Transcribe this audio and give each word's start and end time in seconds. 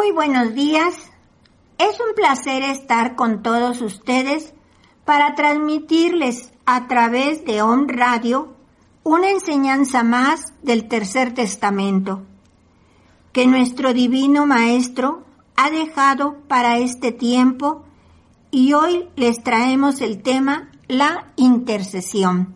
Muy 0.00 0.12
buenos 0.12 0.54
días. 0.54 0.94
Es 1.76 2.00
un 2.00 2.14
placer 2.14 2.62
estar 2.62 3.16
con 3.16 3.42
todos 3.42 3.82
ustedes 3.82 4.54
para 5.04 5.34
transmitirles 5.34 6.54
a 6.64 6.88
través 6.88 7.44
de 7.44 7.60
On 7.60 7.86
Radio 7.86 8.54
una 9.02 9.28
enseñanza 9.28 10.02
más 10.02 10.54
del 10.62 10.88
Tercer 10.88 11.34
Testamento 11.34 12.22
que 13.34 13.46
nuestro 13.46 13.92
Divino 13.92 14.46
Maestro 14.46 15.22
ha 15.54 15.68
dejado 15.68 16.38
para 16.48 16.78
este 16.78 17.12
tiempo 17.12 17.84
y 18.50 18.72
hoy 18.72 19.06
les 19.16 19.42
traemos 19.42 20.00
el 20.00 20.22
tema 20.22 20.70
la 20.88 21.30
intercesión. 21.36 22.54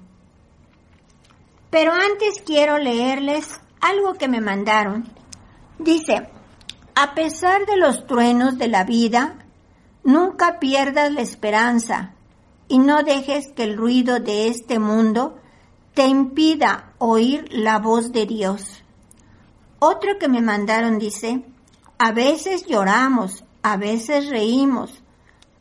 Pero 1.68 1.92
antes 1.92 2.42
quiero 2.46 2.78
leerles 2.78 3.60
algo 3.82 4.14
que 4.14 4.28
me 4.28 4.40
mandaron. 4.40 5.04
Dice, 5.78 6.26
a 6.94 7.14
pesar 7.14 7.66
de 7.66 7.76
los 7.76 8.06
truenos 8.06 8.56
de 8.56 8.68
la 8.68 8.84
vida, 8.84 9.34
nunca 10.04 10.60
pierdas 10.60 11.12
la 11.12 11.22
esperanza 11.22 12.14
y 12.68 12.78
no 12.78 13.02
dejes 13.02 13.48
que 13.48 13.64
el 13.64 13.76
ruido 13.76 14.20
de 14.20 14.48
este 14.48 14.78
mundo 14.78 15.36
te 15.94 16.06
impida 16.06 16.92
oír 16.98 17.46
la 17.50 17.78
voz 17.78 18.12
de 18.12 18.26
Dios. 18.26 18.84
Otro 19.80 20.18
que 20.18 20.28
me 20.28 20.40
mandaron 20.40 20.98
dice, 20.98 21.44
a 21.98 22.12
veces 22.12 22.66
lloramos, 22.66 23.44
a 23.62 23.76
veces 23.76 24.28
reímos, 24.28 25.02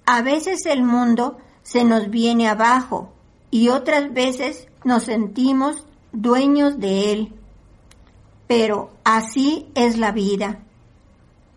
a 0.06 0.22
veces 0.22 0.66
el 0.68 0.84
mundo 0.84 1.38
se 1.64 1.84
nos 1.84 2.10
viene 2.10 2.48
abajo 2.48 3.12
y 3.50 3.70
otras 3.70 4.14
veces 4.14 4.68
nos 4.84 5.04
sentimos 5.04 5.86
dueños 6.12 6.80
de 6.80 7.12
él. 7.12 7.34
Pero 8.48 8.92
así 9.04 9.68
es 9.74 9.98
la 9.98 10.12
vida 10.12 10.60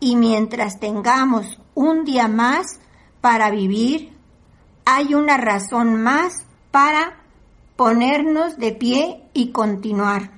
y 0.00 0.16
mientras 0.16 0.78
tengamos 0.78 1.58
un 1.74 2.04
día 2.04 2.28
más 2.28 2.80
para 3.20 3.50
vivir, 3.50 4.16
hay 4.84 5.14
una 5.14 5.36
razón 5.36 6.02
más 6.02 6.46
para 6.70 7.20
ponernos 7.76 8.56
de 8.56 8.72
pie 8.72 9.24
y 9.32 9.50
continuar. 9.50 10.30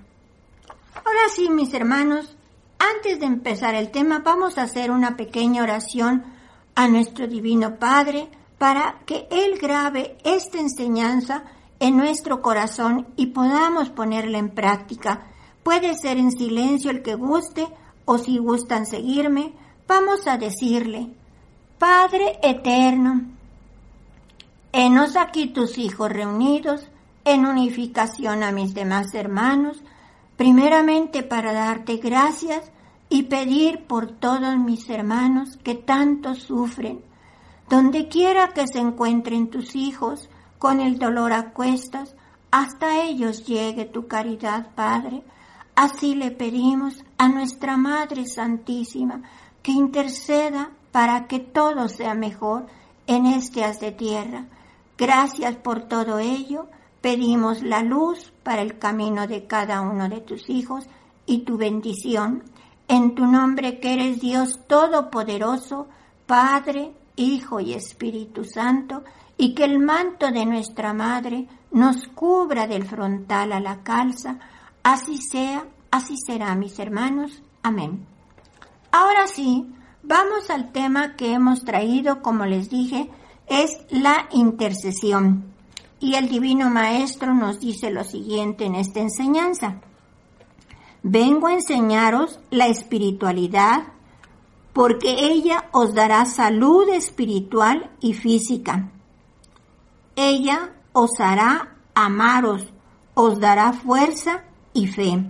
Ahora 0.95 1.28
sí, 1.34 1.50
mis 1.50 1.73
hermanos, 1.75 2.37
antes 2.78 3.20
de 3.20 3.27
empezar 3.27 3.75
el 3.75 3.91
tema, 3.91 4.20
vamos 4.20 4.59
a 4.59 4.62
hacer 4.62 4.91
una 4.91 5.17
pequeña 5.17 5.62
oración 5.62 6.25
a 6.75 6.89
nuestro 6.89 7.27
Divino 7.27 7.78
Padre 7.78 8.28
para 8.56 9.00
que 9.04 9.27
Él 9.31 9.59
grabe 9.60 10.16
esta 10.25 10.59
enseñanza 10.59 11.44
en 11.81 11.97
nuestro 11.97 12.43
corazón 12.43 13.09
y 13.16 13.27
podamos 13.27 13.91
ponerla 13.91 14.38
en 14.38 14.50
práctica. 14.50 15.27
Puede 15.62 15.94
ser 15.94 16.19
en 16.19 16.31
silencio 16.31 16.91
el 16.91 17.03
que 17.03 17.15
guste 17.15 17.69
o 18.11 18.17
si 18.17 18.39
gustan 18.39 18.87
seguirme, 18.87 19.53
vamos 19.87 20.27
a 20.27 20.39
decirle, 20.39 21.11
Padre 21.79 22.39
eterno, 22.43 23.21
enos 24.73 25.15
aquí 25.15 25.49
tus 25.49 25.77
hijos 25.77 26.11
reunidos 26.11 26.89
en 27.27 27.45
unificación 27.45 28.43
a 28.43 28.51
mis 28.51 28.73
demás 28.73 29.13
hermanos, 29.13 29.83
primeramente 30.39 31.23
para 31.23 31.53
darte 31.53 31.99
gracias 31.99 32.73
y 33.11 33.25
pedir 33.25 33.87
por 33.87 34.11
todos 34.11 34.57
mis 34.57 34.89
hermanos 34.89 35.59
que 35.63 35.75
tanto 35.75 36.35
sufren, 36.35 37.05
donde 37.69 38.09
quiera 38.09 38.55
que 38.55 38.67
se 38.69 38.79
encuentren 38.79 39.51
tus 39.51 39.77
hijos 39.77 40.31
con 40.59 40.81
el 40.81 40.99
dolor 40.99 41.35
a 41.35 41.51
cuestas, 41.53 42.17
hasta 42.51 43.03
ellos 43.03 43.45
llegue 43.45 43.85
tu 43.85 44.07
caridad, 44.07 44.75
Padre, 44.75 45.25
Así 45.81 46.16
le 46.16 46.33
pedimos 46.33 47.05
a 47.19 47.28
nuestra 47.28 47.77
Madre 47.77 48.27
Santísima 48.27 49.22
que 49.62 49.71
interceda 49.71 50.72
para 50.91 51.28
que 51.28 51.39
todo 51.39 51.89
sea 51.89 52.15
mejor 52.15 52.66
en 53.06 53.27
este 53.27 53.62
haz 53.62 53.78
de 53.78 53.93
tierra. 53.93 54.47
Gracias 54.99 55.55
por 55.55 55.83
todo 55.83 56.19
ello. 56.19 56.66
Pedimos 57.00 57.62
la 57.62 57.84
luz 57.84 58.33
para 58.43 58.62
el 58.62 58.81
camino 58.81 59.28
de 59.28 59.47
cada 59.47 59.81
uno 59.81 60.09
de 60.09 60.21
tus 60.21 60.50
hijos 60.50 60.84
y 61.27 61.43
tu 61.44 61.56
bendición. 61.56 62.43
En 62.89 63.15
tu 63.15 63.27
nombre 63.27 63.78
que 63.78 63.95
eres 63.95 64.21
Dios 64.21 64.59
Todopoderoso, 64.66 65.87
Padre, 66.27 66.91
Hijo 67.15 67.60
y 67.60 67.75
Espíritu 67.75 68.43
Santo, 68.43 69.05
y 69.37 69.55
que 69.55 69.62
el 69.62 69.78
manto 69.78 70.33
de 70.33 70.45
nuestra 70.45 70.93
Madre 70.93 71.47
nos 71.71 72.09
cubra 72.09 72.66
del 72.66 72.84
frontal 72.84 73.53
a 73.53 73.60
la 73.60 73.84
calza, 73.84 74.41
Así 74.83 75.19
sea, 75.19 75.66
así 75.91 76.16
será, 76.16 76.55
mis 76.55 76.78
hermanos. 76.78 77.43
Amén. 77.62 78.06
Ahora 78.91 79.27
sí, 79.27 79.66
vamos 80.03 80.50
al 80.50 80.72
tema 80.72 81.16
que 81.16 81.33
hemos 81.33 81.65
traído, 81.65 82.22
como 82.22 82.47
les 82.47 82.71
dije, 82.71 83.11
es 83.47 83.78
la 83.91 84.28
intercesión. 84.33 85.53
Y 86.00 86.15
el 86.15 86.28
Divino 86.28 86.71
Maestro 86.71 87.34
nos 87.34 87.61
dice 87.61 87.91
lo 87.91 88.05
siguiente 88.05 88.65
en 88.65 88.77
esta 88.77 89.00
enseñanza. 89.00 89.81
Vengo 91.03 91.49
a 91.49 91.55
enseñaros 91.55 92.41
la 92.50 92.66
espiritualidad 92.66 93.89
porque 94.72 95.27
ella 95.33 95.69
os 95.72 95.95
dará 95.95 96.25
salud 96.25 96.89
espiritual 96.91 97.91
y 98.00 98.15
física. 98.15 98.91
Ella 100.15 100.72
os 100.93 101.19
hará 101.19 101.77
amaros, 101.95 102.65
os 103.15 103.41
dará 103.41 103.72
fuerza 103.72 104.45
y 104.78 104.87
fe. 104.87 105.25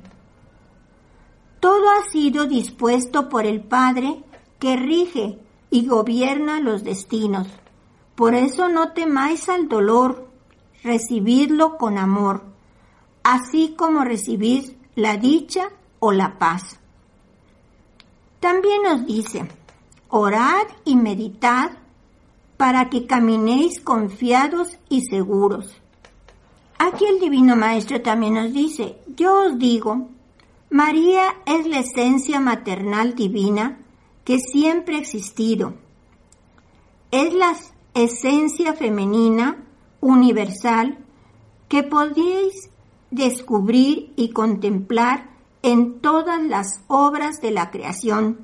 Todo 1.61 1.91
ha 1.91 2.11
sido 2.11 2.47
dispuesto 2.47 3.29
por 3.29 3.47
el 3.47 3.63
Padre 3.63 4.23
que 4.59 4.77
rige 4.77 5.39
y 5.71 5.87
gobierna 5.87 6.61
los 6.61 6.85
destinos. 6.85 7.49
Por 8.15 8.35
eso 8.35 8.69
no 8.69 8.93
temáis 8.93 9.49
al 9.49 9.69
dolor, 9.69 10.29
recibidlo 10.83 11.77
con 11.79 11.99
amor, 11.99 12.43
así 13.23 13.75
como 13.77 14.05
recibís 14.05 14.75
la 14.95 15.17
dicha 15.17 15.71
o 15.99 16.13
la 16.13 16.39
paz. 16.39 16.79
También 18.41 18.83
nos 18.83 19.07
dice, 19.07 19.49
orad 20.09 20.67
y 20.85 20.97
meditad 20.97 21.71
para 22.57 22.91
que 22.91 23.07
caminéis 23.07 23.81
confiados 23.81 24.79
y 24.89 25.03
seguros 25.03 25.81
Aquí 26.79 27.05
el 27.07 27.19
Divino 27.19 27.57
Maestro 27.57 28.01
también 28.01 28.35
nos 28.35 28.53
dice, 28.53 28.99
yo 29.17 29.47
os 29.47 29.59
digo, 29.59 30.09
María 30.71 31.35
es 31.45 31.67
la 31.67 31.81
esencia 31.81 32.39
maternal 32.41 33.15
divina 33.17 33.81
que 34.25 34.39
siempre 34.39 34.97
ha 34.97 35.01
existido. 35.01 35.75
Es 37.11 37.35
la 37.35 37.57
esencia 37.95 38.75
femenina 38.75 39.65
universal 40.01 40.99
que 41.69 41.83
podéis 41.83 42.71
descubrir 43.11 44.13
y 44.15 44.31
contemplar 44.31 45.31
en 45.63 46.01
todas 46.01 46.43
las 46.43 46.83
obras 46.87 47.41
de 47.41 47.51
la 47.51 47.71
creación. 47.73 48.39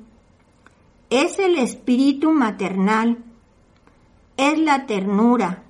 Es 1.09 1.39
el 1.39 1.57
espíritu 1.57 2.31
maternal, 2.31 3.23
es 4.35 4.59
la 4.59 4.85
ternura, 4.87 5.63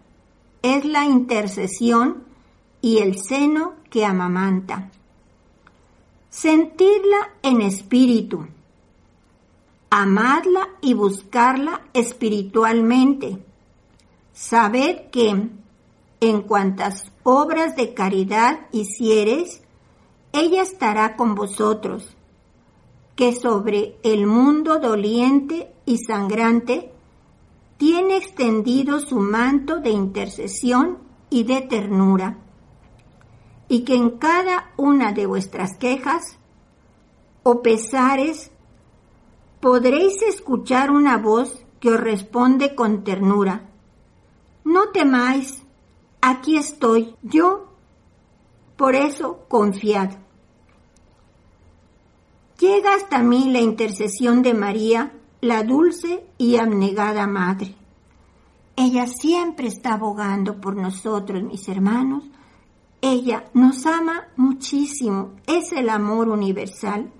es 0.63 0.83
la 0.85 1.05
intercesión 1.05 2.24
y 2.85 2.99
el 2.99 3.17
seno 3.17 3.73
que 3.89 4.05
amamanta. 4.05 4.91
Sentirla 6.29 7.31
en 7.41 7.61
espíritu. 7.61 8.45
Amadla 9.89 10.69
y 10.81 10.93
buscarla 10.93 11.81
espiritualmente. 11.93 13.43
Sabed 14.33 15.09
que 15.09 15.49
en 16.19 16.41
cuantas 16.43 17.11
obras 17.23 17.75
de 17.75 17.95
caridad 17.95 18.67
hicieres, 18.71 19.63
ella 20.31 20.61
estará 20.61 21.15
con 21.15 21.33
vosotros, 21.33 22.15
que 23.15 23.33
sobre 23.33 23.97
el 24.03 24.27
mundo 24.27 24.77
doliente 24.77 25.73
y 25.87 25.97
sangrante 25.97 26.91
tiene 27.77 28.17
extendido 28.17 28.99
su 28.99 29.17
manto 29.17 29.79
de 29.79 29.89
intercesión 29.89 30.99
y 31.31 31.45
de 31.45 31.61
ternura 31.61 32.44
y 33.67 33.83
que 33.83 33.95
en 33.95 34.11
cada 34.11 34.71
una 34.77 35.11
de 35.11 35.25
vuestras 35.25 35.77
quejas 35.77 36.37
o 37.43 37.61
pesares 37.61 38.51
podréis 39.59 40.21
escuchar 40.21 40.91
una 40.91 41.17
voz 41.17 41.65
que 41.79 41.89
os 41.89 41.99
responde 41.99 42.75
con 42.75 43.03
ternura. 43.03 43.69
No 44.63 44.89
temáis, 44.89 45.63
aquí 46.21 46.57
estoy 46.57 47.15
yo, 47.21 47.67
por 48.77 48.95
eso 48.95 49.45
confiad. 49.47 50.11
Llega 52.59 52.95
hasta 52.95 53.21
mí 53.21 53.51
la 53.51 53.59
intercesión 53.59 54.41
de 54.41 54.53
María, 54.53 55.11
la 55.41 55.63
dulce 55.63 56.25
y 56.37 56.55
abnegada 56.55 57.27
Madre. 57.27 57.75
Ella 58.75 59.07
siempre 59.07 59.67
está 59.67 59.93
abogando 59.93 60.59
por 60.59 60.75
nosotros, 60.75 61.43
mis 61.43 61.67
hermanos. 61.67 62.23
Ella 63.07 63.45
nos 63.53 63.85
ama 63.85 64.29
muchísimo, 64.35 65.35
es 65.45 65.71
el 65.73 65.89
amor 65.89 66.27
universal. 66.27 67.11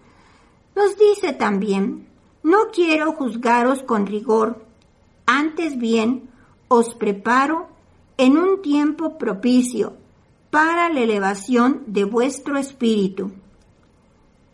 Nos 0.75 0.97
dice 0.97 1.31
también, 1.33 2.07
no 2.41 2.71
quiero 2.73 3.11
juzgaros 3.11 3.83
con 3.83 4.07
rigor, 4.07 4.65
antes 5.27 5.77
bien 5.77 6.27
os 6.69 6.95
preparo 6.95 7.67
en 8.17 8.35
un 8.35 8.63
tiempo 8.63 9.19
propicio 9.19 9.93
para 10.49 10.89
la 10.89 11.01
elevación 11.01 11.83
de 11.85 12.03
vuestro 12.03 12.57
espíritu, 12.57 13.33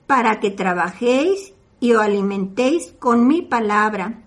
para 0.08 0.42
que 0.42 0.52
trabajéis 0.52 1.54
y 1.80 1.94
os 1.94 2.02
alimentéis 2.02 2.94
con 3.00 3.26
mi 3.26 3.42
palabra. 3.42 4.22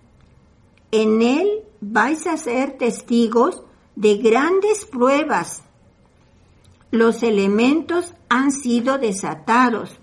En 0.91 1.21
él 1.21 1.65
vais 1.83 2.27
a 2.27 2.39
ser 2.39 2.79
testigos 2.79 3.63
de 3.95 4.17
grandes 4.17 4.87
pruebas. 4.87 5.65
Los 6.95 7.25
elementos 7.25 8.15
han 8.29 8.53
sido 8.53 8.99
desatados 8.99 9.99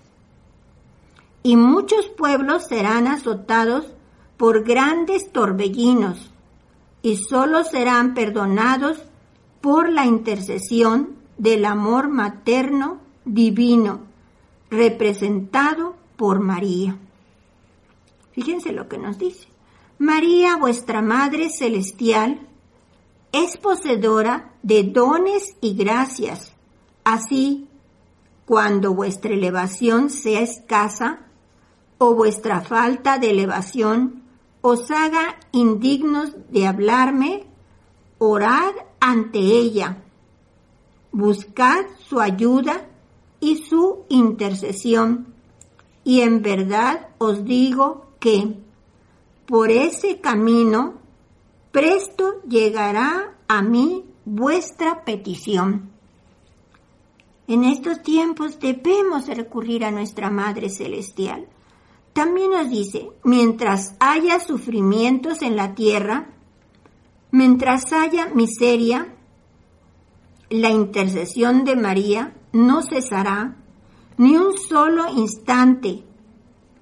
y 1.42 1.56
muchos 1.56 2.10
pueblos 2.10 2.66
serán 2.66 3.06
azotados 3.06 3.86
por 4.36 4.62
grandes 4.62 5.32
torbellinos 5.32 6.30
y 7.00 7.16
sólo 7.16 7.64
serán 7.64 8.12
perdonados 8.12 8.98
por 9.62 9.90
la 9.90 10.04
intercesión 10.04 11.16
del 11.38 11.64
amor 11.64 12.08
materno 12.08 13.00
divino 13.24 14.00
representado 14.70 15.96
por 16.18 16.40
María. 16.40 16.98
Fíjense 18.32 18.70
lo 18.70 18.90
que 18.90 18.98
nos 18.98 19.16
dice. 19.16 19.48
María, 19.96 20.58
vuestra 20.58 21.00
Madre 21.00 21.48
Celestial, 21.48 22.46
es 23.32 23.56
poseedora 23.56 24.52
de 24.62 24.82
dones 24.82 25.56
y 25.62 25.72
gracias. 25.72 26.51
Así, 27.04 27.68
cuando 28.46 28.94
vuestra 28.94 29.32
elevación 29.32 30.10
sea 30.10 30.40
escasa 30.40 31.20
o 31.98 32.14
vuestra 32.14 32.60
falta 32.60 33.18
de 33.18 33.30
elevación 33.30 34.22
os 34.60 34.90
haga 34.90 35.36
indignos 35.50 36.32
de 36.50 36.66
hablarme, 36.66 37.46
orad 38.18 38.72
ante 39.00 39.38
ella, 39.38 40.04
buscad 41.10 41.84
su 42.08 42.20
ayuda 42.20 42.88
y 43.40 43.56
su 43.56 44.04
intercesión. 44.08 45.34
Y 46.04 46.20
en 46.20 46.42
verdad 46.42 47.08
os 47.18 47.44
digo 47.44 48.12
que 48.20 48.56
por 49.46 49.70
ese 49.70 50.20
camino 50.20 50.94
presto 51.72 52.40
llegará 52.48 53.36
a 53.48 53.62
mí 53.62 54.04
vuestra 54.24 55.04
petición. 55.04 55.91
En 57.52 57.64
estos 57.64 58.02
tiempos 58.02 58.58
debemos 58.60 59.26
recurrir 59.26 59.84
a 59.84 59.90
nuestra 59.90 60.30
Madre 60.30 60.70
Celestial. 60.70 61.46
También 62.14 62.52
nos 62.52 62.70
dice, 62.70 63.10
mientras 63.24 63.94
haya 64.00 64.40
sufrimientos 64.40 65.42
en 65.42 65.54
la 65.54 65.74
tierra, 65.74 66.30
mientras 67.30 67.92
haya 67.92 68.30
miseria, 68.34 69.14
la 70.48 70.70
intercesión 70.70 71.66
de 71.66 71.76
María 71.76 72.34
no 72.54 72.80
cesará 72.80 73.54
ni 74.16 74.34
un 74.34 74.56
solo 74.56 75.12
instante 75.14 76.04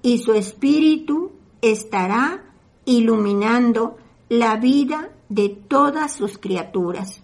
y 0.01 0.19
su 0.19 0.31
espíritu 0.31 1.33
estará 1.61 2.45
iluminando 2.85 3.97
la 4.29 4.55
vida 4.55 5.09
de 5.27 5.49
todas 5.49 6.13
sus 6.13 6.37
criaturas. 6.37 7.21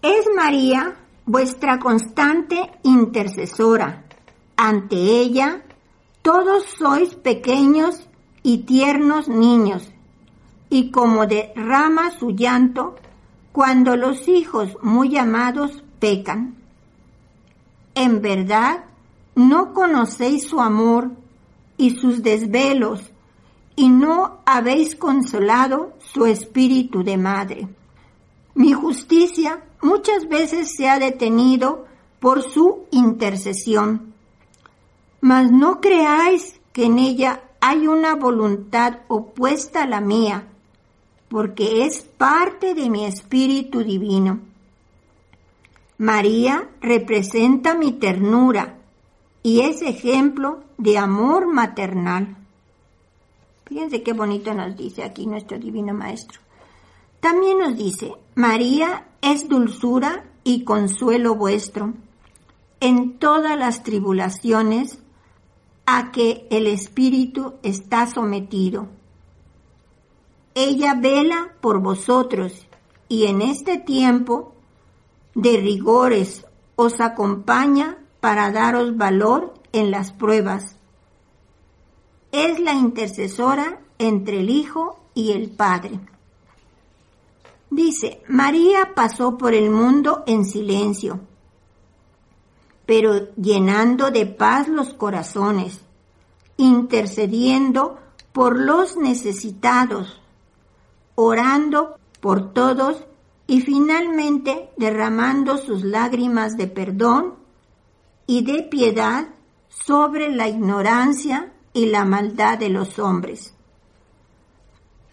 Es 0.00 0.24
María 0.34 0.96
vuestra 1.28 1.78
constante 1.78 2.70
intercesora. 2.84 4.02
Ante 4.56 4.96
ella, 4.96 5.62
todos 6.22 6.64
sois 6.78 7.14
pequeños 7.14 8.08
y 8.42 8.64
tiernos 8.64 9.28
niños, 9.28 9.92
y 10.70 10.90
como 10.90 11.26
derrama 11.26 12.10
su 12.12 12.30
llanto 12.30 12.96
cuando 13.52 13.94
los 13.94 14.26
hijos 14.26 14.78
muy 14.80 15.18
amados 15.18 15.84
pecan. 15.98 16.56
En 17.94 18.22
verdad, 18.22 18.86
no 19.34 19.74
conocéis 19.74 20.48
su 20.48 20.60
amor 20.62 21.10
y 21.76 21.90
sus 21.90 22.22
desvelos, 22.22 23.02
y 23.76 23.90
no 23.90 24.38
habéis 24.46 24.96
consolado 24.96 25.92
su 25.98 26.24
espíritu 26.24 27.04
de 27.04 27.18
madre. 27.18 27.68
Mi 28.54 28.72
justicia 28.72 29.62
muchas 29.82 30.28
veces 30.28 30.74
se 30.76 30.88
ha 30.88 30.98
detenido 30.98 31.86
por 32.20 32.42
su 32.42 32.86
intercesión, 32.90 34.14
mas 35.20 35.50
no 35.50 35.80
creáis 35.80 36.60
que 36.72 36.84
en 36.84 36.98
ella 36.98 37.42
hay 37.60 37.86
una 37.86 38.14
voluntad 38.14 39.00
opuesta 39.08 39.82
a 39.82 39.86
la 39.86 40.00
mía, 40.00 40.46
porque 41.28 41.84
es 41.84 42.02
parte 42.02 42.74
de 42.74 42.88
mi 42.88 43.04
espíritu 43.04 43.82
divino. 43.82 44.40
María 45.98 46.68
representa 46.80 47.74
mi 47.74 47.92
ternura 47.92 48.78
y 49.42 49.60
es 49.62 49.82
ejemplo 49.82 50.62
de 50.76 50.96
amor 50.96 51.52
maternal. 51.52 52.36
Fíjense 53.66 54.02
qué 54.02 54.12
bonito 54.12 54.54
nos 54.54 54.76
dice 54.76 55.02
aquí 55.02 55.26
nuestro 55.26 55.58
divino 55.58 55.92
maestro. 55.92 56.40
También 57.20 57.58
nos 57.58 57.76
dice, 57.76 58.14
María 58.34 59.08
es 59.20 59.48
dulzura 59.48 60.24
y 60.44 60.64
consuelo 60.64 61.34
vuestro 61.34 61.94
en 62.80 63.18
todas 63.18 63.58
las 63.58 63.82
tribulaciones 63.82 64.98
a 65.86 66.12
que 66.12 66.46
el 66.50 66.66
Espíritu 66.66 67.54
está 67.62 68.06
sometido. 68.06 68.88
Ella 70.54 70.94
vela 70.94 71.54
por 71.60 71.80
vosotros 71.80 72.66
y 73.08 73.24
en 73.26 73.42
este 73.42 73.78
tiempo 73.78 74.54
de 75.34 75.56
rigores 75.56 76.44
os 76.76 77.00
acompaña 77.00 77.98
para 78.20 78.52
daros 78.52 78.96
valor 78.96 79.54
en 79.72 79.90
las 79.90 80.12
pruebas. 80.12 80.76
Es 82.32 82.60
la 82.60 82.74
intercesora 82.74 83.80
entre 83.98 84.40
el 84.40 84.50
Hijo 84.50 85.00
y 85.14 85.32
el 85.32 85.50
Padre. 85.50 86.00
Dice, 87.70 88.22
María 88.28 88.94
pasó 88.94 89.36
por 89.36 89.52
el 89.54 89.70
mundo 89.70 90.24
en 90.26 90.46
silencio, 90.46 91.20
pero 92.86 93.34
llenando 93.34 94.10
de 94.10 94.24
paz 94.24 94.68
los 94.68 94.94
corazones, 94.94 95.82
intercediendo 96.56 97.98
por 98.32 98.58
los 98.58 98.96
necesitados, 98.96 100.20
orando 101.14 101.98
por 102.20 102.52
todos 102.52 103.04
y 103.46 103.60
finalmente 103.60 104.70
derramando 104.76 105.58
sus 105.58 105.82
lágrimas 105.82 106.56
de 106.56 106.68
perdón 106.68 107.34
y 108.26 108.44
de 108.44 108.62
piedad 108.62 109.28
sobre 109.68 110.30
la 110.30 110.48
ignorancia 110.48 111.52
y 111.72 111.86
la 111.86 112.04
maldad 112.04 112.58
de 112.58 112.70
los 112.70 112.98
hombres. 112.98 113.54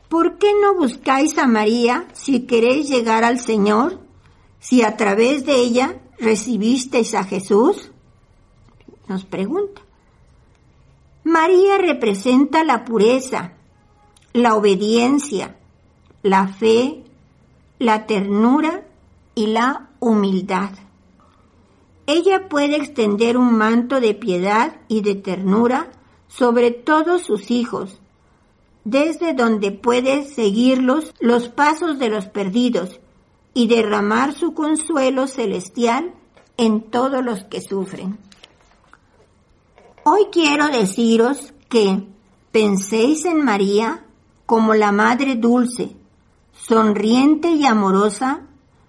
¿Por 0.10 0.38
qué 0.38 0.52
no 0.62 0.76
buscáis 0.76 1.38
a 1.38 1.48
María 1.48 2.08
si 2.14 2.42
queréis 2.42 2.90
llegar 2.90 3.24
al 3.24 3.40
Señor? 3.40 4.00
Si 4.60 4.84
a 4.84 4.98
través 4.98 5.46
de 5.46 5.56
ella 5.56 6.00
recibisteis 6.20 7.16
a 7.16 7.24
Jesús? 7.24 7.92
Nos 9.08 9.26
pregunta. 9.26 9.82
María 11.24 11.80
representa 11.80 12.64
la 12.64 12.86
pureza, 12.86 13.54
la 14.34 14.56
obediencia, 14.56 15.58
la 16.22 16.48
fe, 16.48 17.04
la 17.80 18.06
ternura 18.06 18.86
y 19.34 19.48
la 19.48 19.90
humildad. 20.00 20.70
Ella 22.06 22.48
puede 22.48 22.76
extender 22.76 23.38
un 23.38 23.58
manto 23.58 24.00
de 24.00 24.14
piedad 24.14 24.76
y 24.88 25.02
de 25.02 25.16
ternura 25.16 25.92
sobre 26.28 26.70
todos 26.70 27.24
sus 27.24 27.50
hijos 27.50 28.00
desde 28.86 29.34
donde 29.34 29.72
puede 29.72 30.24
seguirlos 30.26 31.14
los 31.20 31.50
pasos 31.50 32.00
de 32.00 32.10
los 32.10 32.28
perdidos 32.28 33.02
y 33.54 33.68
derramar 33.68 34.34
su 34.34 34.54
consuelo 34.54 35.28
celestial 35.28 36.14
en 36.58 36.82
todos 36.82 37.26
los 37.26 37.44
que 37.46 37.62
sufren. 37.62 38.18
Hoy 40.04 40.28
quiero 40.32 40.68
deciros 40.68 41.54
que 41.68 42.08
penséis 42.52 43.26
en 43.26 43.44
María 43.44 44.06
como 44.46 44.76
la 44.76 44.92
Madre 44.92 45.36
Dulce, 45.36 45.96
sonriente 46.54 47.50
y 47.50 47.66
amorosa, 47.66 48.42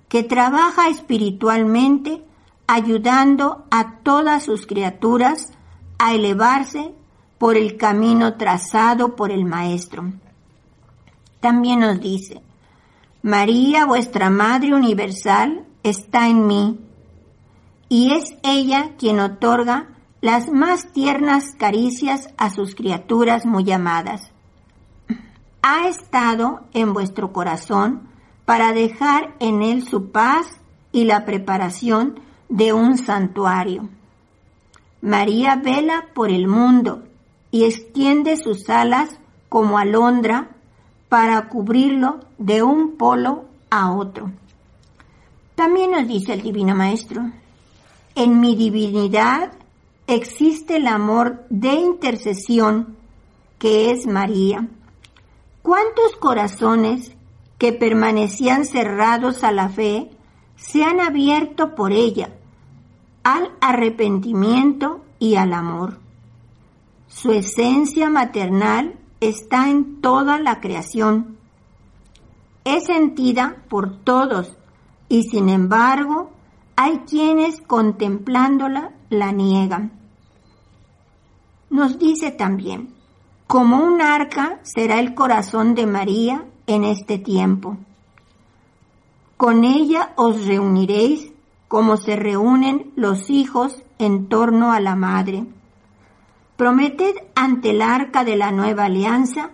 que 0.09 0.23
trabaja 0.23 0.89
espiritualmente 0.89 2.23
ayudando 2.67 3.65
a 3.71 3.97
todas 4.03 4.45
sus 4.45 4.67
criaturas 4.67 5.53
a 5.99 6.15
elevarse 6.15 6.95
por 7.39 7.57
el 7.57 7.77
camino 7.77 8.35
trazado 8.35 9.17
por 9.17 9.31
el 9.31 9.45
Maestro. 9.45 10.13
También 11.41 11.81
nos 11.81 12.01
dice, 12.01 12.43
María, 13.23 13.85
vuestra 13.85 14.31
Madre 14.31 14.75
Universal, 14.75 15.65
está 15.83 16.29
en 16.29 16.47
mí, 16.47 16.81
y 17.89 18.13
es 18.13 18.37
ella 18.43 18.93
quien 18.99 19.21
otorga 19.21 19.89
las 20.21 20.49
más 20.51 20.93
tiernas 20.93 21.55
caricias 21.57 22.31
a 22.37 22.51
sus 22.51 22.75
criaturas 22.75 23.45
muy 23.47 23.71
amadas. 23.71 24.33
Ha 25.63 25.89
estado 25.89 26.61
en 26.73 26.93
vuestro 26.93 27.33
corazón 27.33 28.09
para 28.45 28.73
dejar 28.73 29.35
en 29.41 29.63
él 29.63 29.87
su 29.87 30.11
paz 30.11 30.47
y 30.91 31.05
la 31.05 31.25
preparación 31.25 32.21
de 32.49 32.73
un 32.73 32.97
santuario. 32.97 33.89
María 35.01 35.57
vela 35.57 36.07
por 36.15 36.31
el 36.31 36.49
mundo 36.49 37.03
y 37.51 37.65
extiende 37.65 38.37
sus 38.37 38.69
alas 38.69 39.19
como 39.49 39.79
alondra 39.79 40.51
para 41.09 41.49
cubrirlo 41.49 42.21
de 42.39 42.63
un 42.63 42.97
polo 42.97 43.45
a 43.71 43.93
otro. 43.93 44.31
También 45.55 45.93
nos 45.93 46.07
dice 46.07 46.35
el 46.35 46.43
Divino 46.43 46.75
Maestro, 46.75 47.31
en 48.15 48.41
mi 48.41 48.57
divinidad 48.57 49.53
existe 50.07 50.77
el 50.77 50.87
amor 50.87 51.45
de 51.49 51.75
intercesión 51.75 52.97
que 53.59 53.91
es 53.91 54.07
María. 54.07 54.69
¿Cuántos 55.63 56.17
corazones 56.17 57.13
que 57.59 57.73
permanecían 57.73 58.65
cerrados 58.65 59.43
a 59.45 59.53
la 59.53 59.69
fe 59.69 60.11
se 60.57 60.85
han 60.85 61.01
abierto 61.01 61.75
por 61.75 61.93
ella 61.93 62.31
al 63.25 63.51
arrepentimiento 63.61 65.01
y 65.19 65.37
al 65.37 65.53
amor? 65.53 66.06
Su 67.17 67.33
esencia 67.33 68.11
maternal 68.11 68.99
está 69.21 69.71
en 69.71 70.03
toda 70.03 70.39
la 70.39 70.61
creación. 70.61 71.39
Es 72.63 72.85
sentida 72.85 73.57
por 73.71 73.97
todos 73.97 74.55
y 75.09 75.23
sin 75.23 75.49
embargo 75.49 76.31
hay 76.77 76.99
quienes 77.09 77.63
contemplándola 77.63 78.91
la 79.09 79.33
niegan. 79.33 79.93
Nos 81.71 81.99
dice 81.99 82.33
también, 82.33 82.93
como 83.47 83.83
un 83.83 84.03
arca 84.03 84.61
será 84.63 85.01
el 85.01 85.15
corazón 85.15 85.75
de 85.75 85.87
María 85.87 86.45
en 86.67 86.85
este 86.85 87.17
tiempo. 87.17 87.79
Con 89.39 89.65
ella 89.65 90.13
os 90.17 90.45
reuniréis 90.45 91.33
como 91.67 91.97
se 91.97 92.15
reúnen 92.15 92.93
los 92.95 93.31
hijos 93.31 93.83
en 93.99 94.29
torno 94.29 94.71
a 94.71 94.81
la 94.81 94.97
madre. 94.97 95.47
Prometed 96.57 97.15
ante 97.35 97.71
el 97.71 97.83
arca 97.83 98.25
de 98.25 98.37
la 98.37 98.51
nueva 98.51 98.87
alianza 98.87 99.51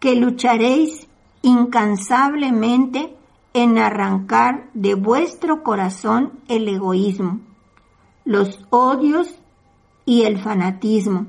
que 0.00 0.16
lucharéis 0.16 1.06
incansablemente 1.42 3.16
en 3.54 3.78
arrancar 3.78 4.68
de 4.74 4.94
vuestro 4.94 5.62
corazón 5.62 6.40
el 6.48 6.66
egoísmo, 6.68 7.40
los 8.24 8.58
odios 8.70 9.38
y 10.04 10.22
el 10.22 10.40
fanatismo. 10.40 11.26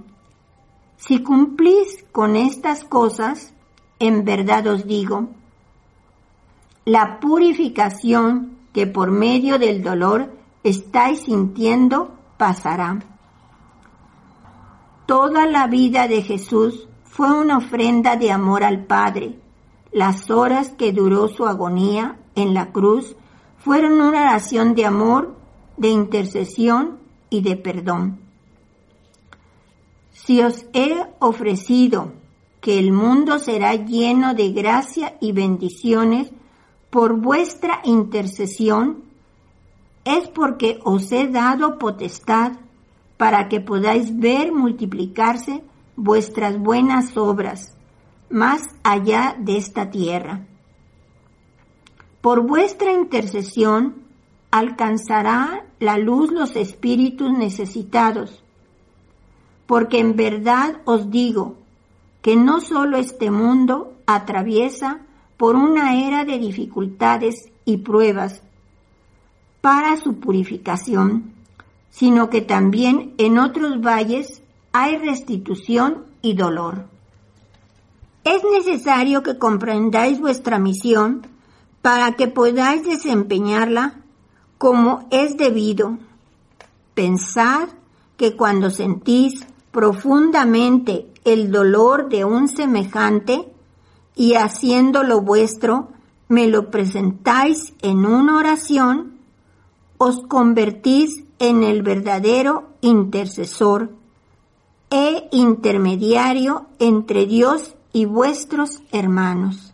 Si 0.97 1.21
cumplís 1.21 2.05
con 2.11 2.35
estas 2.35 2.83
cosas, 2.83 3.53
en 3.99 4.23
verdad 4.25 4.65
os 4.67 4.87
digo, 4.87 5.29
la 6.85 7.19
purificación 7.19 8.57
que 8.73 8.87
por 8.87 9.11
medio 9.11 9.59
del 9.59 9.83
dolor 9.83 10.33
estáis 10.63 11.21
sintiendo 11.21 12.15
pasará. 12.37 13.12
Toda 15.05 15.45
la 15.45 15.67
vida 15.67 16.07
de 16.07 16.21
Jesús 16.21 16.87
fue 17.03 17.29
una 17.31 17.57
ofrenda 17.57 18.15
de 18.15 18.31
amor 18.31 18.63
al 18.63 18.85
Padre. 18.85 19.37
Las 19.91 20.31
horas 20.31 20.69
que 20.69 20.93
duró 20.93 21.27
su 21.27 21.45
agonía 21.45 22.17
en 22.35 22.53
la 22.53 22.71
cruz 22.71 23.15
fueron 23.57 23.93
una 23.93 24.07
oración 24.21 24.75
de 24.75 24.85
amor, 24.85 25.35
de 25.77 25.89
intercesión 25.89 26.99
y 27.29 27.41
de 27.41 27.57
perdón. 27.57 28.19
Si 30.11 30.41
os 30.41 30.65
he 30.73 31.05
ofrecido 31.19 32.13
que 32.61 32.79
el 32.79 32.93
mundo 32.93 33.39
será 33.39 33.75
lleno 33.75 34.33
de 34.33 34.51
gracia 34.53 35.17
y 35.19 35.33
bendiciones 35.33 36.31
por 36.89 37.19
vuestra 37.19 37.81
intercesión, 37.83 39.03
es 40.05 40.29
porque 40.29 40.79
os 40.83 41.11
he 41.11 41.27
dado 41.27 41.77
potestad 41.77 42.53
para 43.23 43.47
que 43.47 43.61
podáis 43.61 44.19
ver 44.19 44.51
multiplicarse 44.51 45.63
vuestras 45.95 46.59
buenas 46.59 47.15
obras 47.15 47.73
más 48.29 48.63
allá 48.83 49.37
de 49.39 49.55
esta 49.55 49.89
tierra. 49.89 50.45
Por 52.19 52.45
vuestra 52.45 52.91
intercesión 52.91 53.95
alcanzará 54.51 55.65
la 55.79 55.97
luz 55.97 56.33
los 56.33 56.57
espíritus 56.57 57.31
necesitados, 57.31 58.43
porque 59.67 59.99
en 59.99 60.17
verdad 60.17 60.81
os 60.83 61.09
digo 61.09 61.55
que 62.21 62.35
no 62.35 62.59
solo 62.59 62.97
este 62.97 63.31
mundo 63.31 63.93
atraviesa 64.05 64.99
por 65.37 65.55
una 65.55 65.95
era 66.05 66.25
de 66.25 66.39
dificultades 66.39 67.49
y 67.63 67.77
pruebas 67.77 68.43
para 69.61 69.95
su 69.95 70.19
purificación, 70.19 71.31
sino 71.93 72.31
que 72.31 72.41
también 72.41 73.13
en 73.19 73.37
otros 73.37 73.79
valles 73.79 74.41
hay 74.71 74.97
restitución 74.97 76.05
y 76.23 76.33
dolor. 76.33 76.87
Es 78.23 78.41
necesario 78.51 79.21
que 79.21 79.37
comprendáis 79.37 80.19
vuestra 80.19 80.57
misión 80.57 81.27
para 81.83 82.13
que 82.13 82.27
podáis 82.27 82.83
desempeñarla 82.83 84.01
como 84.57 85.07
es 85.11 85.37
debido. 85.37 85.99
Pensad 86.95 87.69
que 88.17 88.35
cuando 88.35 88.71
sentís 88.71 89.45
profundamente 89.71 91.13
el 91.25 91.51
dolor 91.51 92.09
de 92.09 92.25
un 92.25 92.47
semejante 92.47 93.53
y 94.15 94.33
haciéndolo 94.33 95.21
vuestro, 95.21 95.89
me 96.27 96.47
lo 96.47 96.71
presentáis 96.71 97.73
en 97.83 98.05
una 98.07 98.37
oración, 98.37 99.19
os 99.99 100.21
convertís 100.27 101.23
en 101.43 101.61
el 101.61 101.83
verdadero 101.83 102.69
intercesor 102.79 103.89
e 104.89 105.27
intermediario 105.31 106.67
entre 106.79 107.25
Dios 107.25 107.75
y 107.91 108.05
vuestros 108.05 108.81
hermanos. 108.93 109.73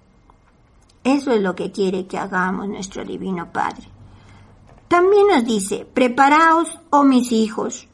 Eso 1.03 1.31
es 1.31 1.43
lo 1.43 1.53
que 1.53 1.71
quiere 1.71 2.07
que 2.07 2.17
hagamos 2.17 2.67
nuestro 2.67 3.05
Divino 3.05 3.51
Padre. 3.53 3.87
También 4.87 5.27
nos 5.27 5.45
dice, 5.45 5.85
preparaos, 5.85 6.79
oh 6.89 7.03
mis 7.03 7.31
hijos, 7.31 7.87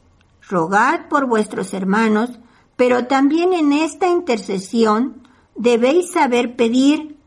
rogad 0.48 1.08
por 1.10 1.26
vuestros 1.26 1.74
hermanos, 1.74 2.30
pero 2.76 3.06
también 3.06 3.52
en 3.52 3.74
esta 3.74 4.08
intercesión 4.08 5.28
debéis 5.54 6.12
saber 6.12 6.56
pedir, 6.56 7.18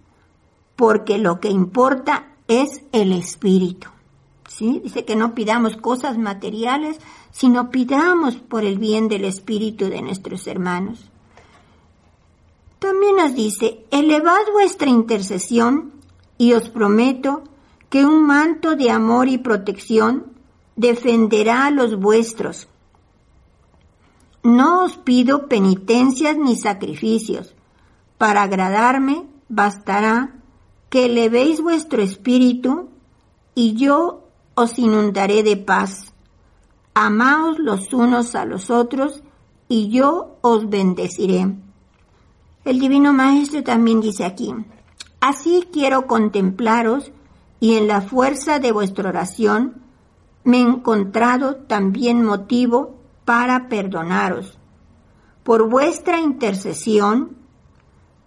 porque 0.75 1.20
lo 1.20 1.39
que 1.39 1.50
importa 1.50 2.29
es 2.48 2.82
el 2.91 3.12
Espíritu. 3.12 3.89
Dice 4.60 5.06
que 5.06 5.16
no 5.16 5.34
pidamos 5.34 5.78
cosas 5.78 6.18
materiales, 6.18 7.00
sino 7.32 7.70
pidamos 7.70 8.36
por 8.36 8.63
el 8.63 8.78
bien 8.78 9.08
del 9.08 9.25
espíritu 9.25 9.86
de 9.86 10.01
nuestros 10.01 10.48
hermanos. 10.48 11.10
También 12.80 13.18
nos 13.18 13.36
dice, 13.36 13.86
elevad 13.92 14.51
vuestra 14.54 14.89
intercesión 14.89 15.94
y 16.38 16.54
os 16.54 16.70
prometo 16.70 17.44
que 17.89 18.06
un 18.06 18.25
manto 18.25 18.75
de 18.75 18.92
amor 18.92 19.28
y 19.28 19.38
protección 19.38 20.28
defenderá 20.75 21.66
a 21.66 21.72
los 21.72 22.00
vuestros. 22.00 22.68
No 24.44 24.86
os 24.86 24.98
pido 24.98 25.48
penitencias 25.48 26.38
ni 26.38 26.56
sacrificios. 26.56 27.54
Para 28.18 28.44
agradarme 28.44 29.25
bastará 29.50 30.36
que 30.89 31.06
elevéis 31.06 31.62
vuestro 31.62 32.01
espíritu 32.01 32.89
y 33.56 33.74
yo 33.74 34.29
os 34.60 34.78
inundaré 34.78 35.42
de 35.42 35.56
paz. 35.56 36.12
Amaos 36.94 37.60
los 37.60 37.94
unos 37.94 38.36
a 38.36 38.44
los 38.44 38.70
otros 38.70 39.24
y 39.70 39.89
yo 39.89 40.38
os 40.42 40.70
bendeciré. 40.70 41.56
El 42.66 42.80
Divino 42.80 43.13
Maestro 43.13 43.63
también 43.63 44.01
dice 44.01 44.25
aquí, 44.25 44.54
así 45.22 45.70
quiero 45.72 46.08
contemplaros 46.08 47.13
y 47.62 47.75
en 47.75 47.88
la 47.88 48.01
fuerza 48.01 48.60
de 48.60 48.74
vuestra 48.74 49.08
oración 49.08 49.82
me 50.44 50.58
he 50.58 50.62
encontrado 50.62 51.56
también 51.56 52.22
motivo 52.24 52.98
para 53.24 53.70
perdonaros. 53.70 54.58
Por 55.44 55.70
vuestra 55.70 56.20
intercesión, 56.20 57.38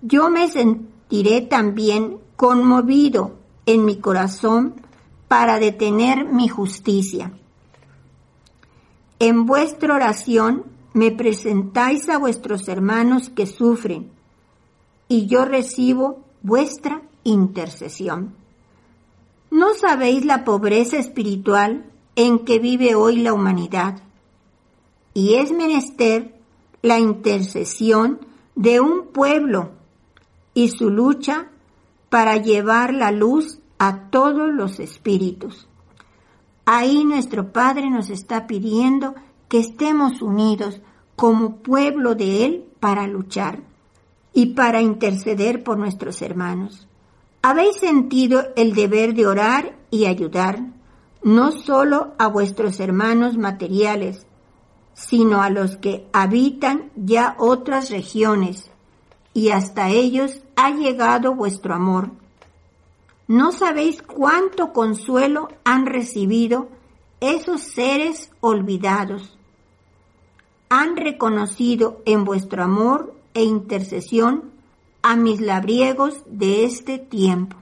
yo 0.00 0.30
me 0.30 0.48
sentiré 0.48 1.42
también 1.42 2.18
conmovido 2.36 3.36
en 3.66 3.84
mi 3.84 3.96
corazón 3.96 4.80
para 5.32 5.58
detener 5.58 6.26
mi 6.26 6.46
justicia. 6.46 7.32
En 9.18 9.46
vuestra 9.46 9.94
oración 9.94 10.64
me 10.92 11.10
presentáis 11.10 12.10
a 12.10 12.18
vuestros 12.18 12.68
hermanos 12.68 13.30
que 13.30 13.46
sufren, 13.46 14.10
y 15.08 15.24
yo 15.28 15.46
recibo 15.46 16.22
vuestra 16.42 17.00
intercesión. 17.24 18.34
¿No 19.50 19.72
sabéis 19.72 20.26
la 20.26 20.44
pobreza 20.44 20.98
espiritual 20.98 21.86
en 22.14 22.40
que 22.40 22.58
vive 22.58 22.94
hoy 22.94 23.16
la 23.16 23.32
humanidad? 23.32 24.02
Y 25.14 25.36
es 25.36 25.50
menester 25.50 26.38
la 26.82 26.98
intercesión 26.98 28.20
de 28.54 28.80
un 28.80 29.06
pueblo 29.06 29.70
y 30.52 30.68
su 30.68 30.90
lucha 30.90 31.48
para 32.10 32.36
llevar 32.36 32.92
la 32.92 33.12
luz 33.12 33.61
a 33.82 34.10
todos 34.10 34.54
los 34.54 34.78
espíritus. 34.78 35.66
Ahí 36.64 37.04
nuestro 37.04 37.50
Padre 37.52 37.90
nos 37.90 38.10
está 38.10 38.46
pidiendo 38.46 39.16
que 39.48 39.58
estemos 39.58 40.22
unidos 40.22 40.80
como 41.16 41.56
pueblo 41.56 42.14
de 42.14 42.44
Él 42.44 42.64
para 42.78 43.08
luchar 43.08 43.58
y 44.32 44.54
para 44.54 44.80
interceder 44.80 45.64
por 45.64 45.78
nuestros 45.78 46.22
hermanos. 46.22 46.86
Habéis 47.42 47.78
sentido 47.78 48.44
el 48.54 48.72
deber 48.72 49.14
de 49.14 49.26
orar 49.26 49.76
y 49.90 50.06
ayudar, 50.06 50.60
no 51.24 51.50
solo 51.50 52.14
a 52.20 52.28
vuestros 52.28 52.78
hermanos 52.78 53.36
materiales, 53.36 54.28
sino 54.94 55.42
a 55.42 55.50
los 55.50 55.76
que 55.76 56.06
habitan 56.12 56.92
ya 56.94 57.34
otras 57.36 57.90
regiones, 57.90 58.70
y 59.34 59.48
hasta 59.48 59.88
ellos 59.88 60.44
ha 60.54 60.70
llegado 60.70 61.34
vuestro 61.34 61.74
amor. 61.74 62.21
No 63.32 63.50
sabéis 63.50 64.02
cuánto 64.02 64.74
consuelo 64.74 65.48
han 65.64 65.86
recibido 65.86 66.68
esos 67.20 67.62
seres 67.62 68.30
olvidados. 68.40 69.38
Han 70.68 70.98
reconocido 70.98 72.02
en 72.04 72.24
vuestro 72.24 72.62
amor 72.62 73.14
e 73.32 73.42
intercesión 73.42 74.50
a 75.00 75.16
mis 75.16 75.40
labriegos 75.40 76.22
de 76.26 76.66
este 76.66 76.98
tiempo. 76.98 77.56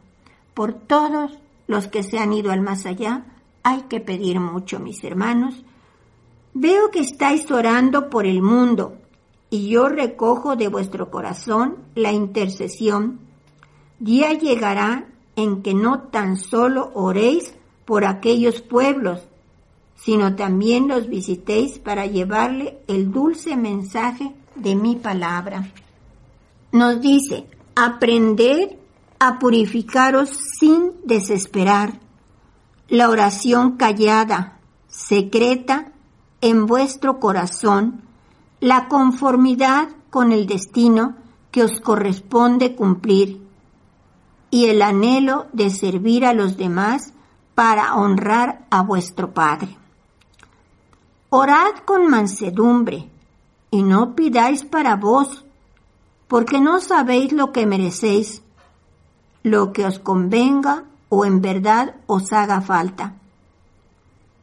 Por 0.55 0.75
todos 0.75 1.39
los 1.69 1.87
que 1.87 2.03
se 2.03 2.19
han 2.19 2.33
ido 2.33 2.51
al 2.51 2.63
más 2.63 2.85
allá, 2.85 3.27
hay 3.63 3.83
que 3.83 4.01
pedir 4.01 4.41
mucho, 4.41 4.81
mis 4.81 5.05
hermanos. 5.05 5.55
Veo 6.53 6.91
que 6.91 6.99
estáis 6.99 7.49
orando 7.49 8.11
por 8.11 8.27
el 8.27 8.43
mundo 8.43 8.97
y 9.51 9.69
yo 9.69 9.89
recojo 9.89 10.57
de 10.57 10.67
vuestro 10.67 11.13
corazón 11.13 11.77
la 11.95 12.11
intercesión. 12.11 13.21
Día 14.01 14.33
llegará 14.33 15.07
en 15.43 15.63
que 15.63 15.75
no 15.75 16.01
tan 16.01 16.37
solo 16.37 16.91
oréis 16.95 17.55
por 17.85 18.05
aquellos 18.05 18.61
pueblos, 18.63 19.21
sino 19.97 20.37
también 20.37 20.89
los 20.89 21.09
visitéis 21.09 21.79
para 21.79 22.07
llevarle 22.07 22.79
el 22.87 23.13
dulce 23.13 23.57
mensaje 23.57 24.33
de 24.55 24.75
mi 24.75 24.97
palabra. 24.97 25.71
Nos 26.73 27.01
dice, 27.01 27.47
aprended 27.75 28.77
a 29.19 29.39
purificaros 29.39 30.31
sin 30.59 30.93
desesperar. 31.05 32.01
La 32.89 33.11
oración 33.11 33.77
callada, 33.77 34.61
secreta, 34.89 35.93
en 36.41 36.67
vuestro 36.67 37.21
corazón, 37.21 38.03
la 38.61 38.89
conformidad 38.89 39.89
con 40.09 40.33
el 40.33 40.47
destino 40.47 41.17
que 41.51 41.63
os 41.63 41.81
corresponde 41.81 42.75
cumplir 42.75 43.50
y 44.51 44.67
el 44.67 44.83
anhelo 44.83 45.47
de 45.53 45.71
servir 45.71 46.25
a 46.25 46.35
los 46.35 46.57
demás 46.57 47.13
para 47.55 47.95
honrar 47.95 48.67
a 48.71 48.83
vuestro 48.83 49.33
Padre. 49.33 49.77
Orad 51.29 51.77
con 51.85 52.09
mansedumbre, 52.09 53.09
y 53.71 53.83
no 53.83 54.17
pidáis 54.17 54.65
para 54.65 54.97
vos, 54.97 55.45
porque 56.27 56.61
no 56.61 56.81
sabéis 56.81 57.33
lo 57.33 57.53
que 57.53 57.67
merecéis, 57.67 58.43
lo 59.43 59.73
que 59.73 59.87
os 59.87 60.01
convenga 60.01 60.85
o 61.09 61.25
en 61.25 61.41
verdad 61.41 61.95
os 62.07 62.33
haga 62.33 62.61
falta. 62.61 63.15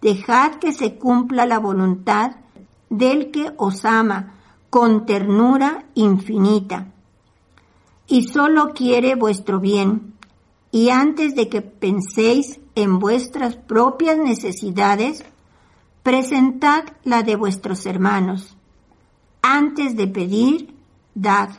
Dejad 0.01 0.55
que 0.55 0.71
se 0.71 0.95
cumpla 0.95 1.45
la 1.45 1.59
voluntad 1.59 2.37
del 2.89 3.31
que 3.31 3.51
os 3.57 3.83
ama 3.83 4.35
con 4.69 5.05
ternura 5.05 5.85
infinita 5.95 6.87
y 8.07 8.27
solo 8.27 8.73
quiere 8.73 9.15
vuestro 9.15 9.59
bien. 9.59 10.13
Y 10.71 10.89
antes 10.89 11.35
de 11.35 11.49
que 11.49 11.61
penséis 11.61 12.59
en 12.75 12.99
vuestras 12.99 13.55
propias 13.55 14.17
necesidades, 14.17 15.23
presentad 16.03 16.83
la 17.03 17.23
de 17.23 17.35
vuestros 17.35 17.85
hermanos 17.85 18.57
antes 19.41 19.95
de 19.95 20.07
pedir, 20.07 20.75
dad, 21.15 21.49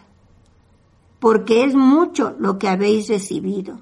porque 1.21 1.65
es 1.65 1.75
mucho 1.75 2.37
lo 2.39 2.59
que 2.59 2.69
habéis 2.69 3.09
recibido. 3.09 3.81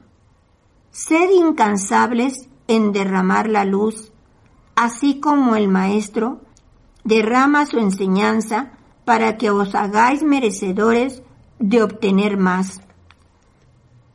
Sed 0.93 1.31
incansables 1.31 2.49
en 2.69 2.93
derramar 2.93 3.49
la 3.49 3.65
luz, 3.65 4.13
así 4.77 5.19
como 5.19 5.57
el 5.57 5.69
Maestro 5.69 6.41
derrama 7.03 7.67
su 7.67 7.79
enseñanza 7.79 8.79
para 9.05 9.37
que 9.37 9.51
os 9.51 9.75
hagáis 9.75 10.23
merecedores 10.23 11.23
de 11.59 11.83
obtener 11.83 12.37
más. 12.37 12.81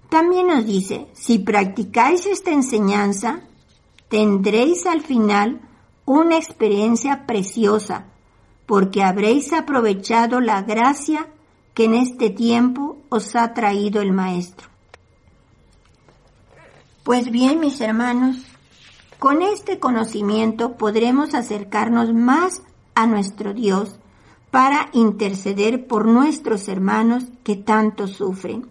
También 0.09 0.47
nos 0.47 0.65
dice, 0.65 1.07
si 1.13 1.39
practicáis 1.39 2.25
esta 2.25 2.51
enseñanza, 2.51 3.41
tendréis 4.09 4.85
al 4.85 5.01
final 5.01 5.61
una 6.05 6.37
experiencia 6.37 7.25
preciosa 7.25 8.05
porque 8.65 9.03
habréis 9.03 9.53
aprovechado 9.53 10.39
la 10.39 10.61
gracia 10.61 11.27
que 11.73 11.85
en 11.85 11.93
este 11.93 12.29
tiempo 12.29 12.97
os 13.09 13.35
ha 13.35 13.53
traído 13.53 14.01
el 14.01 14.11
Maestro. 14.11 14.67
Pues 17.03 17.31
bien, 17.31 17.59
mis 17.59 17.79
hermanos, 17.81 18.37
con 19.17 19.41
este 19.41 19.79
conocimiento 19.79 20.77
podremos 20.77 21.33
acercarnos 21.33 22.13
más 22.13 22.63
a 22.95 23.07
nuestro 23.07 23.53
Dios 23.53 24.00
para 24.51 24.89
interceder 24.91 25.87
por 25.87 26.05
nuestros 26.05 26.67
hermanos 26.67 27.23
que 27.43 27.55
tanto 27.55 28.07
sufren. 28.07 28.67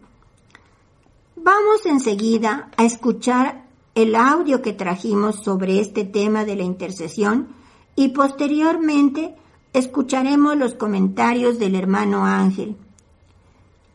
Vamos 1.36 1.86
enseguida 1.86 2.70
a 2.76 2.84
escuchar 2.84 3.64
el 3.94 4.14
audio 4.14 4.60
que 4.60 4.74
trajimos 4.74 5.42
sobre 5.42 5.80
este 5.80 6.04
tema 6.04 6.44
de 6.44 6.54
la 6.54 6.64
intercesión 6.64 7.48
y 7.96 8.08
posteriormente 8.08 9.34
escucharemos 9.72 10.56
los 10.56 10.74
comentarios 10.74 11.58
del 11.58 11.74
hermano 11.74 12.26
Ángel. 12.26 12.76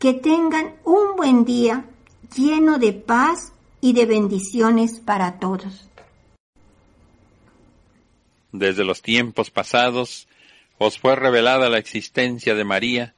Que 0.00 0.12
tengan 0.12 0.74
un 0.84 1.16
buen 1.16 1.44
día 1.44 1.86
lleno 2.36 2.78
de 2.78 2.92
paz 2.92 3.52
y 3.80 3.92
de 3.92 4.06
bendiciones 4.06 4.98
para 4.98 5.38
todos. 5.38 5.88
Desde 8.50 8.84
los 8.84 9.02
tiempos 9.02 9.50
pasados 9.50 10.26
os 10.78 10.98
fue 10.98 11.16
revelada 11.16 11.68
la 11.68 11.78
existencia 11.78 12.54
de 12.54 12.64
María 12.64 13.14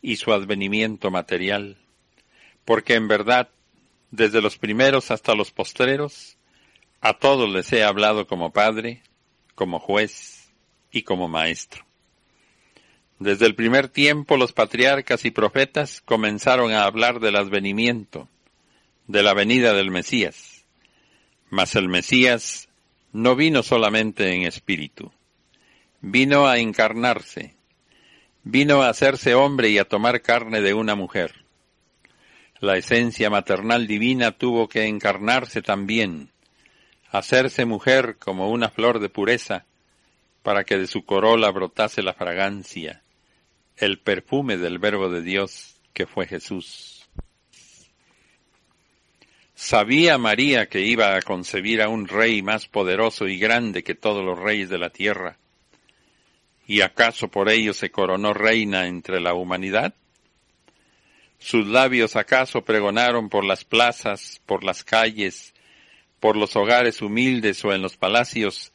y 0.00 0.16
su 0.16 0.32
advenimiento 0.32 1.10
material, 1.10 1.76
porque 2.64 2.94
en 2.94 3.08
verdad, 3.08 3.48
desde 4.10 4.42
los 4.42 4.58
primeros 4.58 5.10
hasta 5.10 5.34
los 5.34 5.50
postreros, 5.50 6.36
a 7.00 7.14
todos 7.14 7.48
les 7.50 7.72
he 7.72 7.82
hablado 7.82 8.26
como 8.26 8.52
Padre, 8.52 9.02
como 9.54 9.78
juez, 9.78 10.42
y 10.92 11.02
como 11.02 11.26
maestro. 11.26 11.84
Desde 13.18 13.46
el 13.46 13.54
primer 13.54 13.88
tiempo 13.88 14.36
los 14.36 14.52
patriarcas 14.52 15.24
y 15.24 15.30
profetas 15.30 16.00
comenzaron 16.02 16.72
a 16.72 16.84
hablar 16.84 17.18
del 17.18 17.36
advenimiento, 17.36 18.28
de 19.06 19.22
la 19.22 19.34
venida 19.34 19.72
del 19.74 19.90
Mesías. 19.90 20.64
Mas 21.50 21.74
el 21.74 21.88
Mesías 21.88 22.68
no 23.12 23.34
vino 23.36 23.62
solamente 23.62 24.34
en 24.34 24.42
espíritu, 24.42 25.12
vino 26.02 26.48
a 26.48 26.58
encarnarse, 26.58 27.54
vino 28.42 28.82
a 28.82 28.88
hacerse 28.88 29.36
hombre 29.36 29.70
y 29.70 29.78
a 29.78 29.84
tomar 29.84 30.20
carne 30.20 30.60
de 30.60 30.74
una 30.74 30.96
mujer. 30.96 31.44
La 32.58 32.76
esencia 32.76 33.30
maternal 33.30 33.86
divina 33.86 34.32
tuvo 34.32 34.68
que 34.68 34.86
encarnarse 34.86 35.62
también, 35.62 36.30
hacerse 37.10 37.64
mujer 37.64 38.16
como 38.18 38.50
una 38.50 38.68
flor 38.68 38.98
de 38.98 39.08
pureza, 39.08 39.64
para 40.42 40.64
que 40.64 40.76
de 40.76 40.88
su 40.88 41.04
corola 41.04 41.50
brotase 41.52 42.02
la 42.02 42.14
fragancia, 42.14 43.02
el 43.76 44.00
perfume 44.00 44.56
del 44.56 44.80
Verbo 44.80 45.08
de 45.08 45.22
Dios 45.22 45.76
que 45.92 46.06
fue 46.06 46.26
Jesús. 46.26 47.08
¿Sabía 49.54 50.18
María 50.18 50.66
que 50.66 50.80
iba 50.80 51.14
a 51.14 51.22
concebir 51.22 51.80
a 51.80 51.88
un 51.88 52.08
rey 52.08 52.42
más 52.42 52.66
poderoso 52.66 53.28
y 53.28 53.38
grande 53.38 53.84
que 53.84 53.94
todos 53.94 54.24
los 54.24 54.36
reyes 54.36 54.68
de 54.68 54.78
la 54.78 54.90
tierra? 54.90 55.38
¿Y 56.66 56.80
acaso 56.80 57.28
por 57.28 57.50
ello 57.50 57.74
se 57.74 57.90
coronó 57.90 58.32
reina 58.32 58.86
entre 58.86 59.20
la 59.20 59.34
humanidad? 59.34 59.94
¿Sus 61.38 61.66
labios 61.66 62.14
acaso 62.14 62.64
pregonaron 62.64 63.28
por 63.28 63.44
las 63.44 63.64
plazas, 63.64 64.40
por 64.46 64.62
las 64.62 64.84
calles, 64.84 65.54
por 66.20 66.36
los 66.36 66.54
hogares 66.54 67.02
humildes 67.02 67.64
o 67.64 67.72
en 67.72 67.82
los 67.82 67.96
palacios 67.96 68.72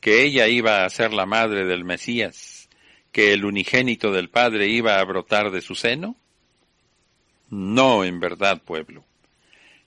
que 0.00 0.24
ella 0.24 0.48
iba 0.48 0.84
a 0.84 0.90
ser 0.90 1.12
la 1.12 1.24
madre 1.26 1.64
del 1.64 1.84
Mesías, 1.84 2.68
que 3.12 3.32
el 3.32 3.44
unigénito 3.44 4.10
del 4.10 4.28
Padre 4.28 4.66
iba 4.66 4.98
a 4.98 5.04
brotar 5.04 5.52
de 5.52 5.60
su 5.60 5.76
seno? 5.76 6.16
No, 7.48 8.04
en 8.04 8.18
verdad, 8.18 8.62
pueblo. 8.62 9.04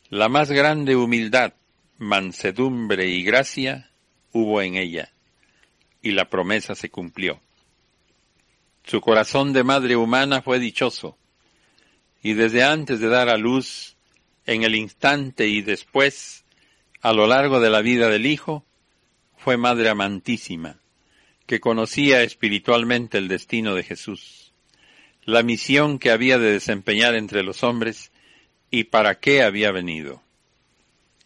La 0.09 0.29
más 0.29 0.51
grande 0.51 0.95
humildad, 0.95 1.53
mansedumbre 1.97 3.07
y 3.07 3.23
gracia 3.23 3.89
hubo 4.31 4.61
en 4.61 4.75
ella, 4.75 5.11
y 6.03 6.11
la 6.11 6.29
promesa 6.29 6.75
se 6.75 6.89
cumplió. 6.89 7.39
Su 8.83 9.01
corazón 9.01 9.53
de 9.53 9.63
madre 9.63 9.95
humana 9.95 10.43
fue 10.43 10.59
dichoso, 10.59 11.17
y 12.21 12.33
desde 12.33 12.63
antes 12.63 12.99
de 12.99 13.07
dar 13.07 13.29
a 13.29 13.37
luz, 13.37 13.95
en 14.45 14.63
el 14.63 14.75
instante 14.75 15.47
y 15.47 15.61
después, 15.61 16.43
a 17.01 17.13
lo 17.13 17.25
largo 17.25 17.59
de 17.59 17.69
la 17.69 17.81
vida 17.81 18.09
del 18.09 18.25
Hijo, 18.25 18.65
fue 19.37 19.57
madre 19.57 19.89
amantísima, 19.89 20.77
que 21.45 21.59
conocía 21.59 22.21
espiritualmente 22.21 23.17
el 23.17 23.29
destino 23.29 23.73
de 23.73 23.83
Jesús, 23.83 24.53
la 25.23 25.41
misión 25.41 25.99
que 25.99 26.11
había 26.11 26.37
de 26.37 26.51
desempeñar 26.51 27.15
entre 27.15 27.43
los 27.43 27.63
hombres 27.63 28.11
y 28.69 28.85
para 28.85 29.19
qué 29.19 29.43
había 29.43 29.71
venido. 29.71 30.21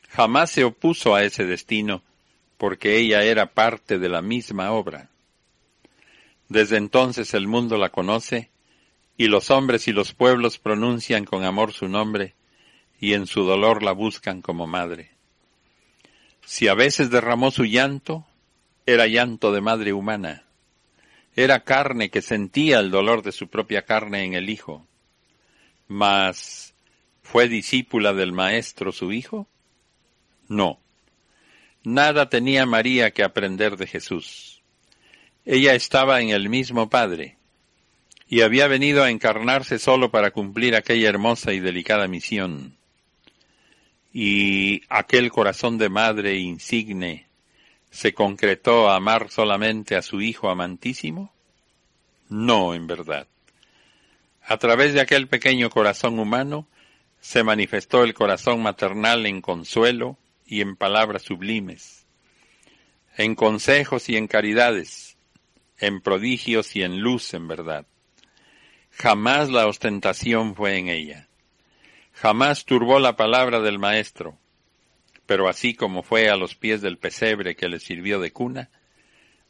Jamás 0.10 0.52
se 0.52 0.64
opuso 0.64 1.16
a 1.16 1.24
ese 1.24 1.46
destino, 1.46 2.04
porque 2.58 2.98
ella 2.98 3.24
era 3.24 3.54
parte 3.54 4.00
de 4.00 4.10
la 4.10 4.22
misma 4.22 4.72
obra. 4.72 5.10
Desde 6.50 6.78
entonces 6.78 7.34
el 7.34 7.48
mundo 7.48 7.78
la 7.78 7.90
conoce, 7.90 8.50
y 9.18 9.28
los 9.28 9.50
hombres 9.52 9.88
y 9.88 9.94
los 9.94 10.14
pueblos 10.14 10.60
pronuncian 10.60 11.26
con 11.26 11.44
amor 11.44 11.74
su 11.74 11.88
nombre, 11.88 12.36
y 13.00 13.14
en 13.14 13.28
su 13.28 13.44
dolor 13.44 13.84
la 13.84 13.92
buscan 13.92 14.42
como 14.42 14.68
madre. 14.68 15.12
Si 16.46 16.68
a 16.68 16.74
veces 16.74 17.10
derramó 17.10 17.52
su 17.52 17.66
llanto, 17.66 18.26
era 18.86 19.06
llanto 19.08 19.52
de 19.52 19.62
madre 19.62 19.94
humana. 19.94 20.44
Era 21.36 21.64
carne 21.64 22.10
que 22.10 22.22
sentía 22.22 22.80
el 22.80 22.90
dolor 22.90 23.22
de 23.22 23.32
su 23.32 23.50
propia 23.50 23.84
carne 23.84 24.24
en 24.24 24.34
el 24.34 24.50
Hijo. 24.50 24.88
Mas, 25.88 26.74
¿fue 27.22 27.48
discípula 27.48 28.14
del 28.14 28.32
Maestro 28.32 28.92
su 28.92 29.12
Hijo? 29.12 29.48
No. 30.48 30.80
Nada 31.84 32.30
tenía 32.30 32.66
María 32.66 33.12
que 33.12 33.24
aprender 33.24 33.78
de 33.78 33.88
Jesús 33.88 34.58
ella 35.48 35.76
estaba 35.76 36.20
en 36.20 36.30
el 36.30 36.50
mismo 36.50 36.90
Padre, 36.90 37.38
y 38.28 38.42
había 38.42 38.68
venido 38.68 39.02
a 39.02 39.10
encarnarse 39.10 39.80
solo 39.80 40.12
para 40.12 40.32
cumplir 40.32 40.76
aquella 40.76 41.08
hermosa 41.08 41.54
y 41.54 41.62
delicada 41.62 42.10
misión. 42.10 42.76
Y 44.12 44.82
aquel 44.90 45.32
corazón 45.32 45.78
de 45.78 45.88
madre 45.88 46.36
insigne 46.36 47.28
se 47.92 48.14
concretó 48.14 48.90
a 48.90 48.98
amar 48.98 49.30
solamente 49.30 49.96
a 49.96 50.02
su 50.02 50.20
Hijo 50.20 50.50
amantísimo? 50.50 51.32
No, 52.28 52.74
en 52.74 52.86
verdad. 52.86 53.26
A 54.46 54.58
través 54.58 54.94
de 54.94 55.00
aquel 55.00 55.30
pequeño 55.30 55.70
corazón 55.70 56.20
humano 56.20 56.68
se 57.22 57.42
manifestó 57.44 58.04
el 58.04 58.14
corazón 58.14 58.62
maternal 58.62 59.26
en 59.26 59.40
consuelo 59.40 60.18
y 60.48 60.62
en 60.62 60.76
palabras 60.76 61.24
sublimes, 61.24 62.08
en 63.18 63.36
consejos 63.36 64.10
y 64.10 64.16
en 64.16 64.28
caridades, 64.28 65.18
en 65.78 66.02
prodigios 66.02 66.76
y 66.76 66.84
en 66.84 67.02
luz 67.02 67.34
en 67.34 67.48
verdad. 67.48 67.86
Jamás 68.92 69.50
la 69.50 69.68
ostentación 69.68 70.56
fue 70.56 70.78
en 70.78 70.88
ella. 70.88 71.28
Jamás 72.14 72.66
turbó 72.66 73.00
la 73.00 73.16
palabra 73.16 73.60
del 73.60 73.78
Maestro. 73.78 74.40
Pero 75.28 75.50
así 75.50 75.76
como 75.76 76.02
fue 76.02 76.30
a 76.30 76.38
los 76.38 76.56
pies 76.56 76.82
del 76.82 76.98
pesebre 76.98 77.56
que 77.56 77.68
le 77.68 77.80
sirvió 77.80 78.20
de 78.20 78.32
cuna, 78.32 78.70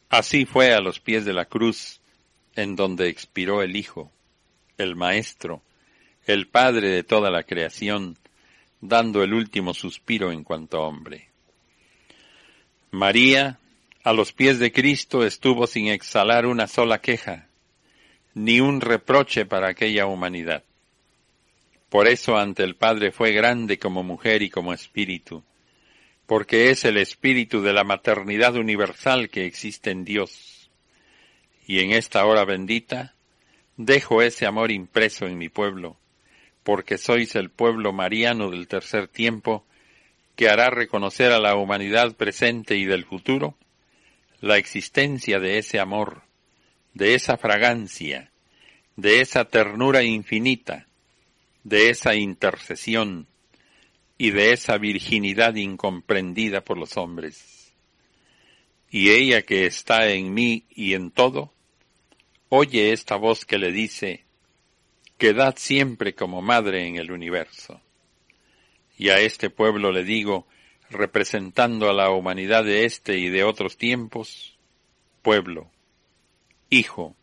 así 0.10 0.46
fue 0.46 0.74
a 0.74 0.82
los 0.82 1.00
pies 1.00 1.24
de 1.24 1.34
la 1.34 1.46
cruz 1.46 2.02
en 2.56 2.76
donde 2.76 3.08
expiró 3.08 3.62
el 3.62 3.76
Hijo, 3.76 4.12
el 4.78 4.96
Maestro, 4.96 5.62
el 6.26 6.48
Padre 6.48 6.90
de 6.90 7.04
toda 7.04 7.30
la 7.30 7.44
creación, 7.44 8.18
dando 8.82 9.24
el 9.24 9.34
último 9.34 9.74
suspiro 9.74 10.32
en 10.32 10.44
cuanto 10.44 10.82
hombre. 10.82 11.30
María, 12.92 13.60
a 14.04 14.14
los 14.14 14.32
pies 14.32 14.60
de 14.60 14.72
Cristo 14.72 15.26
estuvo 15.26 15.68
sin 15.68 15.88
exhalar 15.88 16.46
una 16.46 16.68
sola 16.68 17.02
queja, 17.02 17.48
ni 18.34 18.60
un 18.60 18.82
reproche 18.82 19.46
para 19.46 19.70
aquella 19.70 20.06
humanidad. 20.06 20.64
Por 21.90 22.08
eso 22.08 22.38
ante 22.38 22.64
el 22.64 22.76
Padre 22.76 23.12
fue 23.12 23.32
grande 23.32 23.80
como 23.80 24.04
mujer 24.04 24.42
y 24.42 24.50
como 24.50 24.74
espíritu, 24.74 25.44
porque 26.26 26.70
es 26.70 26.86
el 26.86 26.98
espíritu 26.98 27.62
de 27.62 27.74
la 27.74 27.84
maternidad 27.84 28.56
universal 28.56 29.30
que 29.30 29.46
existe 29.46 29.92
en 29.92 30.04
Dios. 30.04 30.70
Y 31.66 31.80
en 31.80 31.92
esta 31.92 32.26
hora 32.26 32.46
bendita, 32.46 33.16
dejo 33.78 34.22
ese 34.22 34.46
amor 34.46 34.72
impreso 34.72 35.28
en 35.28 35.38
mi 35.38 35.50
pueblo, 35.50 35.98
porque 36.68 36.98
sois 36.98 37.34
el 37.38 37.50
pueblo 37.50 37.94
mariano 37.94 38.50
del 38.52 38.68
tercer 38.68 39.08
tiempo, 39.08 39.66
que 40.36 40.50
hará 40.50 40.70
reconocer 40.70 41.32
a 41.32 41.40
la 41.40 41.56
humanidad 41.56 42.14
presente 42.18 42.76
y 42.76 42.84
del 42.84 43.06
futuro 43.06 43.56
la 44.42 44.58
existencia 44.58 45.40
de 45.40 45.60
ese 45.60 45.80
amor, 45.80 46.24
de 46.94 47.16
esa 47.16 47.38
fragancia, 47.38 48.34
de 48.98 49.22
esa 49.22 49.46
ternura 49.46 50.04
infinita, 50.04 50.88
de 51.64 51.90
esa 51.90 52.16
intercesión 52.16 53.28
y 54.18 54.32
de 54.32 54.52
esa 54.52 54.78
virginidad 54.78 55.56
incomprendida 55.56 56.66
por 56.66 56.78
los 56.78 56.98
hombres. 56.98 57.74
Y 58.92 59.12
ella 59.12 59.42
que 59.44 59.68
está 59.68 60.10
en 60.10 60.34
mí 60.34 60.66
y 60.70 60.96
en 60.96 61.12
todo, 61.12 61.54
oye 62.50 62.92
esta 62.92 63.16
voz 63.16 63.46
que 63.46 63.58
le 63.58 63.72
dice, 63.72 64.27
Quedad 65.18 65.56
siempre 65.58 66.14
como 66.14 66.42
madre 66.42 66.88
en 66.88 66.98
el 66.98 67.12
universo. 67.12 67.82
Y 68.98 69.10
a 69.10 69.20
este 69.20 69.50
pueblo 69.50 69.92
le 69.92 70.04
digo, 70.04 70.48
representando 70.90 71.90
a 71.90 71.94
la 71.94 72.12
humanidad 72.12 72.64
de 72.64 72.86
este 72.86 73.18
y 73.18 73.30
de 73.30 73.44
otros 73.44 73.78
tiempos, 73.78 74.58
pueblo, 75.22 75.70
hijo, 76.70 77.16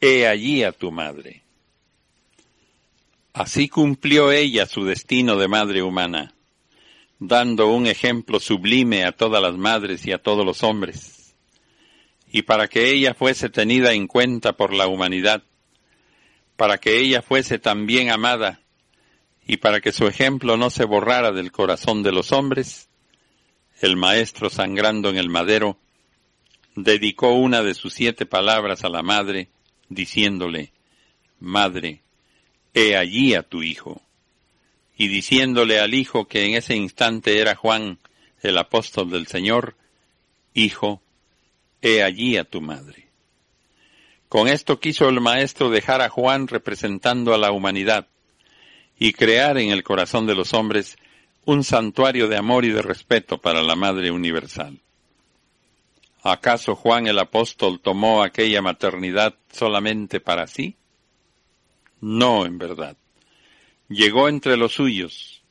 he 0.00 0.26
allí 0.26 0.62
a 0.62 0.72
tu 0.72 0.92
madre. 0.92 1.42
Así 3.32 3.68
cumplió 3.68 4.32
ella 4.32 4.66
su 4.66 4.84
destino 4.84 5.36
de 5.36 5.48
madre 5.48 5.82
humana, 5.82 6.34
dando 7.18 7.68
un 7.68 7.86
ejemplo 7.86 8.40
sublime 8.40 9.04
a 9.04 9.12
todas 9.12 9.42
las 9.42 9.56
madres 9.56 10.06
y 10.06 10.12
a 10.12 10.18
todos 10.18 10.44
los 10.44 10.62
hombres. 10.62 11.34
Y 12.30 12.42
para 12.42 12.68
que 12.68 12.90
ella 12.90 13.14
fuese 13.14 13.48
tenida 13.48 13.92
en 13.92 14.06
cuenta 14.06 14.54
por 14.54 14.74
la 14.74 14.86
humanidad, 14.86 15.42
para 16.58 16.78
que 16.78 16.98
ella 16.98 17.22
fuese 17.22 17.60
también 17.60 18.10
amada 18.10 18.60
y 19.46 19.58
para 19.58 19.80
que 19.80 19.92
su 19.92 20.08
ejemplo 20.08 20.56
no 20.56 20.70
se 20.70 20.84
borrara 20.84 21.30
del 21.30 21.52
corazón 21.52 22.02
de 22.02 22.10
los 22.10 22.32
hombres, 22.32 22.88
el 23.80 23.96
maestro 23.96 24.50
sangrando 24.50 25.08
en 25.08 25.18
el 25.18 25.30
madero 25.30 25.78
dedicó 26.74 27.30
una 27.30 27.62
de 27.62 27.74
sus 27.74 27.94
siete 27.94 28.26
palabras 28.26 28.82
a 28.82 28.88
la 28.88 29.02
madre, 29.02 29.50
diciéndole, 29.88 30.72
Madre, 31.38 32.02
he 32.74 32.96
allí 32.96 33.34
a 33.34 33.44
tu 33.44 33.62
hijo. 33.62 34.02
Y 34.96 35.06
diciéndole 35.06 35.78
al 35.78 35.94
hijo 35.94 36.26
que 36.26 36.44
en 36.44 36.54
ese 36.54 36.74
instante 36.74 37.38
era 37.38 37.54
Juan, 37.54 38.00
el 38.42 38.58
apóstol 38.58 39.10
del 39.10 39.28
Señor, 39.28 39.76
Hijo, 40.54 41.02
he 41.82 42.02
allí 42.02 42.36
a 42.36 42.42
tu 42.42 42.60
madre. 42.60 43.07
Con 44.28 44.48
esto 44.48 44.78
quiso 44.78 45.08
el 45.08 45.20
maestro 45.20 45.70
dejar 45.70 46.02
a 46.02 46.10
Juan 46.10 46.48
representando 46.48 47.32
a 47.32 47.38
la 47.38 47.50
humanidad, 47.50 48.08
y 48.98 49.12
crear 49.12 49.58
en 49.58 49.70
el 49.70 49.84
corazón 49.84 50.26
de 50.26 50.34
los 50.34 50.52
hombres 50.54 50.96
un 51.44 51.64
santuario 51.64 52.28
de 52.28 52.36
amor 52.36 52.64
y 52.64 52.70
de 52.70 52.82
respeto 52.82 53.38
para 53.38 53.62
la 53.62 53.76
Madre 53.76 54.10
Universal. 54.10 54.80
¿Acaso 56.22 56.74
Juan 56.74 57.06
el 57.06 57.18
apóstol 57.18 57.80
tomó 57.80 58.22
aquella 58.22 58.60
maternidad 58.60 59.34
solamente 59.50 60.20
para 60.20 60.46
sí? 60.46 60.76
No, 62.00 62.44
en 62.44 62.58
verdad. 62.58 62.96
Llegó 63.88 64.28
entre 64.28 64.56
los 64.56 64.72
suyos, 64.72 65.42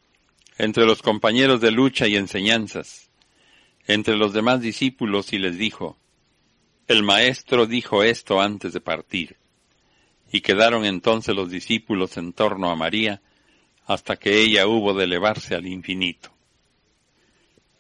entre 0.57 0.85
los 0.85 1.01
compañeros 1.01 1.61
de 1.61 1.71
lucha 1.71 2.07
y 2.07 2.15
enseñanzas, 2.15 3.09
entre 3.87 4.17
los 4.17 4.33
demás 4.33 4.61
discípulos 4.61 5.33
y 5.33 5.39
les 5.39 5.57
dijo, 5.57 5.97
el 6.88 7.04
maestro 7.04 7.65
dijo 7.65 8.04
esto 8.04 8.39
antes 8.39 8.71
de 8.73 8.80
partir. 8.80 9.36
Y 10.32 10.41
quedaron 10.41 10.86
entonces 10.86 11.36
los 11.36 11.50
discípulos 11.52 12.17
en 12.17 12.34
torno 12.34 12.69
a 12.69 12.76
María, 12.76 13.21
hasta 13.86 14.17
que 14.17 14.41
ella 14.41 14.67
hubo 14.67 14.93
de 14.93 15.06
elevarse 15.06 15.56
al 15.56 15.67
infinito. 15.67 16.32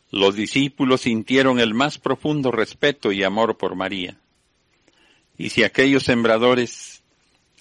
Los 0.09 0.35
discípulos 0.35 1.01
sintieron 1.01 1.59
el 1.59 1.73
más 1.73 1.97
profundo 1.97 2.51
respeto 2.51 3.11
y 3.11 3.23
amor 3.23 3.57
por 3.57 3.75
María. 3.75 4.17
Y 5.37 5.49
si 5.49 5.63
aquellos 5.63 6.03
sembradores, 6.03 7.03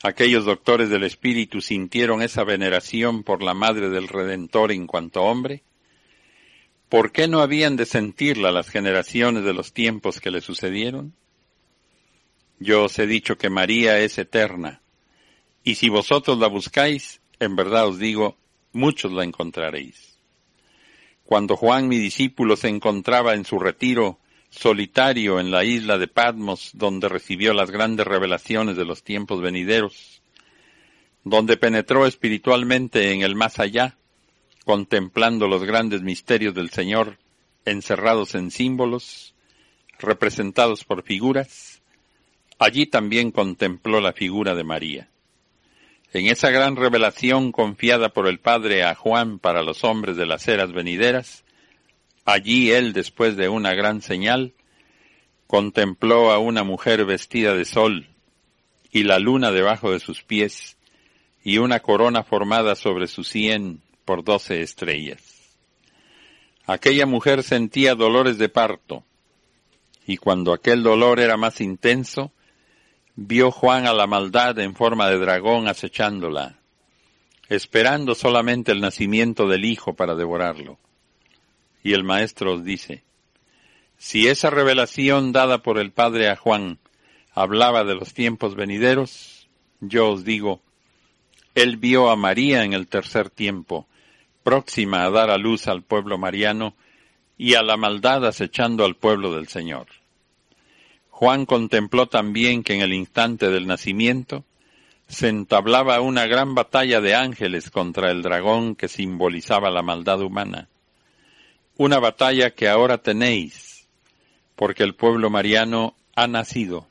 aquellos 0.03 0.45
doctores 0.45 0.89
del 0.89 1.03
Espíritu 1.03 1.61
sintieron 1.61 2.23
esa 2.23 2.45
veneración 2.45 3.25
por 3.25 3.43
la 3.43 3.55
Madre 3.55 3.91
del 3.91 4.07
Redentor 4.07 4.71
en 4.71 4.87
cuanto 4.87 5.23
hombre, 5.23 5.63
¿por 6.89 7.11
qué 7.11 7.27
no 7.27 7.41
habían 7.41 7.75
de 7.77 7.87
sentirla 7.87 8.53
las 8.53 8.69
generaciones 8.69 9.45
de 9.45 9.53
los 9.53 9.73
tiempos 9.73 10.21
que 10.21 10.31
le 10.31 10.41
sucedieron? 10.41 11.15
Yo 12.59 12.85
os 12.85 12.99
he 12.99 13.07
dicho 13.07 13.37
que 13.37 13.51
María 13.51 13.99
es 13.99 14.19
eterna, 14.19 14.81
y 15.63 15.75
si 15.75 15.89
vosotros 15.89 16.39
la 16.39 16.47
buscáis, 16.47 17.21
en 17.39 17.57
verdad 17.57 17.89
os 17.89 17.99
digo, 17.99 18.37
muchos 18.73 19.13
la 19.13 19.25
encontraréis. 19.25 20.19
Cuando 21.25 21.57
Juan 21.57 21.89
mi 21.89 21.99
discípulo 21.99 22.57
se 22.57 22.69
encontraba 22.69 23.35
en 23.35 23.45
su 23.45 23.59
retiro, 23.59 24.19
solitario 24.49 25.41
en 25.41 25.51
la 25.51 25.65
isla 25.65 25.99
de 25.99 26.09
Patmos, 26.09 26.71
donde 26.73 27.09
recibió 27.09 27.53
las 27.53 27.71
grandes 27.71 28.07
revelaciones 28.07 28.77
de 28.77 28.85
los 28.85 29.03
tiempos 29.03 29.43
venideros, 29.43 30.23
donde 31.25 31.57
penetró 31.57 32.07
espiritualmente 32.07 33.13
en 33.13 33.23
el 33.23 33.35
más 33.35 33.59
allá, 33.59 33.97
contemplando 34.65 35.49
los 35.49 35.65
grandes 35.65 36.03
misterios 36.03 36.55
del 36.55 36.71
Señor, 36.71 37.19
encerrados 37.65 38.35
en 38.35 38.51
símbolos, 38.51 39.35
representados 39.99 40.85
por 40.85 41.03
figuras, 41.03 41.76
allí 42.59 42.87
también 42.87 43.31
contempló 43.31 44.01
la 44.01 44.13
figura 44.13 44.55
de 44.55 44.65
María. 44.65 45.09
En 46.13 46.27
esa 46.27 46.51
gran 46.51 46.77
revelación 46.77 47.53
confiada 47.53 48.11
por 48.11 48.27
el 48.27 48.39
Padre 48.39 48.85
a 48.85 48.95
Juan 48.95 49.39
para 49.39 49.63
los 49.63 49.85
hombres 49.85 50.17
de 50.17 50.27
las 50.27 50.49
eras 50.49 50.73
venideras, 50.73 51.45
allí 52.25 52.71
él, 52.71 52.93
después 52.93 53.37
de 53.37 53.49
una 53.49 53.75
gran 53.75 54.01
señal, 54.01 54.55
contempló 55.47 56.33
a 56.33 56.39
una 56.39 56.65
mujer 56.65 57.05
vestida 57.05 57.55
de 57.55 57.65
sol, 57.65 58.09
y 58.91 59.03
la 59.03 59.19
luna 59.19 59.51
debajo 59.51 59.93
de 59.93 60.01
sus 60.01 60.23
pies, 60.23 60.77
y 61.45 61.59
una 61.59 61.81
corona 61.81 62.23
formada 62.25 62.75
sobre 62.75 63.07
su 63.07 63.23
sien 63.23 63.83
por 64.05 64.25
doce 64.25 64.63
estrellas. 64.63 65.37
Aquella 66.67 67.07
mujer 67.07 67.43
sentía 67.43 67.95
dolores 67.95 68.39
de 68.39 68.49
parto, 68.49 69.05
y 70.07 70.17
cuando 70.17 70.53
aquel 70.53 70.83
dolor 70.83 71.21
era 71.21 71.37
más 71.37 71.61
intenso, 71.61 72.33
vio 73.17 73.51
Juan 73.51 73.87
a 73.87 73.95
la 73.95 74.07
maldad 74.07 74.59
en 74.59 74.75
forma 74.75 75.09
de 75.09 75.19
dragón 75.19 75.69
acechándola, 75.69 76.59
esperando 77.49 78.15
solamente 78.15 78.73
el 78.73 78.81
nacimiento 78.81 79.49
del 79.49 79.65
Hijo 79.65 79.95
para 79.95 80.15
devorarlo. 80.15 80.79
Y 81.83 81.95
el 81.95 82.05
Maestro 82.05 82.55
os 82.55 82.65
dice, 82.65 83.05
si 83.97 84.29
esa 84.29 84.51
revelación 84.51 85.33
dada 85.33 85.63
por 85.63 85.79
el 85.79 85.93
Padre 85.93 86.29
a 86.29 86.37
Juan 86.37 86.79
hablaba 87.33 87.85
de 87.85 87.95
los 87.95 88.13
tiempos 88.13 88.55
venideros, 88.55 89.49
yo 89.81 90.11
os 90.11 90.25
digo, 90.25 90.61
él 91.55 91.79
vio 91.79 92.11
a 92.11 92.17
María 92.17 92.65
en 92.65 92.75
el 92.75 92.87
tercer 92.87 93.31
tiempo, 93.31 93.87
próxima 94.43 95.05
a 95.05 95.11
dar 95.11 95.31
a 95.31 95.39
luz 95.39 95.69
al 95.69 95.83
pueblo 95.83 96.19
mariano 96.19 96.75
y 97.39 97.55
a 97.55 97.63
la 97.63 97.79
maldad 97.79 98.27
acechando 98.27 98.85
al 98.85 98.97
pueblo 98.97 99.35
del 99.35 99.49
Señor. 99.49 99.87
Juan 101.19 101.47
contempló 101.47 102.09
también 102.09 102.63
que 102.63 102.75
en 102.75 102.83
el 102.83 102.93
instante 102.93 103.49
del 103.49 103.67
nacimiento 103.67 104.45
se 105.09 105.29
entablaba 105.29 106.03
una 106.03 106.27
gran 106.27 106.55
batalla 106.55 107.01
de 107.01 107.15
ángeles 107.15 107.71
contra 107.71 108.11
el 108.11 108.21
dragón 108.21 108.77
que 108.77 108.87
simbolizaba 108.87 109.71
la 109.71 109.81
maldad 109.81 110.21
humana. 110.21 110.69
Una 111.79 112.01
batalla 112.01 112.51
que 112.51 112.69
ahora 112.69 112.99
tenéis, 112.99 113.89
porque 114.57 114.83
el 114.83 114.95
pueblo 114.95 115.31
mariano 115.31 115.97
ha 116.15 116.27
nacido, 116.27 116.87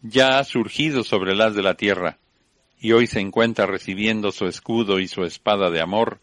ya 0.00 0.38
ha 0.38 0.44
surgido 0.44 1.02
sobre 1.02 1.32
el 1.32 1.40
haz 1.40 1.56
de 1.56 1.62
la 1.62 1.74
tierra, 1.74 2.18
y 2.78 2.92
hoy 2.92 3.08
se 3.08 3.18
encuentra 3.18 3.66
recibiendo 3.66 4.30
su 4.30 4.46
escudo 4.46 5.00
y 5.00 5.08
su 5.08 5.24
espada 5.24 5.70
de 5.70 5.80
amor 5.80 6.20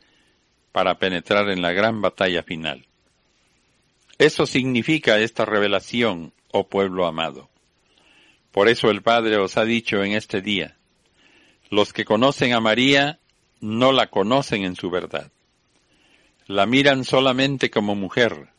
para 0.72 0.98
penetrar 0.98 1.50
en 1.50 1.62
la 1.62 1.74
gran 1.74 2.00
batalla 2.02 2.42
final. 2.42 2.86
Eso 4.18 4.46
significa 4.46 5.20
esta 5.20 5.44
revelación 5.44 6.32
oh 6.52 6.68
pueblo 6.68 7.06
amado. 7.06 7.50
Por 8.52 8.68
eso 8.68 8.90
el 8.90 9.02
Padre 9.02 9.38
os 9.38 9.58
ha 9.58 9.64
dicho 9.64 10.04
en 10.04 10.14
este 10.14 10.42
día, 10.42 10.76
los 11.70 11.94
que 11.94 12.04
conocen 12.04 12.54
a 12.54 12.60
María 12.60 13.20
no 13.62 13.92
la 13.92 14.08
conocen 14.08 14.64
en 14.64 14.76
su 14.76 14.90
verdad. 14.90 15.32
La 16.48 16.66
miran 16.66 17.06
solamente 17.06 17.70
como 17.70 17.96
mujer, 17.96 18.50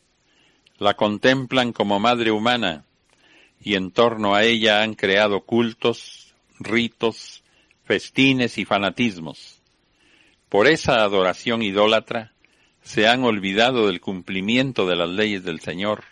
la 0.79 0.95
contemplan 0.95 1.73
como 1.73 1.99
madre 1.99 2.31
humana, 2.31 2.85
y 3.61 3.75
en 3.75 3.91
torno 3.91 4.33
a 4.33 4.43
ella 4.43 4.81
han 4.81 4.95
creado 4.95 5.41
cultos, 5.41 6.33
ritos, 6.59 7.43
festines 7.85 8.57
y 8.57 8.65
fanatismos. 8.65 9.61
Por 10.49 10.67
esa 10.67 11.03
adoración 11.03 11.61
idólatra 11.61 12.33
se 12.81 13.07
han 13.07 13.23
olvidado 13.23 13.87
del 13.87 14.01
cumplimiento 14.01 14.85
de 14.87 14.95
las 14.95 15.09
leyes 15.09 15.43
del 15.43 15.59
Señor 15.59 16.03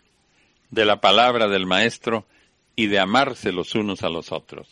de 0.71 0.85
la 0.85 0.99
palabra 1.01 1.47
del 1.47 1.65
Maestro 1.65 2.25
y 2.75 2.87
de 2.87 2.99
amarse 2.99 3.51
los 3.51 3.75
unos 3.75 4.03
a 4.03 4.09
los 4.09 4.31
otros. 4.31 4.67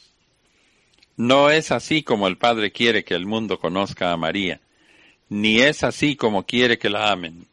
No 1.17 1.49
es 1.49 1.71
así 1.71 2.01
como 2.01 2.27
el 2.27 2.37
Padre 2.37 2.71
quiere 2.71 3.03
que 3.03 3.13
el 3.13 3.25
mundo 3.25 3.59
conozca 3.59 4.11
a 4.11 4.17
María, 4.17 4.61
ni 5.27 5.59
es 5.59 5.83
así 5.83 6.15
como 6.15 6.45
quiere 6.45 6.79
que 6.79 6.89
la 6.89 7.11
amen. 7.11 7.45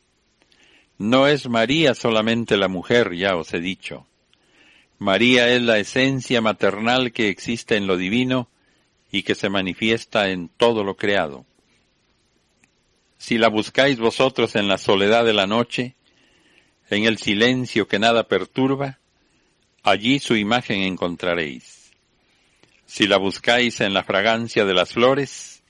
No 0.99 1.27
es 1.27 1.49
María 1.49 1.95
solamente 1.95 2.57
la 2.57 2.69
mujer, 2.69 3.15
ya 3.15 3.37
os 3.37 3.53
he 3.53 3.61
dicho. 3.61 4.07
María 4.99 5.49
es 5.49 5.61
la 5.61 5.79
esencia 5.79 6.41
maternal 6.41 7.13
que 7.13 7.29
existe 7.29 7.77
en 7.77 7.87
lo 7.87 7.97
divino 7.97 8.49
y 9.13 9.25
que 9.25 9.35
se 9.35 9.51
manifiesta 9.51 10.31
en 10.31 10.49
todo 10.49 10.85
lo 10.85 10.97
creado. 10.97 11.45
Si 13.19 13.37
la 13.37 13.49
buscáis 13.49 13.99
vosotros 13.99 14.57
en 14.57 14.69
la 14.69 14.79
soledad 14.79 15.25
de 15.25 15.35
la 15.35 15.47
noche, 15.47 15.97
en 16.91 17.05
el 17.05 17.19
silencio 17.19 17.89
que 17.89 17.99
nada 17.99 18.29
perturba, 18.29 18.99
allí 19.83 20.19
su 20.19 20.37
imagen 20.37 20.83
encontraréis. 20.83 21.91
Si 22.87 23.07
la 23.07 23.17
buscáis 23.17 23.81
en 23.81 23.95
la 23.95 24.05
fragancia 24.05 24.65
de 24.65 24.75
las 24.75 24.93
flores, 24.93 25.63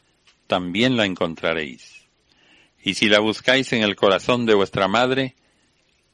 también 0.47 0.97
la 0.97 1.07
encontraréis. 1.07 2.07
Y 2.83 2.95
si 2.95 3.09
la 3.09 3.21
buscáis 3.21 3.73
en 3.73 3.83
el 3.83 3.97
corazón 3.97 4.47
de 4.47 4.55
vuestra 4.55 4.87
madre, 4.87 5.35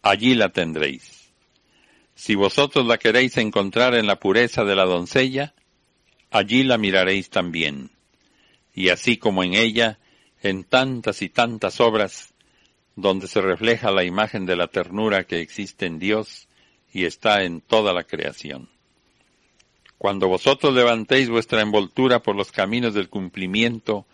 allí 0.00 0.34
la 0.34 0.50
tendréis. 0.50 1.30
Si 2.14 2.34
vosotros 2.34 2.86
la 2.86 2.98
queréis 2.98 3.36
encontrar 3.36 3.94
en 3.94 4.06
la 4.06 4.20
pureza 4.20 4.64
de 4.64 4.76
la 4.76 4.84
doncella, 4.84 5.54
allí 6.30 6.62
la 6.62 6.78
miraréis 6.78 7.30
también. 7.30 7.90
Y 8.74 8.88
así 8.88 9.16
como 9.16 9.42
en 9.42 9.54
ella, 9.54 9.98
en 10.42 10.64
tantas 10.64 11.22
y 11.22 11.28
tantas 11.28 11.80
obras, 11.80 12.31
donde 12.96 13.26
se 13.26 13.40
refleja 13.40 13.90
la 13.90 14.04
imagen 14.04 14.46
de 14.46 14.56
la 14.56 14.68
ternura 14.68 15.24
que 15.24 15.40
existe 15.40 15.86
en 15.86 15.98
Dios 15.98 16.48
y 16.92 17.04
está 17.04 17.42
en 17.42 17.60
toda 17.60 17.92
la 17.92 18.04
creación. 18.04 18.68
Cuando 19.98 20.28
vosotros 20.28 20.74
levantéis 20.74 21.28
vuestra 21.28 21.62
envoltura 21.62 22.22
por 22.22 22.36
los 22.36 22.50
caminos 22.50 22.92
del 22.92 23.08
cumplimiento, 23.08 24.04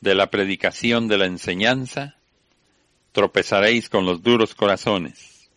de 0.00 0.14
la 0.14 0.30
predicación 0.30 1.08
de 1.08 1.18
la 1.18 1.26
enseñanza, 1.26 2.16
tropezaréis 3.12 3.88
con 3.88 4.06
los 4.06 4.22
duros 4.22 4.54
corazones, 4.54 5.50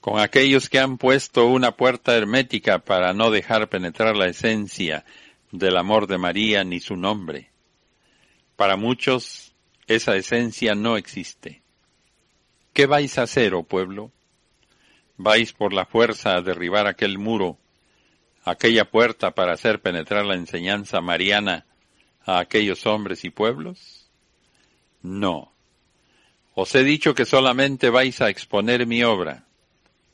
con 0.00 0.20
aquellos 0.20 0.68
que 0.68 0.78
han 0.78 0.98
puesto 0.98 1.46
una 1.46 1.72
puerta 1.72 2.14
hermética 2.14 2.80
para 2.80 3.14
no 3.14 3.30
dejar 3.30 3.68
penetrar 3.68 4.14
la 4.14 4.26
esencia 4.26 5.04
del 5.52 5.76
amor 5.78 6.06
de 6.06 6.18
María 6.18 6.62
ni 6.64 6.80
su 6.80 6.96
nombre. 6.96 7.50
Para 8.56 8.76
muchos 8.76 9.45
esa 9.86 10.16
esencia 10.16 10.74
no 10.74 10.96
existe. 10.96 11.62
¿Qué 12.72 12.86
vais 12.86 13.18
a 13.18 13.22
hacer, 13.22 13.54
oh 13.54 13.62
pueblo? 13.62 14.12
¿Vais 15.16 15.52
por 15.52 15.72
la 15.72 15.86
fuerza 15.86 16.34
a 16.36 16.42
derribar 16.42 16.86
aquel 16.86 17.18
muro, 17.18 17.58
aquella 18.44 18.84
puerta 18.84 19.30
para 19.30 19.54
hacer 19.54 19.80
penetrar 19.80 20.26
la 20.26 20.34
enseñanza 20.34 21.00
mariana 21.00 21.64
a 22.24 22.38
aquellos 22.38 22.84
hombres 22.86 23.24
y 23.24 23.30
pueblos? 23.30 24.10
No. 25.02 25.52
Os 26.54 26.74
he 26.74 26.84
dicho 26.84 27.14
que 27.14 27.24
solamente 27.24 27.90
vais 27.90 28.20
a 28.20 28.28
exponer 28.28 28.86
mi 28.86 29.04
obra, 29.04 29.44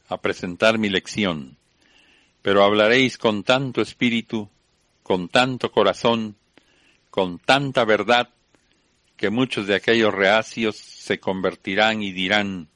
a 0.09 0.21
presentar 0.21 0.79
mi 0.79 0.89
lección, 0.89 1.57
pero 2.43 2.65
hablaréis 2.65 3.17
con 3.17 3.43
tanto 3.43 3.81
espíritu, 3.81 4.51
con 5.03 5.29
tanto 5.29 5.73
corazón, 5.73 6.37
con 7.11 7.39
tanta 7.39 7.85
verdad, 7.85 8.29
que 9.23 9.31
muchos 9.31 9.69
de 9.69 9.77
aquellos 9.77 10.13
reacios 10.13 10.75
se 10.75 11.21
convertirán 11.21 12.03
y 12.03 12.11
dirán, 12.11 12.67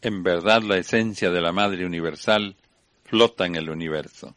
en 0.00 0.22
verdad 0.22 0.62
la 0.62 0.78
esencia 0.78 1.32
de 1.32 1.40
la 1.40 1.50
Madre 1.50 1.84
Universal 1.84 2.54
flota 3.02 3.46
en 3.46 3.56
el 3.56 3.68
universo. 3.68 4.36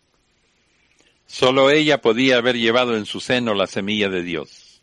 Solo 1.27 1.69
ella 1.69 2.01
podía 2.01 2.37
haber 2.37 2.57
llevado 2.57 2.97
en 2.97 3.05
su 3.05 3.19
seno 3.19 3.53
la 3.53 3.67
semilla 3.67 4.09
de 4.09 4.23
Dios. 4.23 4.81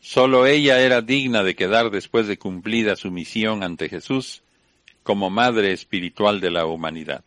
Sólo 0.00 0.44
ella 0.44 0.80
era 0.80 1.00
digna 1.00 1.42
de 1.42 1.56
quedar 1.56 1.90
después 1.90 2.26
de 2.26 2.36
cumplida 2.36 2.94
su 2.94 3.10
misión 3.10 3.62
ante 3.62 3.88
Jesús 3.88 4.42
como 5.02 5.30
madre 5.30 5.72
espiritual 5.72 6.42
de 6.42 6.50
la 6.50 6.66
humanidad. 6.66 7.24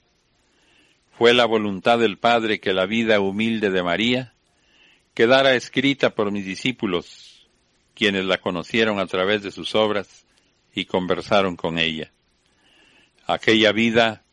Fue 1.17 1.33
la 1.33 1.45
voluntad 1.45 1.97
del 1.97 2.19
Padre 2.19 2.59
que 2.59 2.73
la 2.73 2.85
vida 2.85 3.19
humilde 3.19 3.71
de 3.71 3.81
María 3.81 4.35
quedara 5.15 5.55
escrita 5.55 6.13
por 6.13 6.29
mis 6.29 6.45
discípulos, 6.45 7.36
quienes 7.97 8.25
la 8.25 8.37
conocieron 8.37 8.99
a 8.99 9.07
través 9.07 9.41
de 9.41 9.51
sus 9.51 9.73
obras 9.73 10.27
y 10.75 10.85
conversaron 10.85 11.55
con 11.55 11.79
ella. 11.79 12.11
Aquella 13.25 13.71
vida, 13.71 14.23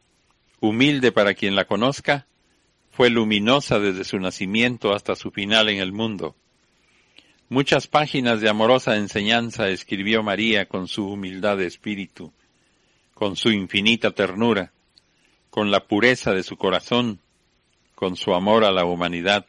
humilde 0.61 1.12
para 1.12 1.33
quien 1.33 1.57
la 1.57 1.64
conozca, 1.64 2.27
fue 2.90 3.09
luminosa 3.09 3.79
desde 3.79 4.05
su 4.05 4.18
nacimiento 4.18 4.92
hasta 4.92 5.16
su 5.16 5.31
final 5.31 5.70
en 5.70 5.79
el 5.79 5.92
mundo. 5.92 6.37
Muchas 7.48 7.87
páginas 7.87 8.42
de 8.42 8.50
amorosa 8.50 8.96
enseñanza 8.96 9.68
escribió 9.68 10.22
María 10.22 10.66
con 10.66 10.87
su 10.87 11.09
humildad 11.09 11.57
de 11.57 11.66
espíritu, 11.66 12.35
con 13.14 13.35
su 13.35 13.50
infinita 13.50 14.11
ternura, 14.11 14.72
con 15.48 15.70
la 15.70 15.87
pureza 15.87 16.33
de 16.33 16.42
su 16.42 16.59
corazón, 16.59 17.18
con 17.94 18.16
su 18.16 18.35
amor 18.35 18.64
a 18.64 18.72
la 18.72 18.85
humanidad, 18.85 19.46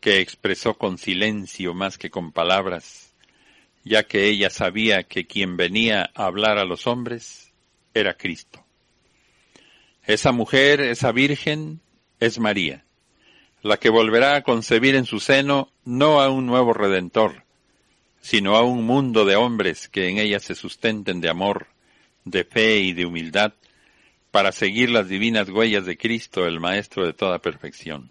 que 0.00 0.20
expresó 0.20 0.74
con 0.74 0.98
silencio 0.98 1.72
más 1.72 1.96
que 1.96 2.10
con 2.10 2.30
palabras, 2.30 3.08
ya 3.88 4.04
que 4.04 4.28
ella 4.28 4.50
sabía 4.50 5.02
que 5.02 5.26
quien 5.26 5.56
venía 5.56 6.10
a 6.14 6.26
hablar 6.26 6.58
a 6.58 6.64
los 6.64 6.86
hombres 6.86 7.52
era 7.94 8.14
Cristo. 8.14 8.64
Esa 10.06 10.32
mujer, 10.32 10.80
esa 10.80 11.12
virgen, 11.12 11.80
es 12.20 12.38
María, 12.38 12.84
la 13.62 13.78
que 13.78 13.90
volverá 13.90 14.36
a 14.36 14.42
concebir 14.42 14.94
en 14.94 15.04
su 15.04 15.20
seno 15.20 15.70
no 15.84 16.20
a 16.20 16.30
un 16.30 16.46
nuevo 16.46 16.72
redentor, 16.72 17.44
sino 18.20 18.56
a 18.56 18.62
un 18.62 18.84
mundo 18.84 19.24
de 19.24 19.36
hombres 19.36 19.88
que 19.88 20.08
en 20.08 20.18
ella 20.18 20.40
se 20.40 20.54
sustenten 20.54 21.20
de 21.20 21.28
amor, 21.28 21.66
de 22.24 22.44
fe 22.44 22.78
y 22.78 22.92
de 22.92 23.06
humildad, 23.06 23.52
para 24.30 24.52
seguir 24.52 24.90
las 24.90 25.08
divinas 25.08 25.48
huellas 25.48 25.86
de 25.86 25.96
Cristo, 25.96 26.46
el 26.46 26.60
Maestro 26.60 27.06
de 27.06 27.12
toda 27.12 27.38
perfección. 27.38 28.10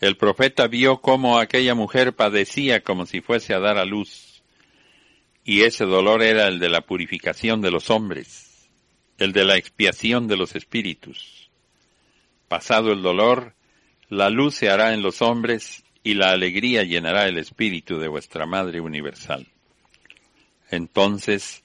El 0.00 0.16
profeta 0.16 0.66
vio 0.66 1.00
cómo 1.00 1.38
aquella 1.38 1.74
mujer 1.74 2.14
padecía 2.14 2.82
como 2.82 3.06
si 3.06 3.20
fuese 3.20 3.54
a 3.54 3.60
dar 3.60 3.78
a 3.78 3.84
luz, 3.84 4.25
y 5.46 5.62
ese 5.62 5.84
dolor 5.84 6.22
era 6.22 6.48
el 6.48 6.58
de 6.58 6.68
la 6.68 6.82
purificación 6.82 7.62
de 7.62 7.70
los 7.70 7.88
hombres, 7.88 8.68
el 9.16 9.32
de 9.32 9.44
la 9.44 9.56
expiación 9.56 10.26
de 10.26 10.36
los 10.36 10.54
espíritus. 10.56 11.50
Pasado 12.48 12.92
el 12.92 13.00
dolor, 13.00 13.54
la 14.08 14.28
luz 14.28 14.56
se 14.56 14.68
hará 14.68 14.92
en 14.92 15.02
los 15.02 15.22
hombres 15.22 15.84
y 16.02 16.14
la 16.14 16.32
alegría 16.32 16.82
llenará 16.82 17.26
el 17.26 17.38
espíritu 17.38 17.98
de 17.98 18.08
vuestra 18.08 18.44
Madre 18.44 18.80
Universal. 18.80 19.46
Entonces, 20.70 21.62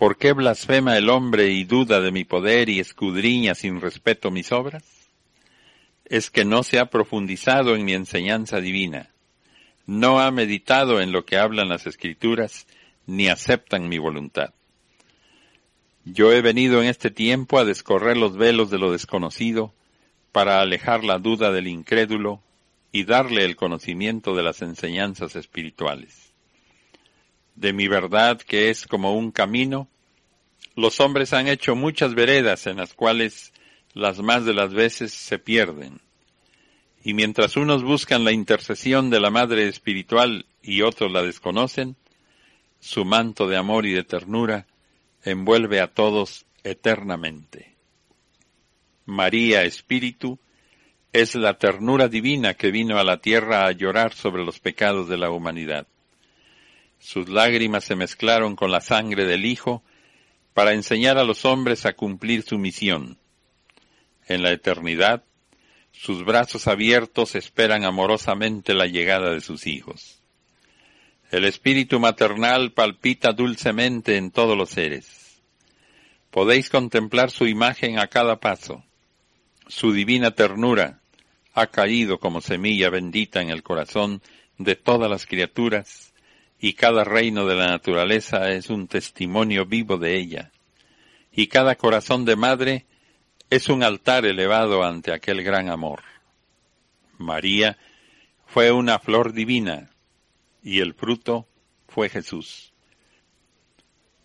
¿Por 0.00 0.16
qué 0.16 0.32
blasfema 0.32 0.96
el 0.96 1.10
hombre 1.10 1.50
y 1.50 1.64
duda 1.64 2.00
de 2.00 2.10
mi 2.10 2.24
poder 2.24 2.70
y 2.70 2.80
escudriña 2.80 3.54
sin 3.54 3.82
respeto 3.82 4.30
mis 4.30 4.50
obras? 4.50 4.82
Es 6.06 6.30
que 6.30 6.46
no 6.46 6.62
se 6.62 6.78
ha 6.78 6.86
profundizado 6.86 7.76
en 7.76 7.84
mi 7.84 7.92
enseñanza 7.92 8.62
divina, 8.62 9.10
no 9.84 10.18
ha 10.20 10.30
meditado 10.30 11.02
en 11.02 11.12
lo 11.12 11.26
que 11.26 11.36
hablan 11.36 11.68
las 11.68 11.86
escrituras, 11.86 12.66
ni 13.10 13.28
aceptan 13.28 13.88
mi 13.88 13.98
voluntad. 13.98 14.54
Yo 16.04 16.32
he 16.32 16.40
venido 16.40 16.82
en 16.82 16.88
este 16.88 17.10
tiempo 17.10 17.58
a 17.58 17.64
descorrer 17.64 18.16
los 18.16 18.36
velos 18.36 18.70
de 18.70 18.78
lo 18.78 18.92
desconocido, 18.92 19.74
para 20.32 20.60
alejar 20.60 21.04
la 21.04 21.18
duda 21.18 21.50
del 21.50 21.66
incrédulo 21.66 22.40
y 22.92 23.04
darle 23.04 23.44
el 23.44 23.56
conocimiento 23.56 24.34
de 24.34 24.42
las 24.42 24.62
enseñanzas 24.62 25.36
espirituales 25.36 26.30
de 27.60 27.74
mi 27.74 27.88
verdad 27.88 28.40
que 28.40 28.70
es 28.70 28.86
como 28.86 29.14
un 29.14 29.32
camino, 29.32 29.86
los 30.76 30.98
hombres 30.98 31.34
han 31.34 31.46
hecho 31.46 31.76
muchas 31.76 32.14
veredas 32.14 32.66
en 32.66 32.78
las 32.78 32.94
cuales 32.94 33.52
las 33.92 34.20
más 34.20 34.46
de 34.46 34.54
las 34.54 34.72
veces 34.72 35.12
se 35.12 35.38
pierden. 35.38 36.00
Y 37.04 37.12
mientras 37.12 37.56
unos 37.56 37.82
buscan 37.82 38.24
la 38.24 38.32
intercesión 38.32 39.10
de 39.10 39.20
la 39.20 39.30
Madre 39.30 39.68
Espiritual 39.68 40.46
y 40.62 40.80
otros 40.80 41.12
la 41.12 41.22
desconocen, 41.22 41.96
su 42.80 43.04
manto 43.04 43.46
de 43.46 43.56
amor 43.56 43.86
y 43.86 43.92
de 43.92 44.04
ternura 44.04 44.66
envuelve 45.22 45.80
a 45.80 45.88
todos 45.88 46.46
eternamente. 46.64 47.76
María 49.04 49.64
Espíritu 49.64 50.38
es 51.12 51.34
la 51.34 51.58
ternura 51.58 52.08
divina 52.08 52.54
que 52.54 52.70
vino 52.70 52.98
a 52.98 53.04
la 53.04 53.18
tierra 53.20 53.66
a 53.66 53.72
llorar 53.72 54.14
sobre 54.14 54.44
los 54.44 54.60
pecados 54.60 55.08
de 55.08 55.18
la 55.18 55.30
humanidad. 55.30 55.86
Sus 56.98 57.28
lágrimas 57.28 57.84
se 57.84 57.96
mezclaron 57.96 58.56
con 58.56 58.70
la 58.70 58.80
sangre 58.80 59.26
del 59.26 59.46
Hijo 59.46 59.82
para 60.54 60.72
enseñar 60.72 61.18
a 61.18 61.24
los 61.24 61.44
hombres 61.44 61.86
a 61.86 61.94
cumplir 61.94 62.42
su 62.42 62.58
misión. 62.58 63.18
En 64.26 64.42
la 64.42 64.52
eternidad, 64.52 65.24
sus 65.92 66.24
brazos 66.24 66.68
abiertos 66.68 67.34
esperan 67.34 67.84
amorosamente 67.84 68.74
la 68.74 68.86
llegada 68.86 69.30
de 69.30 69.40
sus 69.40 69.66
hijos. 69.66 70.19
El 71.30 71.44
espíritu 71.44 72.00
maternal 72.00 72.72
palpita 72.72 73.32
dulcemente 73.32 74.16
en 74.16 74.32
todos 74.32 74.56
los 74.58 74.70
seres. 74.70 75.40
Podéis 76.30 76.70
contemplar 76.70 77.30
su 77.30 77.46
imagen 77.46 77.98
a 78.00 78.08
cada 78.08 78.40
paso. 78.40 78.84
Su 79.68 79.92
divina 79.92 80.32
ternura 80.32 81.00
ha 81.54 81.68
caído 81.68 82.18
como 82.18 82.40
semilla 82.40 82.90
bendita 82.90 83.40
en 83.40 83.50
el 83.50 83.62
corazón 83.62 84.22
de 84.58 84.74
todas 84.74 85.08
las 85.08 85.26
criaturas 85.26 86.12
y 86.60 86.74
cada 86.74 87.04
reino 87.04 87.46
de 87.46 87.54
la 87.54 87.68
naturaleza 87.68 88.50
es 88.50 88.68
un 88.68 88.86
testimonio 88.86 89.64
vivo 89.64 89.96
de 89.96 90.18
ella, 90.18 90.52
y 91.32 91.46
cada 91.46 91.76
corazón 91.76 92.24
de 92.24 92.36
madre 92.36 92.86
es 93.48 93.68
un 93.68 93.82
altar 93.82 94.26
elevado 94.26 94.84
ante 94.84 95.12
aquel 95.12 95.42
gran 95.42 95.70
amor. 95.70 96.02
María 97.16 97.78
fue 98.46 98.72
una 98.72 98.98
flor 98.98 99.32
divina, 99.32 99.90
y 100.62 100.80
el 100.80 100.94
fruto 100.94 101.46
fue 101.88 102.08
Jesús. 102.08 102.72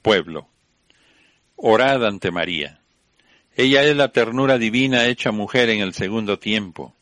Pueblo, 0.01 0.47
orad 1.55 2.05
ante 2.05 2.31
María. 2.31 2.81
Ella 3.55 3.83
es 3.83 3.95
la 3.95 4.11
ternura 4.11 4.57
divina 4.57 5.05
hecha 5.05 5.31
mujer 5.31 5.69
en 5.69 5.81
el 5.81 5.93
segundo 5.93 6.39
tiempo, 6.39 6.93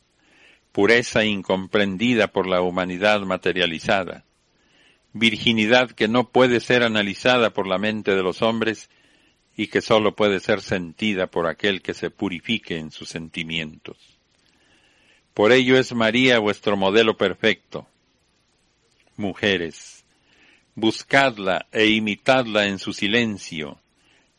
pureza 0.72 1.24
incomprendida 1.24 2.28
por 2.28 2.46
la 2.46 2.62
humanidad 2.62 3.20
materializada 3.22 4.24
virginidad 5.14 5.92
que 5.92 6.08
no 6.08 6.28
puede 6.28 6.60
ser 6.60 6.82
analizada 6.82 7.50
por 7.50 7.66
la 7.66 7.78
mente 7.78 8.14
de 8.14 8.22
los 8.22 8.42
hombres 8.42 8.90
y 9.56 9.68
que 9.68 9.80
sólo 9.80 10.16
puede 10.16 10.40
ser 10.40 10.60
sentida 10.60 11.28
por 11.28 11.46
aquel 11.46 11.80
que 11.80 11.94
se 11.94 12.10
purifique 12.10 12.76
en 12.76 12.90
sus 12.90 13.08
sentimientos. 13.08 13.96
Por 15.32 15.52
ello 15.52 15.78
es 15.78 15.94
María 15.94 16.40
vuestro 16.40 16.76
modelo 16.76 17.16
perfecto. 17.16 17.86
Mujeres, 19.16 20.04
buscadla 20.74 21.66
e 21.70 21.86
imitadla 21.86 22.66
en 22.66 22.78
su 22.78 22.92
silencio, 22.92 23.78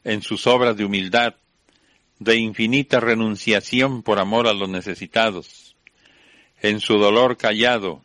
en 0.04 0.22
sus 0.22 0.48
obras 0.48 0.76
de 0.76 0.86
humildad, 0.86 1.36
de 2.20 2.38
infinita 2.38 3.00
renunciación 3.00 4.04
por 4.04 4.20
amor 4.20 4.48
a 4.48 4.54
los 4.54 4.70
necesitados, 4.70 5.76
en 6.62 6.80
su 6.80 6.98
dolor 6.98 7.38
callado, 7.38 8.02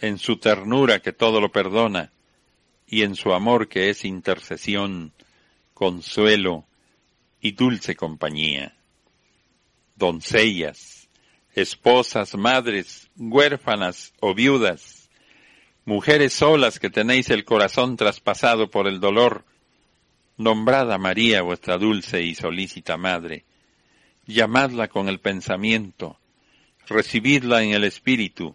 en 0.00 0.18
su 0.18 0.36
ternura 0.36 1.00
que 1.00 1.12
todo 1.12 1.40
lo 1.40 1.52
perdona, 1.52 2.12
y 2.86 3.02
en 3.02 3.14
su 3.14 3.32
amor 3.32 3.68
que 3.68 3.90
es 3.90 4.04
intercesión, 4.04 5.12
consuelo 5.74 6.64
y 7.40 7.52
dulce 7.52 7.94
compañía. 7.94 8.74
Doncellas, 9.94 11.08
esposas, 11.54 12.34
madres, 12.34 13.08
huérfanas 13.16 14.12
o 14.20 14.34
viudas, 14.34 14.99
mujeres 15.90 16.34
solas 16.34 16.78
que 16.78 16.88
tenéis 16.88 17.30
el 17.30 17.44
corazón 17.44 17.96
traspasado 17.96 18.70
por 18.70 18.86
el 18.86 19.00
dolor, 19.00 19.44
nombrad 20.36 20.92
a 20.92 20.98
María 20.98 21.42
vuestra 21.42 21.78
dulce 21.78 22.22
y 22.22 22.36
solícita 22.36 22.96
madre, 22.96 23.44
llamadla 24.24 24.86
con 24.86 25.08
el 25.08 25.18
pensamiento, 25.18 26.16
recibidla 26.86 27.64
en 27.64 27.72
el 27.72 27.82
espíritu, 27.82 28.54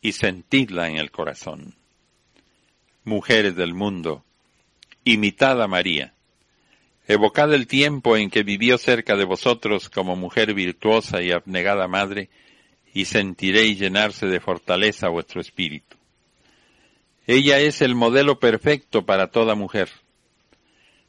y 0.00 0.12
sentidla 0.12 0.88
en 0.88 0.98
el 0.98 1.10
corazón. 1.10 1.74
Mujeres 3.02 3.56
del 3.56 3.74
mundo, 3.74 4.22
imitad 5.02 5.60
a 5.60 5.66
María. 5.66 6.14
Evocad 7.08 7.52
el 7.52 7.66
tiempo 7.66 8.16
en 8.16 8.30
que 8.30 8.44
vivió 8.44 8.78
cerca 8.78 9.16
de 9.16 9.24
vosotros 9.24 9.90
como 9.90 10.14
mujer 10.14 10.54
virtuosa 10.54 11.20
y 11.20 11.32
abnegada 11.32 11.88
madre, 11.88 12.30
y 12.94 13.06
sentiréis 13.06 13.76
llenarse 13.80 14.26
de 14.26 14.38
fortaleza 14.38 15.08
vuestro 15.08 15.40
espíritu. 15.40 15.99
Ella 17.26 17.58
es 17.60 17.82
el 17.82 17.94
modelo 17.94 18.40
perfecto 18.40 19.04
para 19.04 19.30
toda 19.30 19.54
mujer, 19.54 19.88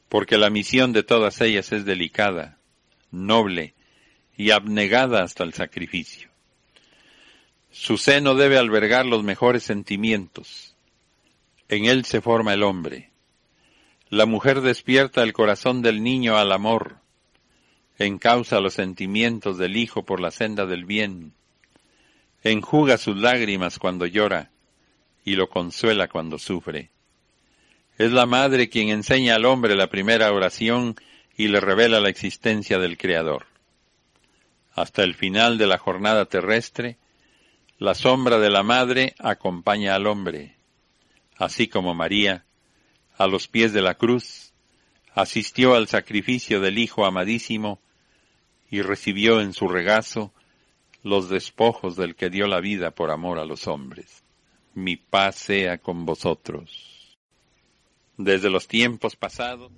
porque 0.08 0.36
la 0.36 0.50
misión 0.50 0.92
de 0.92 1.02
todas 1.02 1.40
ellas 1.40 1.72
es 1.72 1.84
delicada, 1.84 2.58
noble 3.10 3.74
y 4.36 4.50
abnegada 4.50 5.22
hasta 5.22 5.42
el 5.42 5.54
sacrificio. 5.54 6.28
Su 7.70 7.96
seno 7.96 8.34
debe 8.34 8.58
albergar 8.58 9.06
los 9.06 9.24
mejores 9.24 9.62
sentimientos. 9.62 10.76
En 11.68 11.86
él 11.86 12.04
se 12.04 12.20
forma 12.20 12.52
el 12.52 12.62
hombre. 12.62 13.10
La 14.10 14.26
mujer 14.26 14.60
despierta 14.60 15.22
el 15.22 15.32
corazón 15.32 15.80
del 15.80 16.02
niño 16.02 16.36
al 16.36 16.52
amor, 16.52 16.98
encausa 17.98 18.60
los 18.60 18.74
sentimientos 18.74 19.56
del 19.56 19.78
hijo 19.78 20.04
por 20.04 20.20
la 20.20 20.30
senda 20.30 20.66
del 20.66 20.84
bien, 20.84 21.32
enjuga 22.42 22.98
sus 22.98 23.16
lágrimas 23.16 23.78
cuando 23.78 24.04
llora 24.04 24.51
y 25.24 25.36
lo 25.36 25.48
consuela 25.48 26.08
cuando 26.08 26.38
sufre. 26.38 26.90
Es 27.98 28.12
la 28.12 28.26
madre 28.26 28.68
quien 28.68 28.88
enseña 28.88 29.36
al 29.36 29.44
hombre 29.44 29.76
la 29.76 29.88
primera 29.88 30.32
oración 30.32 30.96
y 31.36 31.48
le 31.48 31.60
revela 31.60 32.00
la 32.00 32.08
existencia 32.08 32.78
del 32.78 32.98
Creador. 32.98 33.46
Hasta 34.74 35.02
el 35.02 35.14
final 35.14 35.58
de 35.58 35.66
la 35.66 35.78
jornada 35.78 36.24
terrestre, 36.26 36.96
la 37.78 37.94
sombra 37.94 38.38
de 38.38 38.50
la 38.50 38.62
madre 38.62 39.14
acompaña 39.18 39.94
al 39.94 40.06
hombre, 40.06 40.56
así 41.36 41.68
como 41.68 41.94
María, 41.94 42.44
a 43.18 43.26
los 43.26 43.48
pies 43.48 43.72
de 43.72 43.82
la 43.82 43.94
cruz, 43.94 44.52
asistió 45.14 45.74
al 45.74 45.88
sacrificio 45.88 46.60
del 46.60 46.78
Hijo 46.78 47.04
amadísimo 47.04 47.80
y 48.70 48.80
recibió 48.80 49.40
en 49.40 49.52
su 49.52 49.68
regazo 49.68 50.32
los 51.02 51.28
despojos 51.28 51.96
del 51.96 52.14
que 52.14 52.30
dio 52.30 52.46
la 52.46 52.60
vida 52.60 52.92
por 52.92 53.10
amor 53.10 53.38
a 53.38 53.44
los 53.44 53.66
hombres. 53.66 54.21
Mi 54.74 54.96
paz 54.96 55.36
sea 55.36 55.78
con 55.78 56.06
vosotros. 56.06 57.18
Desde 58.16 58.48
los 58.48 58.66
tiempos 58.68 59.16
pasados. 59.16 59.70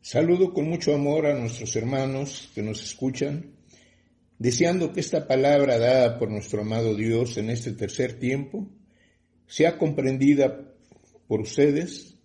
Saludo 0.00 0.52
con 0.52 0.68
mucho 0.68 0.94
amor 0.94 1.26
a 1.26 1.38
nuestros 1.38 1.76
hermanos 1.76 2.50
que 2.54 2.62
nos 2.62 2.82
escuchan, 2.82 3.52
deseando 4.38 4.92
que 4.92 4.98
esta 4.98 5.28
palabra 5.28 5.78
dada 5.78 6.18
por 6.18 6.28
nuestro 6.28 6.62
amado 6.62 6.96
Dios 6.96 7.36
en 7.36 7.50
este 7.50 7.72
tercer 7.72 8.18
tiempo 8.18 8.68
sea 9.46 9.78
comprendida 9.78 10.74
por 11.28 11.42
ustedes 11.42 12.16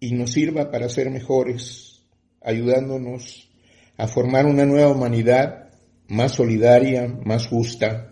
y 0.00 0.12
nos 0.12 0.32
sirva 0.32 0.70
para 0.70 0.88
ser 0.88 1.10
mejores, 1.10 2.02
ayudándonos 2.40 3.50
a 3.98 4.08
formar 4.08 4.46
una 4.46 4.64
nueva 4.64 4.88
humanidad 4.88 5.70
más 6.08 6.32
solidaria, 6.32 7.08
más 7.24 7.46
justa, 7.46 8.10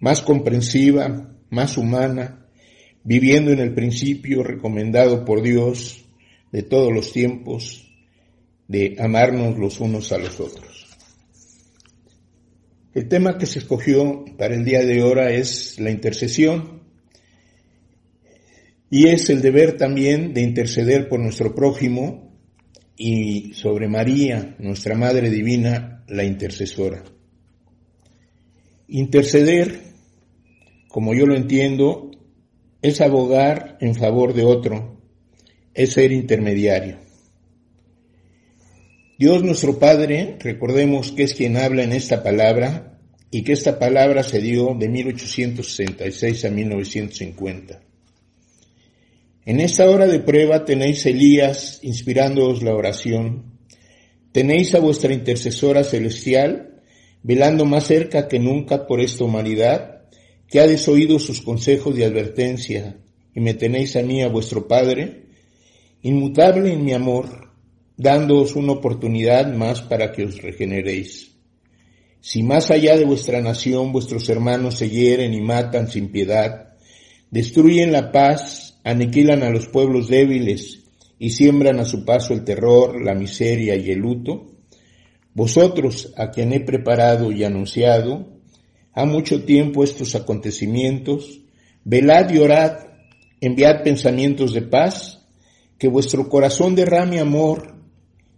más 0.00 0.22
comprensiva, 0.22 1.30
más 1.50 1.76
humana, 1.76 2.46
viviendo 3.04 3.50
en 3.52 3.60
el 3.60 3.74
principio 3.74 4.42
recomendado 4.42 5.24
por 5.24 5.42
Dios 5.42 6.04
de 6.52 6.62
todos 6.62 6.92
los 6.92 7.12
tiempos, 7.12 7.92
de 8.68 8.96
amarnos 8.98 9.58
los 9.58 9.80
unos 9.80 10.12
a 10.12 10.18
los 10.18 10.38
otros. 10.40 10.86
El 12.92 13.08
tema 13.08 13.38
que 13.38 13.46
se 13.46 13.60
escogió 13.60 14.24
para 14.36 14.54
el 14.54 14.64
día 14.64 14.84
de 14.84 15.02
hoy 15.02 15.34
es 15.34 15.78
la 15.78 15.90
intercesión 15.90 16.82
y 18.90 19.06
es 19.06 19.30
el 19.30 19.40
deber 19.40 19.76
también 19.76 20.34
de 20.34 20.42
interceder 20.42 21.08
por 21.08 21.20
nuestro 21.20 21.54
prójimo 21.54 22.36
y 22.96 23.54
sobre 23.54 23.88
María, 23.88 24.56
nuestra 24.58 24.96
Madre 24.96 25.30
Divina, 25.30 26.04
la 26.08 26.24
intercesora. 26.24 27.04
Interceder, 28.88 29.89
como 30.90 31.14
yo 31.14 31.24
lo 31.24 31.36
entiendo, 31.36 32.10
es 32.82 33.00
abogar 33.00 33.78
en 33.80 33.94
favor 33.94 34.34
de 34.34 34.44
otro, 34.44 35.00
es 35.72 35.92
ser 35.92 36.10
intermediario. 36.10 36.98
Dios 39.16 39.44
nuestro 39.44 39.78
Padre, 39.78 40.36
recordemos 40.40 41.12
que 41.12 41.22
es 41.22 41.34
quien 41.34 41.56
habla 41.56 41.84
en 41.84 41.92
esta 41.92 42.22
palabra 42.22 42.98
y 43.30 43.44
que 43.44 43.52
esta 43.52 43.78
palabra 43.78 44.24
se 44.24 44.40
dio 44.40 44.74
de 44.74 44.88
1866 44.88 46.44
a 46.44 46.50
1950. 46.50 47.80
En 49.44 49.60
esta 49.60 49.88
hora 49.88 50.06
de 50.06 50.20
prueba 50.20 50.64
tenéis 50.64 51.06
Elías 51.06 51.78
inspirándoos 51.82 52.62
la 52.62 52.74
oración, 52.74 53.60
tenéis 54.32 54.74
a 54.74 54.80
vuestra 54.80 55.12
intercesora 55.14 55.84
celestial 55.84 56.82
velando 57.22 57.64
más 57.64 57.84
cerca 57.84 58.26
que 58.26 58.38
nunca 58.38 58.86
por 58.86 59.00
esta 59.00 59.24
humanidad, 59.24 59.89
que 60.50 60.60
ha 60.60 60.66
desoído 60.66 61.18
sus 61.18 61.40
consejos 61.40 61.94
de 61.94 62.04
advertencia, 62.04 62.98
y 63.34 63.40
me 63.40 63.54
tenéis 63.54 63.94
a 63.94 64.02
mí, 64.02 64.22
a 64.22 64.28
vuestro 64.28 64.66
Padre, 64.66 65.26
inmutable 66.02 66.72
en 66.72 66.84
mi 66.84 66.92
amor, 66.92 67.52
dándoos 67.96 68.56
una 68.56 68.72
oportunidad 68.72 69.52
más 69.54 69.82
para 69.82 70.10
que 70.10 70.24
os 70.24 70.42
regeneréis. 70.42 71.30
Si 72.20 72.42
más 72.42 72.70
allá 72.70 72.96
de 72.96 73.04
vuestra 73.04 73.40
nación 73.40 73.92
vuestros 73.92 74.28
hermanos 74.28 74.76
se 74.76 74.90
hieren 74.90 75.32
y 75.32 75.40
matan 75.40 75.88
sin 75.88 76.10
piedad, 76.10 76.74
destruyen 77.30 77.92
la 77.92 78.10
paz 78.10 78.80
aniquilan 78.82 79.42
a 79.42 79.50
los 79.50 79.68
pueblos 79.68 80.08
débiles 80.08 80.80
y 81.18 81.30
siembran 81.30 81.78
a 81.78 81.84
su 81.84 82.04
paso 82.04 82.34
el 82.34 82.44
terror, 82.44 83.00
la 83.00 83.14
miseria 83.14 83.76
y 83.76 83.90
el 83.90 84.00
luto, 84.00 84.50
vosotros, 85.32 86.12
a 86.16 86.30
quien 86.30 86.52
he 86.52 86.60
preparado 86.60 87.30
y 87.30 87.44
anunciado, 87.44 88.39
ha 88.92 89.04
mucho 89.04 89.44
tiempo 89.44 89.84
estos 89.84 90.14
acontecimientos, 90.14 91.40
velad 91.84 92.30
y 92.30 92.38
orad, 92.38 92.78
enviad 93.40 93.82
pensamientos 93.82 94.52
de 94.52 94.62
paz, 94.62 95.26
que 95.78 95.88
vuestro 95.88 96.28
corazón 96.28 96.74
derrame 96.74 97.20
amor 97.20 97.74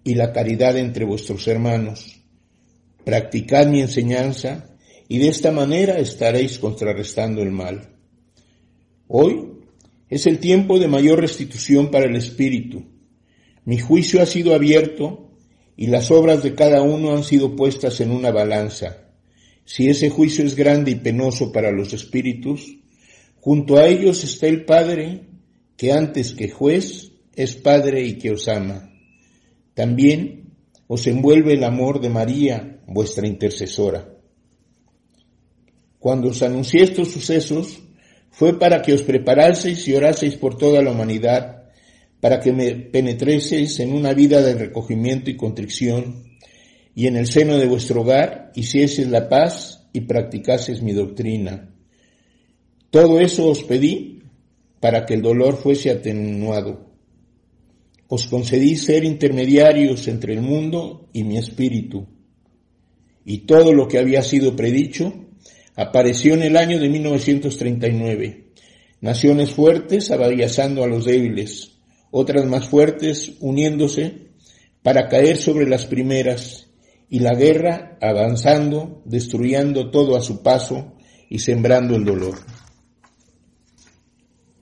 y 0.05 0.15
la 0.15 0.33
caridad 0.33 0.77
entre 0.77 1.05
vuestros 1.05 1.47
hermanos. 1.49 2.21
Practicad 3.05 3.67
mi 3.67 3.81
enseñanza 3.81 4.77
y 5.09 5.19
de 5.19 5.29
esta 5.29 5.51
manera 5.51 5.99
estaréis 5.99 6.59
contrarrestando 6.59 7.43
el 7.43 7.51
mal. 7.51 7.97
Hoy 9.09 9.53
es 10.09 10.27
el 10.27 10.39
tiempo 10.39 10.79
de 10.79 10.89
mayor 10.89 11.21
restitución 11.21 11.91
para 11.91 12.07
el 12.07 12.17
Espíritu. 12.17 12.85
Mi 13.65 13.79
juicio 13.79 14.23
ha 14.23 14.27
sido 14.27 14.55
abierto 14.55 15.31
y 15.77 15.87
las 15.89 16.11
obras 16.11 16.43
de 16.43 16.55
cada 16.55 16.83
uno 16.83 17.13
han 17.13 17.25
sido 17.25 17.57
puestas 17.57 18.01
en 18.01 18.11
una 18.11 18.31
balanza. 18.31 19.02
Si 19.65 19.89
ese 19.89 20.11
juicio 20.11 20.45
es 20.45 20.55
grande 20.55 20.91
y 20.91 20.97
penoso 20.97 21.53
para 21.53 21.71
los 21.71 21.93
espíritus, 21.93 22.79
junto 23.41 23.77
a 23.77 23.87
ellos 23.87 24.25
está 24.25 24.47
el 24.47 24.65
Padre, 24.65 25.23
que 25.77 25.93
antes 25.93 26.33
que 26.33 26.49
juez 26.49 27.13
es 27.35 27.55
Padre 27.57 28.05
y 28.07 28.19
que 28.19 28.33
os 28.33 28.49
ama. 28.49 28.91
También 29.75 30.53
os 30.87 31.07
envuelve 31.07 31.55
el 31.55 31.65
amor 31.65 32.01
de 32.01 32.11
María, 32.11 32.81
vuestra 32.87 33.27
intercesora. 33.27 34.09
Cuando 35.99 36.29
os 36.29 36.43
anuncié 36.43 36.83
estos 36.83 37.13
sucesos, 37.13 37.81
fue 38.31 38.59
para 38.59 38.83
que 38.83 38.93
os 38.93 39.03
preparaseis 39.03 39.87
y 39.87 39.95
oraseis 39.95 40.37
por 40.37 40.59
toda 40.59 40.83
la 40.83 40.91
humanidad, 40.91 41.71
para 42.21 42.41
que 42.41 42.53
me 42.53 42.75
penetreseis 42.75 43.79
en 43.81 43.93
una 43.93 44.13
vida 44.13 44.43
de 44.43 44.55
recogimiento 44.55 45.31
y 45.31 45.37
contrición, 45.37 46.32
y 46.95 47.07
en 47.07 47.17
el 47.17 47.27
seno 47.27 47.59
de 47.59 47.67
vuestro 47.67 48.03
hogar 48.03 48.53
hicieseis 48.55 49.09
la 49.09 49.29
paz 49.29 49.89
y 49.93 50.03
practicaseis 50.03 50.83
mi 50.83 50.93
doctrina. 50.93 51.75
Todo 52.91 53.21
eso 53.21 53.49
os 53.49 53.63
pedí 53.63 54.23
para 54.81 55.07
que 55.07 55.15
el 55.15 55.23
dolor 55.23 55.57
fuese 55.57 55.91
atenuado. 55.91 56.91
Os 58.09 58.27
concedí 58.27 58.77
ser 58.77 59.05
intermediarios 59.05 60.07
entre 60.09 60.35
el 60.35 60.43
mundo 60.43 61.09
y 61.13 61.25
mi 61.25 61.39
espíritu. 61.39 62.07
Y 63.25 63.39
todo 63.39 63.73
lo 63.73 63.89
que 63.89 63.99
había 63.99 64.23
sido 64.23 64.55
predicho 64.55 65.23
Apareció 65.75 66.35
en 66.35 66.43
el 66.43 66.57
año 66.57 66.79
de 66.79 66.89
1939. 66.91 68.45
Naciones 69.01 69.51
fuertes 69.51 70.11
avallazando 70.11 70.85
a 70.85 70.87
los 70.87 71.07
débiles, 71.07 71.79
otras 72.11 72.45
más 72.45 72.69
fuertes 72.69 73.33
uniéndose 73.41 74.29
para 74.83 75.09
caer 75.09 75.39
sobre 75.39 75.67
las 75.67 75.87
primeras, 75.87 76.62
y 77.13 77.19
la 77.19 77.35
guerra 77.35 77.99
avanzando, 78.01 79.03
destruyendo 79.05 79.91
todo 79.91 80.17
a 80.17 80.23
su 80.23 80.43
paso 80.43 80.95
y 81.29 81.41
sembrando 81.41 81.95
el 81.95 82.07
dolor. 82.07 82.39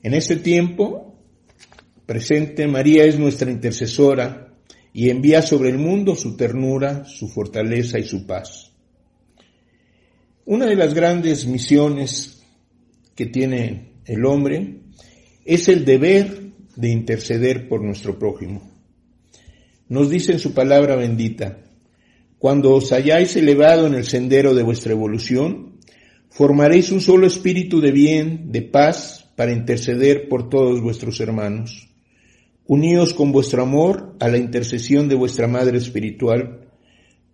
En 0.02 0.14
este 0.14 0.34
tiempo 0.34 1.16
presente, 2.06 2.66
María 2.66 3.04
es 3.04 3.20
nuestra 3.20 3.52
intercesora 3.52 4.52
y 4.92 5.10
envía 5.10 5.42
sobre 5.42 5.68
el 5.68 5.78
mundo 5.78 6.16
su 6.16 6.36
ternura, 6.36 7.04
su 7.04 7.28
fortaleza 7.28 8.00
y 8.00 8.02
su 8.02 8.26
paz. 8.26 8.72
Una 10.44 10.66
de 10.66 10.74
las 10.74 10.92
grandes 10.92 11.46
misiones 11.46 12.42
que 13.14 13.26
tiene 13.26 13.92
el 14.06 14.26
hombre 14.26 14.80
es 15.44 15.68
el 15.68 15.84
deber 15.84 16.50
de 16.74 16.88
interceder 16.88 17.68
por 17.68 17.80
nuestro 17.80 18.18
prójimo. 18.18 18.68
Nos 19.88 20.10
dice 20.10 20.32
en 20.32 20.40
su 20.40 20.52
palabra 20.52 20.96
bendita, 20.96 21.69
cuando 22.40 22.72
os 22.72 22.90
hayáis 22.90 23.36
elevado 23.36 23.86
en 23.86 23.92
el 23.92 24.06
sendero 24.06 24.54
de 24.54 24.62
vuestra 24.62 24.92
evolución, 24.92 25.74
formaréis 26.30 26.90
un 26.90 27.02
solo 27.02 27.26
espíritu 27.26 27.82
de 27.82 27.92
bien, 27.92 28.50
de 28.50 28.62
paz, 28.62 29.26
para 29.36 29.52
interceder 29.52 30.26
por 30.26 30.48
todos 30.48 30.80
vuestros 30.80 31.20
hermanos. 31.20 31.90
Uníos 32.66 33.12
con 33.12 33.30
vuestro 33.30 33.62
amor 33.62 34.16
a 34.20 34.28
la 34.28 34.38
intercesión 34.38 35.06
de 35.06 35.16
vuestra 35.16 35.48
Madre 35.48 35.76
Espiritual, 35.76 36.68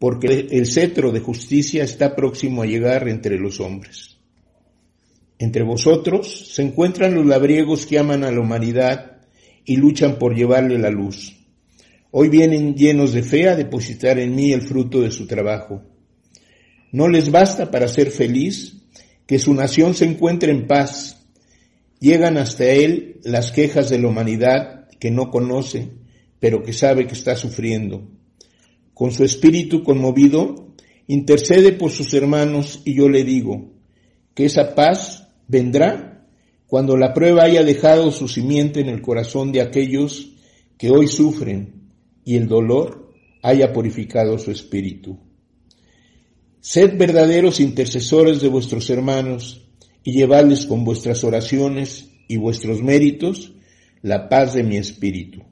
porque 0.01 0.49
el 0.51 0.67
cetro 0.67 1.13
de 1.13 1.21
justicia 1.21 1.85
está 1.85 2.17
próximo 2.17 2.63
a 2.63 2.67
llegar 2.67 3.09
entre 3.09 3.39
los 3.39 3.61
hombres. 3.61 4.19
Entre 5.39 5.63
vosotros 5.63 6.53
se 6.53 6.63
encuentran 6.63 7.15
los 7.15 7.27
labriegos 7.27 7.87
que 7.87 8.01
aman 8.01 8.25
a 8.25 8.33
la 8.33 8.41
humanidad 8.41 9.19
y 9.65 9.77
luchan 9.77 10.19
por 10.19 10.35
llevarle 10.35 10.79
la 10.79 10.91
luz. 10.91 11.36
Hoy 12.19 12.31
vienen 12.31 12.77
llenos 12.77 13.13
de 13.13 13.23
fe 13.23 13.47
a 13.47 13.57
depositar 13.57 14.19
en 14.19 14.35
mí 14.35 14.51
el 14.51 14.63
fruto 14.63 15.03
de 15.03 15.11
su 15.11 15.27
trabajo. 15.27 15.83
No 16.91 17.09
les 17.09 17.31
basta 17.31 17.71
para 17.71 17.89
ser 17.89 18.11
feliz 18.11 18.87
que 19.27 19.39
su 19.39 19.53
nación 19.53 19.93
se 19.93 20.07
encuentre 20.07 20.51
en 20.51 20.67
paz. 20.67 21.27
Llegan 22.01 22.39
hasta 22.39 22.65
él 22.65 23.21
las 23.23 23.53
quejas 23.53 23.91
de 23.91 23.99
la 23.99 24.09
humanidad 24.09 24.89
que 24.99 25.11
no 25.11 25.31
conoce, 25.31 25.91
pero 26.41 26.63
que 26.63 26.73
sabe 26.73 27.07
que 27.07 27.13
está 27.13 27.37
sufriendo. 27.37 28.09
Con 28.95 29.13
su 29.13 29.23
espíritu 29.23 29.85
conmovido, 29.85 30.73
intercede 31.09 31.73
por 31.73 31.91
sus 31.91 32.15
hermanos 32.15 32.81
y 32.87 32.95
yo 32.95 33.11
le 33.11 33.25
digo 33.25 33.75
que 34.33 34.47
esa 34.47 34.75
paz 34.75 35.29
vendrá 35.49 36.27
cuando 36.67 36.97
la 36.97 37.13
prueba 37.13 37.43
haya 37.43 37.63
dejado 37.63 38.11
su 38.11 38.27
simiente 38.27 38.81
en 38.81 38.89
el 38.89 39.03
corazón 39.03 39.53
de 39.53 39.61
aquellos 39.61 40.33
que 40.79 40.91
hoy 40.91 41.09
sufren 41.09 41.76
y 42.27 42.37
el 42.37 42.49
dolor 42.49 43.15
haya 43.41 43.73
purificado 43.73 44.37
su 44.37 44.51
espíritu. 44.51 45.19
Sed 46.61 46.99
verdaderos 46.99 47.61
intercesores 47.61 48.43
de 48.43 48.49
vuestros 48.49 48.91
hermanos 48.91 49.69
y 50.03 50.13
llevadles 50.13 50.67
con 50.67 50.85
vuestras 50.85 51.23
oraciones 51.23 52.11
y 52.27 52.37
vuestros 52.37 52.83
méritos 52.83 53.53
la 54.03 54.29
paz 54.29 54.55
de 54.55 54.65
mi 54.65 54.77
espíritu. 54.77 55.45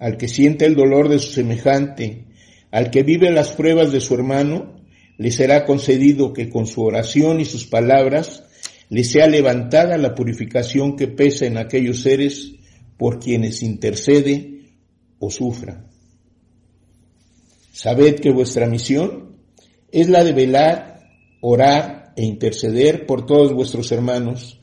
Al 0.00 0.16
que 0.16 0.26
siente 0.26 0.66
el 0.66 0.74
dolor 0.74 1.08
de 1.08 1.20
su 1.20 1.30
semejante, 1.30 2.26
al 2.72 2.90
que 2.90 3.04
vive 3.04 3.30
las 3.30 3.52
pruebas 3.52 3.92
de 3.92 4.00
su 4.00 4.14
hermano, 4.14 4.82
le 5.16 5.30
será 5.30 5.64
concedido 5.64 6.32
que 6.32 6.50
con 6.50 6.66
su 6.66 6.82
oración 6.82 7.38
y 7.38 7.44
sus 7.44 7.66
palabras 7.66 8.42
le 8.88 9.04
sea 9.04 9.28
levantada 9.28 9.96
la 9.96 10.16
purificación 10.16 10.96
que 10.96 11.06
pesa 11.06 11.46
en 11.46 11.56
aquellos 11.56 12.00
seres 12.00 12.54
por 12.96 13.20
quienes 13.20 13.62
intercede 13.62 14.57
o 15.18 15.30
sufra. 15.30 15.84
Sabed 17.72 18.20
que 18.20 18.32
vuestra 18.32 18.66
misión 18.66 19.36
es 19.92 20.08
la 20.08 20.24
de 20.24 20.32
velar, 20.32 21.00
orar 21.40 22.12
e 22.16 22.24
interceder 22.24 23.06
por 23.06 23.26
todos 23.26 23.52
vuestros 23.52 23.92
hermanos, 23.92 24.60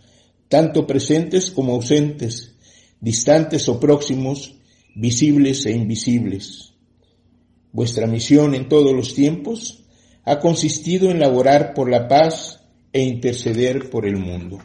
tanto 0.50 0.86
presentes 0.86 1.50
como 1.50 1.74
ausentes, 1.74 2.56
distantes 3.00 3.70
o 3.70 3.80
próximos, 3.80 4.56
visibles 4.96 5.66
e 5.66 5.72
invisibles. 5.72 6.74
Vuestra 7.72 8.08
misión 8.08 8.56
en 8.56 8.70
todos 8.70 8.94
los 8.94 9.14
tiempos 9.14 9.86
ha 10.24 10.40
consistido 10.40 11.12
en 11.12 11.20
laborar 11.20 11.74
por 11.74 11.90
la 11.90 12.08
paz 12.08 12.62
e 12.92 13.02
interceder 13.02 13.90
por 13.90 14.06
el 14.06 14.18
mundo. 14.18 14.60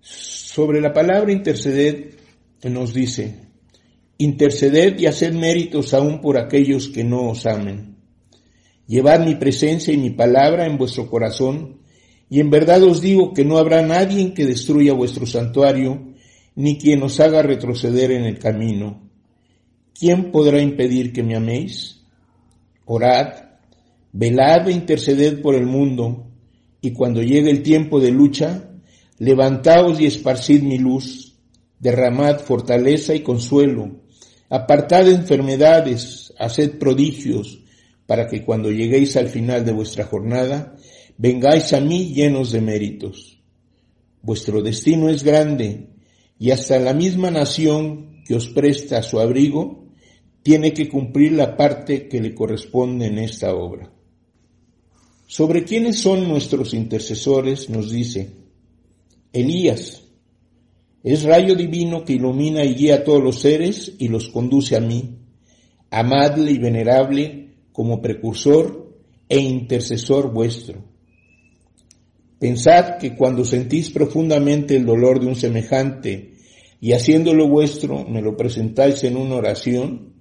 Sobre 0.00 0.80
la 0.80 0.92
palabra 0.92 1.32
interceder 1.32 2.16
nos 2.64 2.92
dice, 2.92 3.49
interceded 4.20 4.98
y 4.98 5.06
haced 5.06 5.32
méritos 5.32 5.94
aún 5.94 6.20
por 6.20 6.36
aquellos 6.36 6.90
que 6.90 7.04
no 7.04 7.30
os 7.30 7.46
amen. 7.46 7.96
Llevad 8.86 9.24
mi 9.24 9.36
presencia 9.36 9.94
y 9.94 9.96
mi 9.96 10.10
palabra 10.10 10.66
en 10.66 10.76
vuestro 10.76 11.08
corazón, 11.08 11.78
y 12.28 12.40
en 12.40 12.50
verdad 12.50 12.82
os 12.82 13.00
digo 13.00 13.32
que 13.32 13.46
no 13.46 13.56
habrá 13.56 13.80
nadie 13.80 14.34
que 14.34 14.44
destruya 14.44 14.92
vuestro 14.92 15.24
santuario, 15.24 16.12
ni 16.54 16.76
quien 16.76 17.02
os 17.02 17.18
haga 17.18 17.40
retroceder 17.40 18.12
en 18.12 18.24
el 18.24 18.38
camino. 18.38 19.08
¿Quién 19.98 20.30
podrá 20.30 20.60
impedir 20.60 21.14
que 21.14 21.22
me 21.22 21.34
améis? 21.34 22.02
Orad, 22.84 23.32
velad 24.12 24.68
e 24.68 24.72
interceded 24.72 25.40
por 25.40 25.54
el 25.54 25.64
mundo, 25.64 26.26
y 26.82 26.92
cuando 26.92 27.22
llegue 27.22 27.50
el 27.50 27.62
tiempo 27.62 28.00
de 28.00 28.10
lucha, 28.10 28.70
levantaos 29.18 29.98
y 29.98 30.04
esparcid 30.04 30.62
mi 30.62 30.76
luz, 30.76 31.38
derramad 31.78 32.40
fortaleza 32.40 33.14
y 33.14 33.20
consuelo, 33.20 34.00
apartad 34.50 35.08
enfermedades, 35.08 36.34
haced 36.38 36.78
prodigios, 36.78 37.60
para 38.06 38.26
que 38.26 38.44
cuando 38.44 38.70
lleguéis 38.70 39.16
al 39.16 39.28
final 39.28 39.64
de 39.64 39.72
vuestra 39.72 40.04
jornada, 40.04 40.76
vengáis 41.16 41.72
a 41.72 41.80
mí 41.80 42.12
llenos 42.12 42.50
de 42.50 42.60
méritos. 42.60 43.40
Vuestro 44.22 44.60
destino 44.60 45.08
es 45.08 45.22
grande, 45.22 45.86
y 46.38 46.50
hasta 46.50 46.78
la 46.80 46.92
misma 46.92 47.30
nación 47.30 48.22
que 48.26 48.34
os 48.34 48.48
presta 48.48 49.02
su 49.02 49.20
abrigo, 49.20 49.86
tiene 50.42 50.72
que 50.72 50.88
cumplir 50.88 51.32
la 51.32 51.56
parte 51.56 52.08
que 52.08 52.20
le 52.20 52.34
corresponde 52.34 53.06
en 53.06 53.18
esta 53.18 53.54
obra. 53.54 53.92
Sobre 55.26 55.62
quiénes 55.62 56.00
son 56.00 56.26
nuestros 56.26 56.74
intercesores 56.74 57.70
nos 57.70 57.90
dice, 57.90 58.30
Elías, 59.32 60.02
es 61.02 61.22
rayo 61.24 61.54
divino 61.54 62.04
que 62.04 62.14
ilumina 62.14 62.64
y 62.64 62.74
guía 62.74 62.96
a 62.96 63.04
todos 63.04 63.22
los 63.22 63.40
seres 63.40 63.94
y 63.98 64.08
los 64.08 64.28
conduce 64.28 64.76
a 64.76 64.80
mí, 64.80 65.18
amadle 65.90 66.52
y 66.52 66.58
venerable 66.58 67.54
como 67.72 68.02
precursor 68.02 68.94
e 69.28 69.38
intercesor 69.38 70.32
vuestro. 70.32 70.84
Pensad 72.38 72.98
que 72.98 73.14
cuando 73.14 73.44
sentís 73.44 73.90
profundamente 73.90 74.76
el 74.76 74.86
dolor 74.86 75.20
de 75.20 75.26
un 75.26 75.36
semejante 75.36 76.34
y 76.80 76.92
haciéndolo 76.92 77.48
vuestro 77.48 78.04
me 78.04 78.22
lo 78.22 78.36
presentáis 78.36 79.04
en 79.04 79.16
una 79.16 79.36
oración, 79.36 80.14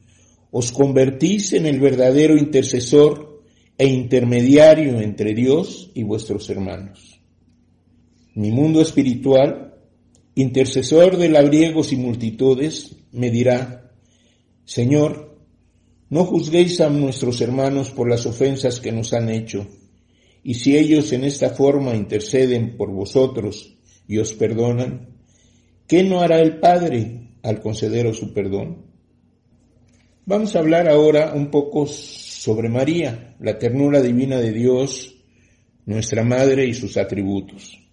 os 0.52 0.72
convertís 0.72 1.54
en 1.54 1.66
el 1.66 1.80
verdadero 1.80 2.38
intercesor 2.38 3.42
e 3.78 3.88
intermediario 3.88 5.00
entre 5.00 5.34
Dios 5.34 5.92
y 5.94 6.04
vuestros 6.04 6.50
hermanos. 6.50 7.22
Mi 8.36 8.52
mundo 8.52 8.82
espiritual, 8.82 9.69
intercesor 10.42 11.18
de 11.18 11.30
labriegos 11.30 11.92
y 11.92 11.98
multitudes, 11.98 12.96
me 13.12 13.30
dirá, 13.30 13.92
Señor, 14.64 15.38
no 16.10 16.24
juzguéis 16.26 16.80
a 16.82 16.90
nuestros 16.90 17.42
hermanos 17.42 17.92
por 17.92 18.10
las 18.10 18.26
ofensas 18.26 18.80
que 18.80 18.92
nos 18.92 19.14
han 19.14 19.30
hecho, 19.30 19.68
y 20.44 20.54
si 20.54 20.78
ellos 20.78 21.12
en 21.12 21.26
esta 21.26 21.50
forma 21.50 21.96
interceden 21.96 22.78
por 22.78 22.90
vosotros 22.90 23.78
y 24.08 24.18
os 24.18 24.34
perdonan, 24.34 25.10
¿qué 25.88 26.04
no 26.04 26.22
hará 26.22 26.40
el 26.40 26.60
Padre 26.60 27.34
al 27.44 27.60
concederos 27.60 28.18
su 28.18 28.34
perdón? 28.34 28.86
Vamos 30.26 30.56
a 30.56 30.60
hablar 30.60 30.88
ahora 30.88 31.34
un 31.34 31.52
poco 31.52 31.86
sobre 31.86 32.70
María, 32.70 33.36
la 33.40 33.58
ternura 33.58 34.02
divina 34.02 34.38
de 34.38 34.54
Dios, 34.54 35.16
nuestra 35.86 36.24
Madre 36.24 36.66
y 36.66 36.74
sus 36.74 36.96
atributos. 36.98 37.89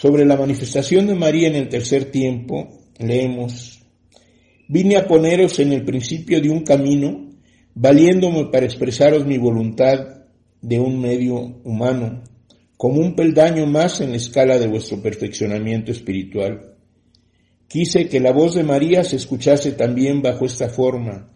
Sobre 0.00 0.24
la 0.24 0.36
manifestación 0.36 1.08
de 1.08 1.16
María 1.16 1.48
en 1.48 1.56
el 1.56 1.68
tercer 1.68 2.12
tiempo, 2.12 2.68
leemos, 3.00 3.80
vine 4.68 4.96
a 4.96 5.08
poneros 5.08 5.58
en 5.58 5.72
el 5.72 5.84
principio 5.84 6.40
de 6.40 6.48
un 6.50 6.62
camino, 6.62 7.32
valiéndome 7.74 8.44
para 8.44 8.64
expresaros 8.64 9.26
mi 9.26 9.38
voluntad 9.38 10.22
de 10.62 10.78
un 10.78 11.00
medio 11.00 11.40
humano, 11.64 12.22
como 12.76 13.00
un 13.00 13.16
peldaño 13.16 13.66
más 13.66 14.00
en 14.00 14.12
la 14.12 14.18
escala 14.18 14.56
de 14.60 14.68
vuestro 14.68 15.02
perfeccionamiento 15.02 15.90
espiritual. 15.90 16.76
Quise 17.66 18.08
que 18.08 18.20
la 18.20 18.30
voz 18.30 18.54
de 18.54 18.62
María 18.62 19.02
se 19.02 19.16
escuchase 19.16 19.72
también 19.72 20.22
bajo 20.22 20.46
esta 20.46 20.68
forma, 20.68 21.32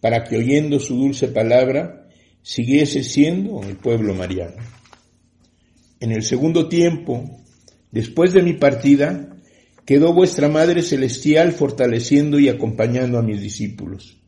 para 0.00 0.24
que 0.24 0.38
oyendo 0.38 0.80
su 0.80 0.96
dulce 0.96 1.28
palabra 1.28 2.08
siguiese 2.40 3.04
siendo 3.04 3.60
el 3.62 3.76
pueblo 3.76 4.14
mariano. 4.14 4.56
En 6.00 6.12
el 6.12 6.22
segundo 6.22 6.66
tiempo, 6.66 7.42
después 7.96 8.32
de 8.32 8.42
mi 8.42 8.52
partida, 8.52 9.36
quedó 9.84 10.12
vuestra 10.12 10.48
Madre 10.48 10.82
Celestial 10.82 11.52
fortaleciendo 11.52 12.38
y 12.38 12.48
acompañando 12.48 13.18
a 13.18 13.22
mis 13.22 13.40
discípulos. 13.40 14.18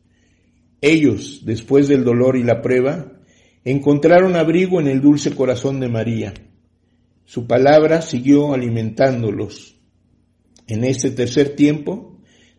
Ellos, 0.81 1.43
después 1.45 1.89
del 1.89 2.05
dolor 2.05 2.37
y 2.37 2.45
la 2.45 2.63
prueba, 2.63 3.13
encontraron 3.65 4.37
abrigo 4.37 4.81
en 4.81 4.89
el 4.89 5.01
dulce 5.01 5.35
corazón 5.35 5.81
de 5.81 5.89
María. 5.89 6.35
Su 7.25 7.47
palabra 7.47 8.03
siguió 8.03 8.55
alimentándolos. 8.55 9.77
En 10.67 10.85
este 10.85 11.11
tercer 11.11 11.57
tiempo, 11.57 12.19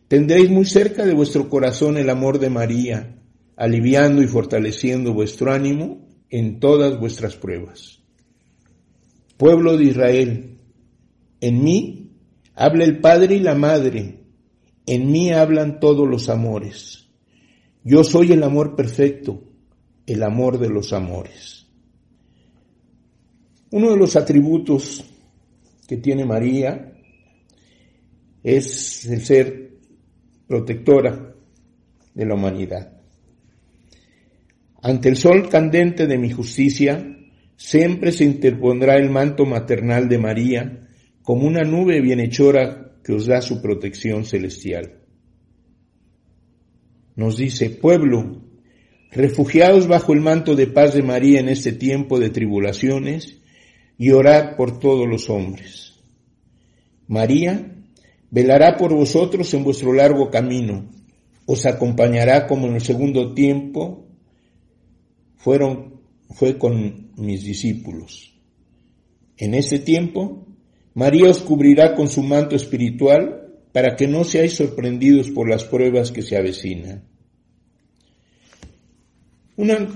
Tendréis 0.10 0.50
muy 0.50 0.66
cerca 0.66 1.06
de 1.06 1.14
vuestro 1.14 1.50
corazón 1.50 1.96
el 1.96 2.10
amor 2.10 2.40
de 2.40 2.50
María, 2.50 3.16
aliviando 3.56 4.24
y 4.24 4.28
fortaleciendo 4.28 5.14
vuestro 5.14 5.54
ánimo 5.54 6.08
en 6.32 6.60
todas 6.60 7.00
vuestras 7.00 7.36
pruebas. 7.36 8.00
Pueblo 9.38 9.78
de 9.78 9.84
Israel, 9.84 10.58
en 11.42 11.64
mí 11.64 12.12
habla 12.56 12.84
el 12.84 13.00
Padre 13.00 13.36
y 13.36 13.40
la 13.40 13.56
Madre, 13.56 14.20
en 14.86 15.12
mí 15.12 15.32
hablan 15.32 15.80
todos 15.80 16.08
los 16.08 16.30
amores. 16.30 17.08
Yo 17.84 18.04
soy 18.04 18.34
el 18.34 18.44
amor 18.44 18.76
perfecto, 18.76 19.44
el 20.06 20.24
amor 20.24 20.58
de 20.60 20.70
los 20.70 20.92
amores. 20.94 21.68
Uno 23.72 23.92
de 23.92 23.98
los 23.98 24.16
atributos 24.16 25.04
que 25.88 25.98
tiene 25.98 26.26
María 26.26 26.94
es 28.44 29.06
el 29.06 29.22
ser 29.22 29.78
protectora 30.48 31.36
de 32.14 32.26
la 32.26 32.34
humanidad. 32.34 32.94
Ante 34.82 35.10
el 35.10 35.18
sol 35.18 35.50
candente 35.50 36.08
de 36.08 36.18
mi 36.18 36.32
justicia, 36.32 37.18
siempre 37.56 38.12
se 38.12 38.24
interpondrá 38.24 38.98
el 38.98 39.10
manto 39.10 39.46
maternal 39.46 40.10
de 40.10 40.18
María 40.18 40.89
como 41.24 41.48
una 41.48 41.64
nube 41.64 42.02
bienhechora 42.02 42.94
que 43.04 43.14
os 43.14 43.26
da 43.26 43.42
su 43.42 43.62
protección 43.62 44.26
celestial. 44.26 45.00
Nos 47.16 47.38
dice, 47.38 47.70
pueblo, 47.70 48.42
refugiaos 49.12 49.88
bajo 49.88 50.14
el 50.14 50.22
manto 50.22 50.56
de 50.56 50.68
paz 50.68 50.94
de 50.94 51.04
María 51.04 51.40
en 51.40 51.50
este 51.50 51.74
tiempo 51.74 52.20
de 52.20 52.30
tribulaciones 52.30 53.42
y 53.98 54.12
orad 54.12 54.56
por 54.56 54.80
todos 54.80 55.08
los 55.08 55.30
hombres. 55.30 56.00
María 57.08 57.76
velará 58.32 58.78
por 58.78 58.94
vosotros 58.94 59.54
en 59.54 59.64
vuestro 59.64 59.94
largo 59.94 60.30
camino, 60.30 60.90
os 61.46 61.66
acompañará 61.66 62.46
como 62.46 62.68
en 62.68 62.76
el 62.76 62.82
segundo 62.82 63.34
tiempo 63.34 64.06
fueron, 65.36 66.02
fue 66.30 66.60
con 66.60 67.12
mis 67.16 67.44
discípulos. 67.44 68.40
En 69.36 69.56
ese 69.56 69.80
tiempo, 69.80 70.46
María 70.94 71.30
os 71.30 71.40
cubrirá 71.40 71.96
con 71.96 72.08
su 72.08 72.24
manto 72.24 72.56
espiritual 72.56 73.50
para 73.72 73.96
que 73.96 74.08
no 74.08 74.24
seáis 74.24 74.54
sorprendidos 74.54 75.30
por 75.30 75.50
las 75.50 75.64
pruebas 75.64 76.12
que 76.12 76.22
se 76.22 76.36
avecinan. 76.36 77.04
Una 79.56 79.88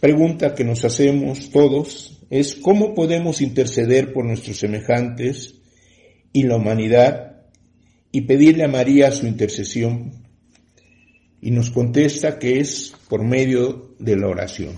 pregunta 0.00 0.54
que 0.54 0.64
nos 0.64 0.84
hacemos 0.84 1.50
todos 1.50 2.20
es 2.30 2.54
cómo 2.54 2.94
podemos 2.94 3.40
interceder 3.40 4.12
por 4.12 4.24
nuestros 4.24 4.58
semejantes 4.58 5.54
y 6.32 6.44
la 6.44 6.56
humanidad 6.56 7.46
y 8.12 8.22
pedirle 8.22 8.64
a 8.64 8.68
María 8.68 9.10
su 9.10 9.26
intercesión. 9.26 10.26
Y 11.40 11.50
nos 11.50 11.70
contesta 11.70 12.38
que 12.38 12.60
es 12.60 12.92
por 13.08 13.24
medio 13.24 13.94
de 13.98 14.16
la 14.16 14.28
oración. 14.28 14.76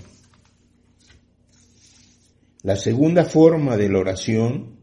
La 2.63 2.75
segunda 2.75 3.25
forma 3.25 3.77
de 3.77 3.89
la 3.89 3.99
oración 3.99 4.80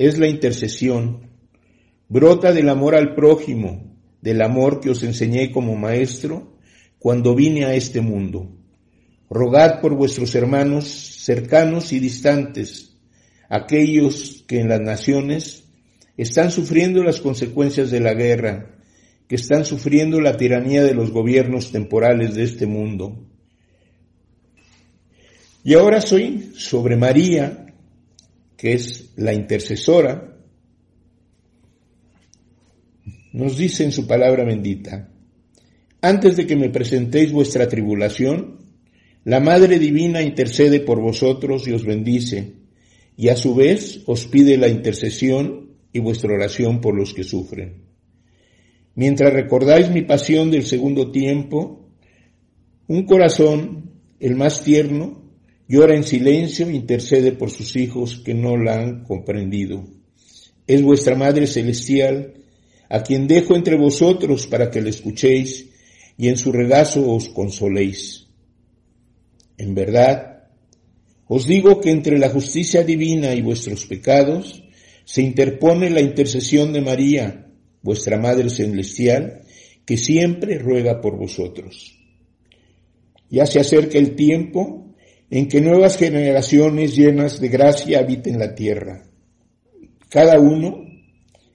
es 0.00 0.18
la 0.18 0.28
intercesión. 0.28 1.28
Brota 2.08 2.54
del 2.54 2.70
amor 2.70 2.94
al 2.94 3.14
prójimo, 3.14 3.98
del 4.22 4.40
amor 4.40 4.80
que 4.80 4.88
os 4.88 5.02
enseñé 5.02 5.52
como 5.52 5.76
maestro 5.76 6.56
cuando 6.98 7.34
vine 7.34 7.66
a 7.66 7.74
este 7.74 8.00
mundo. 8.00 8.50
Rogad 9.28 9.82
por 9.82 9.94
vuestros 9.94 10.34
hermanos 10.34 10.86
cercanos 10.88 11.92
y 11.92 11.98
distantes, 11.98 12.96
aquellos 13.50 14.42
que 14.48 14.60
en 14.60 14.70
las 14.70 14.80
naciones 14.80 15.64
están 16.16 16.50
sufriendo 16.50 17.04
las 17.04 17.20
consecuencias 17.20 17.90
de 17.90 18.00
la 18.00 18.14
guerra, 18.14 18.78
que 19.28 19.34
están 19.34 19.66
sufriendo 19.66 20.18
la 20.22 20.38
tiranía 20.38 20.82
de 20.82 20.94
los 20.94 21.10
gobiernos 21.10 21.72
temporales 21.72 22.34
de 22.34 22.44
este 22.44 22.66
mundo. 22.66 23.22
Y 25.62 25.74
ahora 25.74 26.00
soy 26.00 26.52
sobre 26.54 26.96
María, 26.96 27.66
que 28.60 28.74
es 28.74 29.14
la 29.16 29.32
intercesora, 29.32 30.36
nos 33.32 33.56
dice 33.56 33.84
en 33.84 33.92
su 33.92 34.06
palabra 34.06 34.44
bendita, 34.44 35.08
antes 36.02 36.36
de 36.36 36.46
que 36.46 36.56
me 36.56 36.68
presentéis 36.68 37.32
vuestra 37.32 37.68
tribulación, 37.68 38.58
la 39.24 39.40
Madre 39.40 39.78
Divina 39.78 40.20
intercede 40.20 40.80
por 40.80 41.00
vosotros 41.00 41.66
y 41.68 41.72
os 41.72 41.86
bendice, 41.86 42.56
y 43.16 43.28
a 43.30 43.36
su 43.36 43.54
vez 43.54 44.02
os 44.04 44.26
pide 44.26 44.58
la 44.58 44.68
intercesión 44.68 45.70
y 45.90 46.00
vuestra 46.00 46.34
oración 46.34 46.82
por 46.82 46.94
los 46.94 47.14
que 47.14 47.24
sufren. 47.24 47.86
Mientras 48.94 49.32
recordáis 49.32 49.88
mi 49.88 50.02
pasión 50.02 50.50
del 50.50 50.64
segundo 50.64 51.10
tiempo, 51.10 51.88
un 52.88 53.06
corazón, 53.06 53.90
el 54.20 54.36
más 54.36 54.62
tierno, 54.64 55.19
llora 55.70 55.94
en 55.94 56.02
silencio 56.02 56.68
intercede 56.68 57.30
por 57.30 57.52
sus 57.52 57.76
hijos 57.76 58.20
que 58.24 58.34
no 58.34 58.56
la 58.56 58.80
han 58.80 59.04
comprendido. 59.04 59.86
Es 60.66 60.82
vuestra 60.82 61.14
Madre 61.14 61.46
Celestial, 61.46 62.34
a 62.88 63.04
quien 63.04 63.28
dejo 63.28 63.54
entre 63.54 63.76
vosotros 63.76 64.48
para 64.48 64.68
que 64.68 64.82
le 64.82 64.90
escuchéis 64.90 65.68
y 66.18 66.26
en 66.26 66.36
su 66.36 66.50
regazo 66.50 67.08
os 67.08 67.28
consoléis. 67.28 68.26
En 69.58 69.76
verdad, 69.76 70.48
os 71.28 71.46
digo 71.46 71.80
que 71.80 71.92
entre 71.92 72.18
la 72.18 72.30
justicia 72.30 72.82
divina 72.82 73.32
y 73.32 73.40
vuestros 73.40 73.86
pecados 73.86 74.64
se 75.04 75.22
interpone 75.22 75.88
la 75.88 76.00
intercesión 76.00 76.72
de 76.72 76.80
María, 76.80 77.46
vuestra 77.80 78.18
Madre 78.18 78.50
Celestial, 78.50 79.42
que 79.84 79.96
siempre 79.96 80.58
ruega 80.58 81.00
por 81.00 81.16
vosotros. 81.16 81.96
Ya 83.28 83.46
se 83.46 83.60
acerca 83.60 83.96
el 83.96 84.16
tiempo 84.16 84.89
en 85.30 85.48
que 85.48 85.60
nuevas 85.60 85.96
generaciones 85.96 86.96
llenas 86.96 87.40
de 87.40 87.48
gracia 87.48 88.00
habiten 88.00 88.38
la 88.38 88.54
tierra. 88.54 89.04
Cada 90.08 90.38
uno 90.40 90.84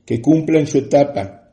que 0.05 0.21
cumpla 0.21 0.59
en 0.59 0.67
su 0.67 0.78
etapa, 0.78 1.51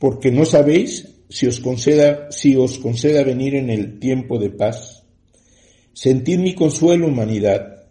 porque 0.00 0.30
no 0.30 0.44
sabéis 0.44 1.08
si 1.28 1.46
os 1.46 1.60
conceda, 1.60 2.30
si 2.30 2.56
os 2.56 2.78
conceda 2.78 3.24
venir 3.24 3.54
en 3.56 3.70
el 3.70 3.98
tiempo 3.98 4.38
de 4.38 4.50
paz 4.50 5.00
Sentid 5.92 6.38
mi 6.38 6.54
consuelo, 6.54 7.08
humanidad. 7.08 7.84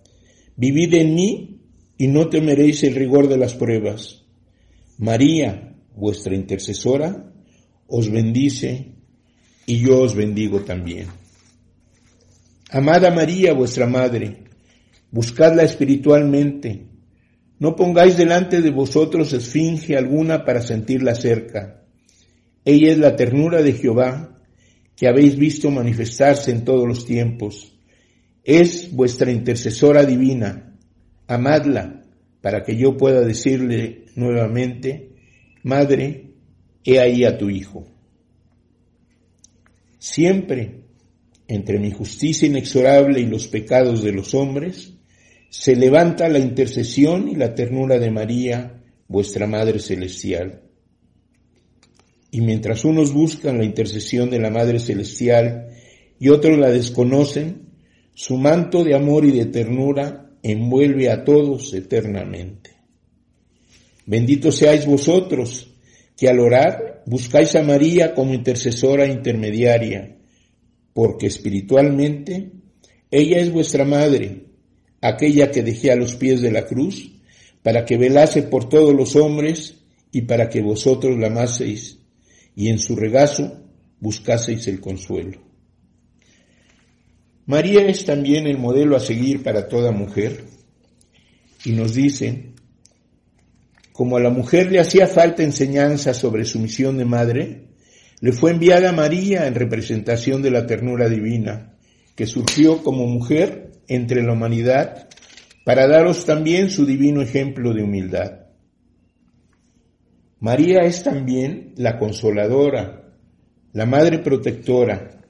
Vivid 0.55 0.93
en 0.95 1.13
mí 1.13 1.61
y 1.97 2.07
no 2.07 2.27
temeréis 2.29 2.83
el 2.83 2.95
rigor 2.95 3.27
de 3.27 3.37
las 3.37 3.53
pruebas. 3.53 4.25
María, 4.97 5.75
vuestra 5.95 6.33
intercesora, 6.33 7.31
os 7.87 8.09
bendice 8.09 8.95
y 9.65 9.79
yo 9.79 10.01
os 10.01 10.15
bendigo 10.15 10.61
también. 10.61 11.18
Amada 12.69 13.11
María, 13.11 13.53
vuestra 13.53 13.87
Madre, 13.87 14.43
buscadla 15.11 15.63
espiritualmente. 15.63 16.87
No 17.59 17.75
pongáis 17.75 18.15
delante 18.17 18.61
de 18.61 18.71
vosotros 18.71 19.33
esfinge 19.33 19.97
alguna 19.97 20.45
para 20.45 20.61
sentirla 20.61 21.15
cerca. 21.15 21.83
Ella 22.63 22.91
es 22.91 22.97
la 22.97 23.15
ternura 23.15 23.61
de 23.61 23.73
Jehová, 23.73 24.37
que 24.95 25.07
habéis 25.07 25.35
visto 25.35 25.71
manifestarse 25.71 26.51
en 26.51 26.63
todos 26.63 26.87
los 26.87 27.05
tiempos 27.05 27.73
es 28.49 28.91
vuestra 28.91 29.31
intercesora 29.31 30.03
divina. 30.03 30.75
Amadla 31.27 32.03
para 32.41 32.63
que 32.63 32.75
yo 32.75 32.97
pueda 32.97 33.21
decirle 33.21 34.05
nuevamente, 34.15 35.13
Madre, 35.61 36.31
he 36.83 36.99
ahí 36.99 37.25
a 37.25 37.37
tu 37.37 37.49
Hijo. 37.49 37.85
Siempre, 39.99 40.78
entre 41.49 41.79
mi 41.79 41.89
justicia 41.89 42.47
inexorable 42.47 43.19
y 43.19 43.25
los 43.25 43.47
pecados 43.47 44.03
de 44.03 44.11
los 44.11 44.35
hombres, 44.35 44.93
se 45.49 45.75
levanta 45.75 46.29
la 46.29 46.37
intercesión 46.37 47.27
y 47.27 47.35
la 47.35 47.55
ternura 47.55 47.97
de 47.97 48.11
María, 48.11 48.83
vuestra 49.07 49.47
Madre 49.47 49.79
Celestial. 49.79 50.61
Y 52.29 52.41
mientras 52.41 52.85
unos 52.85 53.11
buscan 53.11 53.57
la 53.57 53.65
intercesión 53.65 54.29
de 54.29 54.37
la 54.37 54.51
Madre 54.51 54.79
Celestial 54.79 55.69
y 56.19 56.29
otros 56.29 56.59
la 56.59 56.69
desconocen, 56.69 57.69
su 58.13 58.37
manto 58.37 58.83
de 58.83 58.93
amor 58.93 59.25
y 59.25 59.31
de 59.31 59.47
ternura 59.47 60.29
envuelve 60.43 61.09
a 61.09 61.23
todos 61.23 61.73
eternamente. 61.73 62.69
Benditos 64.05 64.57
seáis 64.57 64.85
vosotros, 64.85 65.75
que 66.15 66.29
al 66.29 66.39
orar 66.39 67.01
buscáis 67.07 67.55
a 67.55 67.63
María 67.63 68.13
como 68.13 68.35
intercesora 68.35 69.07
intermediaria, 69.07 70.18
porque 71.01 71.27
espiritualmente 71.27 72.51
ella 73.09 73.37
es 73.39 73.53
vuestra 73.53 73.85
madre, 73.85 74.47
aquella 74.99 75.49
que 75.49 75.63
dejé 75.63 75.93
a 75.93 75.95
los 75.95 76.15
pies 76.15 76.41
de 76.41 76.51
la 76.51 76.65
cruz, 76.65 77.13
para 77.63 77.85
que 77.85 77.97
velase 77.97 78.43
por 78.43 78.67
todos 78.67 78.93
los 78.93 79.15
hombres 79.15 79.75
y 80.11 80.23
para 80.23 80.49
que 80.49 80.61
vosotros 80.61 81.17
la 81.17 81.27
amaseis, 81.27 81.99
y 82.53 82.67
en 82.67 82.79
su 82.79 82.97
regazo 82.97 83.63
buscaseis 84.01 84.67
el 84.67 84.81
consuelo. 84.81 85.39
María 87.45 87.87
es 87.87 88.03
también 88.03 88.45
el 88.45 88.57
modelo 88.57 88.97
a 88.97 88.99
seguir 88.99 89.41
para 89.41 89.69
toda 89.69 89.93
mujer 89.93 90.43
y 91.63 91.71
nos 91.71 91.93
dice, 91.93 92.51
como 93.93 94.17
a 94.17 94.19
la 94.19 94.31
mujer 94.31 94.69
le 94.69 94.81
hacía 94.81 95.07
falta 95.07 95.43
enseñanza 95.43 96.13
sobre 96.13 96.43
su 96.43 96.59
misión 96.59 96.97
de 96.97 97.05
madre, 97.05 97.68
le 98.21 98.31
fue 98.31 98.51
enviada 98.51 98.91
María 98.91 99.47
en 99.47 99.55
representación 99.55 100.41
de 100.41 100.51
la 100.51 100.65
ternura 100.65 101.07
divina, 101.07 101.77
que 102.15 102.25
surgió 102.25 102.83
como 102.83 103.05
mujer 103.05 103.71
entre 103.87 104.23
la 104.23 104.33
humanidad 104.33 105.07
para 105.63 105.87
daros 105.87 106.25
también 106.25 106.69
su 106.69 106.85
divino 106.85 107.21
ejemplo 107.21 107.73
de 107.73 107.83
humildad. 107.83 108.47
María 110.39 110.79
es 110.83 111.03
también 111.03 111.73
la 111.77 111.97
consoladora, 111.97 113.13
la 113.73 113.85
madre 113.85 114.19
protectora, 114.19 115.21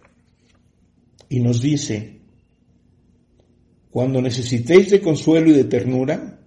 y 1.29 1.39
nos 1.41 1.61
dice, 1.61 2.21
cuando 3.91 4.21
necesitéis 4.21 4.91
de 4.91 5.01
consuelo 5.01 5.49
y 5.49 5.53
de 5.53 5.63
ternura, 5.63 6.39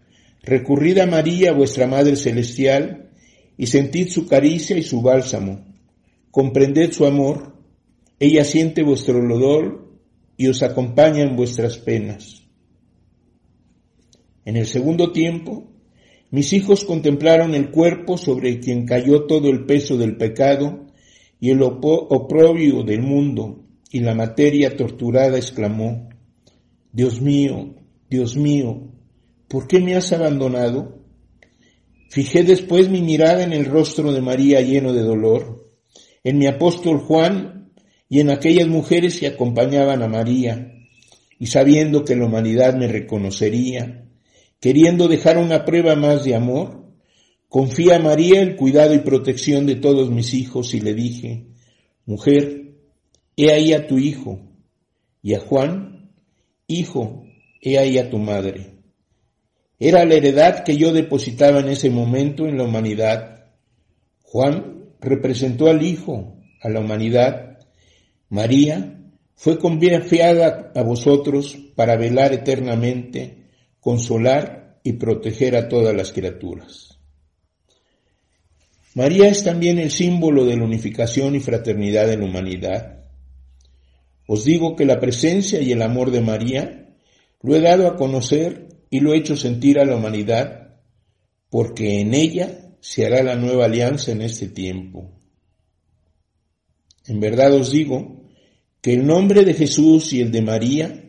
recurrid 0.43 0.99
a 0.99 1.07
María, 1.07 1.53
vuestra 1.53 1.87
Madre 1.87 2.17
Celestial, 2.17 3.11
y 3.57 3.67
sentid 3.67 4.09
su 4.09 4.27
caricia 4.27 4.77
y 4.77 4.83
su 4.83 5.03
bálsamo. 5.03 5.72
Comprended 6.33 6.93
su 6.93 7.05
amor, 7.05 7.53
ella 8.19 8.43
siente 8.45 8.83
vuestro 8.83 9.19
olor 9.19 9.93
y 10.39 10.47
os 10.47 10.63
acompaña 10.63 11.23
en 11.23 11.37
vuestras 11.37 11.77
penas. 11.77 12.47
En 14.47 14.57
el 14.57 14.67
segundo 14.67 15.13
tiempo, 15.13 15.71
mis 16.31 16.55
hijos 16.55 16.87
contemplaron 16.87 17.55
el 17.55 17.71
cuerpo 17.71 18.17
sobre 18.17 18.61
quien 18.61 18.87
cayó 18.87 19.27
todo 19.27 19.51
el 19.51 19.67
peso 19.67 19.99
del 19.99 20.17
pecado 20.17 20.87
y 21.39 21.51
el 21.51 21.63
oprobio 21.63 22.83
del 22.83 23.03
mundo, 23.03 23.67
y 23.91 24.01
la 24.01 24.15
materia 24.15 24.75
torturada 24.75 25.37
exclamó, 25.37 26.09
Dios 26.93 27.21
mío, 27.21 27.75
Dios 28.09 28.39
mío, 28.39 28.89
¿por 29.49 29.67
qué 29.67 29.81
me 29.81 29.97
has 29.97 30.11
abandonado? 30.15 30.99
Fijé 32.09 32.43
después 32.43 32.89
mi 32.89 33.03
mirada 33.03 33.45
en 33.45 33.53
el 33.53 33.67
rostro 33.67 34.13
de 34.13 34.23
María 34.23 34.63
lleno 34.63 34.95
de 34.95 35.03
dolor, 35.03 35.62
en 36.25 36.39
mi 36.39 36.47
apóstol 36.47 36.99
Juan 36.99 37.73
y 38.09 38.21
en 38.21 38.31
aquellas 38.31 38.69
mujeres 38.69 39.19
que 39.19 39.27
acompañaban 39.27 40.03
a 40.03 40.09
María, 40.09 40.75
y 41.39 41.47
sabiendo 41.47 42.05
que 42.05 42.15
la 42.15 42.27
humanidad 42.27 42.75
me 42.75 42.87
reconocería, 42.87 44.05
queriendo 44.61 45.09
dejar 45.09 45.39
una 45.39 45.65
prueba 45.65 45.97
más 45.97 46.25
de 46.25 46.35
amor, 46.35 46.85
confía 47.49 47.97
a 47.97 48.01
María 48.01 48.43
el 48.43 48.57
cuidado 48.57 48.95
y 48.95 48.99
protección 48.99 49.67
de 49.67 49.77
todos 49.77 50.11
mis 50.11 50.35
hijos 50.35 50.75
y 50.75 50.81
le 50.81 50.95
dije, 50.95 51.47
mujer, 52.07 52.75
he 53.37 53.51
ahí 53.51 53.73
a 53.73 53.87
tu 53.87 53.99
hijo, 53.99 54.41
y 55.23 55.35
a 55.35 55.41
Juan, 55.41 56.13
hijo, 56.67 57.25
he 57.61 57.79
ahí 57.79 57.99
a 57.99 58.11
tu 58.11 58.19
madre. 58.19 58.73
Era 59.79 60.05
la 60.05 60.15
heredad 60.15 60.65
que 60.65 60.77
yo 60.77 60.93
depositaba 60.93 61.61
en 61.61 61.69
ese 61.69 61.91
momento 61.91 62.47
en 62.47 62.57
la 62.57 62.65
humanidad. 62.65 63.47
Juan 64.23 64.82
representó 65.03 65.69
al 65.69 65.83
Hijo, 65.83 66.39
a 66.61 66.69
la 66.69 66.81
humanidad. 66.81 67.59
María 68.29 68.99
fue 69.35 69.59
confiada 69.59 70.73
a 70.75 70.83
vosotros 70.83 71.59
para 71.75 71.97
velar 71.97 72.33
eternamente, 72.33 73.49
consolar 73.81 74.79
y 74.85 74.95
proteger 74.95 75.57
a 75.57 75.69
todas 75.69 75.95
las 75.95 76.13
criaturas. 76.13 76.99
María 78.95 79.29
es 79.29 79.43
también 79.43 79.79
el 79.79 79.91
símbolo 79.91 80.45
de 80.45 80.57
la 80.57 80.65
unificación 80.65 81.35
y 81.35 81.41
fraternidad 81.41 82.13
en 82.13 82.21
la 82.21 82.27
humanidad. 82.27 83.05
Os 84.27 84.45
digo 84.45 84.77
que 84.77 84.85
la 84.85 85.01
presencia 85.01 85.61
y 85.61 85.73
el 85.73 85.83
amor 85.83 86.11
de 86.11 86.21
María 86.21 86.95
lo 87.43 87.57
he 87.57 87.61
dado 87.61 87.89
a 87.89 87.97
conocer 87.97 88.69
y 88.91 89.01
lo 89.01 89.13
he 89.13 89.19
hecho 89.19 89.37
sentir 89.37 89.81
a 89.81 89.85
la 89.85 89.97
humanidad, 89.97 90.77
porque 91.51 92.01
en 92.01 92.15
ella 92.15 92.62
se 92.83 93.07
hará 93.07 93.23
la 93.23 93.37
nueva 93.37 93.67
alianza 93.67 94.11
en 94.11 94.23
este 94.23 94.49
tiempo. 94.49 95.13
En 97.07 97.21
verdad 97.21 97.55
os 97.55 97.71
digo 97.71 98.25
que 98.81 98.95
el 98.95 99.07
nombre 99.07 99.45
de 99.45 99.55
Jesús 99.55 100.13
y 100.13 100.21
el 100.21 100.33
de 100.33 100.43
María 100.43 101.05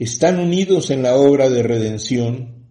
están 0.00 0.40
unidos 0.40 0.90
en 0.90 1.04
la 1.04 1.14
obra 1.14 1.48
de 1.48 1.62
redención, 1.62 2.66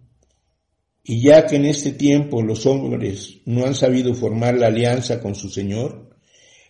y 1.02 1.22
ya 1.22 1.46
que 1.46 1.56
en 1.56 1.64
este 1.64 1.92
tiempo 1.92 2.42
los 2.42 2.66
hombres 2.66 3.38
no 3.46 3.64
han 3.64 3.74
sabido 3.74 4.14
formar 4.14 4.58
la 4.58 4.66
alianza 4.66 5.18
con 5.20 5.34
su 5.34 5.48
Señor, 5.48 6.10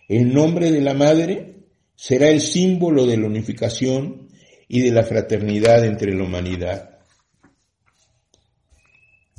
el 0.07 0.33
nombre 0.33 0.71
de 0.71 0.79
la 0.79 0.93
Madre 0.93 1.65
será 1.97 2.29
el 2.29 2.39
símbolo 2.39 3.05
de 3.05 3.17
la 3.17 3.27
unificación 3.27 4.29
y 4.69 4.79
de 4.79 4.91
la 4.91 5.03
fraternidad 5.03 5.83
entre 5.83 6.15
la 6.15 6.23
humanidad. 6.23 6.99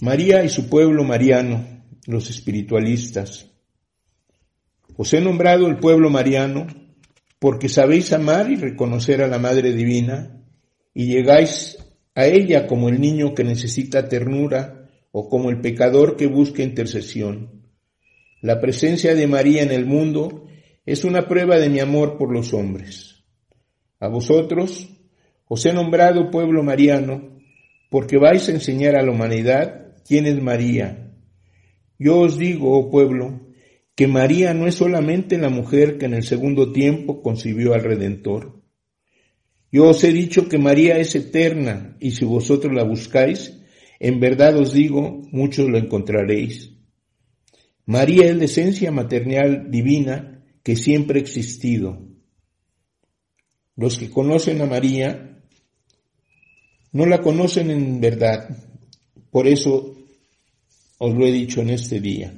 María 0.03 0.45
y 0.45 0.51
su 0.51 0.69
pueblo 0.69 1.05
mariano, 1.05 1.74
los 2.07 2.31
espiritualistas. 2.31 3.51
Os 4.97 5.13
he 5.13 5.21
nombrado 5.21 5.67
el 5.67 5.79
pueblo 5.79 6.11
mariano 6.11 6.67
porque 7.39 7.69
sabéis 7.69 8.13
amar 8.13 8.51
y 8.51 8.57
reconocer 8.57 9.23
a 9.23 9.29
la 9.29 9.39
Madre 9.39 9.73
Divina 9.73 10.41
y 10.95 11.07
llegáis 11.07 11.79
a 12.15 12.27
ella 12.27 12.67
como 12.67 12.89
el 12.89 13.01
niño 13.01 13.35
que 13.35 13.45
necesita 13.45 14.09
ternura 14.09 14.89
o 15.11 15.29
como 15.29 15.51
el 15.51 15.61
pecador 15.61 16.17
que 16.17 16.27
busca 16.27 16.63
intercesión. 16.63 17.63
La 18.41 18.61
presencia 18.61 19.15
de 19.15 19.27
María 19.27 19.63
en 19.63 19.73
el 19.73 19.87
mundo 19.87 20.47
es 20.87 21.05
una 21.05 21.27
prueba 21.27 21.57
de 21.57 21.71
mi 21.71 21.81
amor 21.81 22.17
por 22.19 22.33
los 22.33 22.53
hombres. 22.53 23.25
A 24.01 24.09
vosotros 24.09 24.91
os 25.47 25.67
he 25.67 25.73
nombrado 25.73 26.31
pueblo 26.31 26.63
mariano 26.63 27.39
porque 27.91 28.19
vais 28.19 28.49
a 28.49 28.53
enseñar 28.53 28.97
a 28.97 29.03
la 29.03 29.13
humanidad 29.13 29.95
quién 30.07 30.27
es 30.27 30.41
María. 30.43 31.04
Yo 31.99 32.19
os 32.19 32.39
digo, 32.39 32.79
oh 32.79 32.91
pueblo, 32.91 33.41
que 33.95 34.09
María 34.09 34.55
no 34.55 34.67
es 34.67 34.75
solamente 34.75 35.39
la 35.39 35.49
mujer 35.49 35.99
que 35.99 36.07
en 36.07 36.15
el 36.15 36.25
segundo 36.25 36.73
tiempo 36.73 37.23
concibió 37.23 37.75
al 37.75 37.85
Redentor. 37.85 38.61
Yo 39.71 39.89
os 39.89 40.03
he 40.05 40.13
dicho 40.13 40.49
que 40.49 40.59
María 40.59 40.99
es 40.99 41.15
eterna 41.15 41.97
y 42.01 42.13
si 42.13 42.25
vosotros 42.25 42.73
la 42.75 42.85
buscáis, 42.85 43.61
en 44.01 44.21
verdad 44.21 44.57
os 44.57 44.73
digo, 44.73 45.23
muchos 45.31 45.69
lo 45.69 45.79
encontraréis. 45.79 46.73
María 47.87 48.31
es 48.31 48.37
la 48.37 48.45
esencia 48.45 48.91
maternal 48.91 49.71
divina 49.71 50.45
que 50.63 50.77
siempre 50.77 51.19
ha 51.19 51.23
existido. 51.23 52.09
Los 53.77 53.99
que 53.99 54.11
conocen 54.11 54.61
a 54.63 54.67
María 54.67 55.43
no 56.93 57.07
la 57.07 57.21
conocen 57.21 57.71
en 57.71 58.01
verdad, 58.01 58.49
por 59.31 59.49
eso 59.49 59.94
os 61.05 61.15
lo 61.15 61.27
he 61.27 61.33
dicho 61.33 61.61
en 61.61 61.69
este 61.69 62.01
día. 62.01 62.33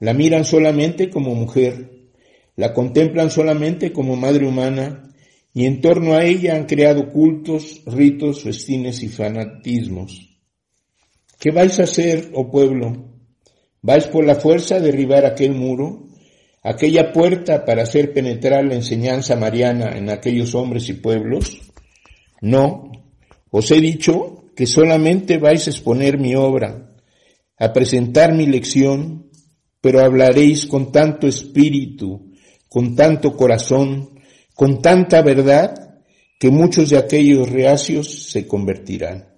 La 0.00 0.12
miran 0.12 0.44
solamente 0.44 1.08
como 1.08 1.34
mujer, 1.34 2.10
la 2.56 2.74
contemplan 2.74 3.30
solamente 3.30 3.90
como 3.90 4.16
madre 4.16 4.46
humana 4.46 5.08
y 5.54 5.64
en 5.64 5.80
torno 5.80 6.12
a 6.12 6.24
ella 6.24 6.56
han 6.56 6.66
creado 6.66 7.08
cultos, 7.10 7.82
ritos, 7.86 8.42
festines 8.42 9.02
y 9.02 9.08
fanatismos. 9.08 10.38
¿Qué 11.40 11.50
vais 11.52 11.80
a 11.80 11.84
hacer, 11.84 12.30
oh 12.34 12.50
pueblo? 12.50 13.14
¿Vais 13.80 14.06
por 14.08 14.26
la 14.26 14.34
fuerza 14.34 14.76
a 14.76 14.80
derribar 14.80 15.24
aquel 15.24 15.54
muro, 15.54 16.08
aquella 16.62 17.12
puerta 17.12 17.64
para 17.64 17.84
hacer 17.84 18.12
penetrar 18.12 18.64
la 18.64 18.74
enseñanza 18.74 19.36
mariana 19.36 19.96
en 19.96 20.10
aquellos 20.10 20.54
hombres 20.54 20.88
y 20.90 20.94
pueblos? 20.94 21.60
No, 22.42 22.92
os 23.50 23.70
he 23.70 23.80
dicho 23.80 24.43
que 24.54 24.66
solamente 24.66 25.38
vais 25.38 25.66
a 25.66 25.70
exponer 25.70 26.18
mi 26.18 26.34
obra, 26.34 26.94
a 27.58 27.72
presentar 27.72 28.32
mi 28.34 28.46
lección, 28.46 29.30
pero 29.80 30.00
hablaréis 30.00 30.66
con 30.66 30.92
tanto 30.92 31.26
espíritu, 31.26 32.32
con 32.68 32.96
tanto 32.96 33.36
corazón, 33.36 34.20
con 34.54 34.80
tanta 34.80 35.22
verdad, 35.22 36.00
que 36.38 36.50
muchos 36.50 36.90
de 36.90 36.98
aquellos 36.98 37.48
reacios 37.48 38.30
se 38.30 38.46
convertirán. 38.46 39.28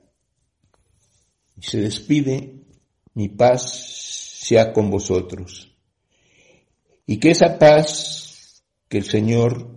Y 1.56 1.62
se 1.62 1.80
despide, 1.80 2.62
mi 3.14 3.28
paz 3.28 3.72
sea 4.40 4.72
con 4.72 4.90
vosotros. 4.90 5.74
Y 7.06 7.18
que 7.18 7.30
esa 7.30 7.58
paz 7.58 8.62
que 8.88 8.98
el 8.98 9.04
Señor 9.04 9.76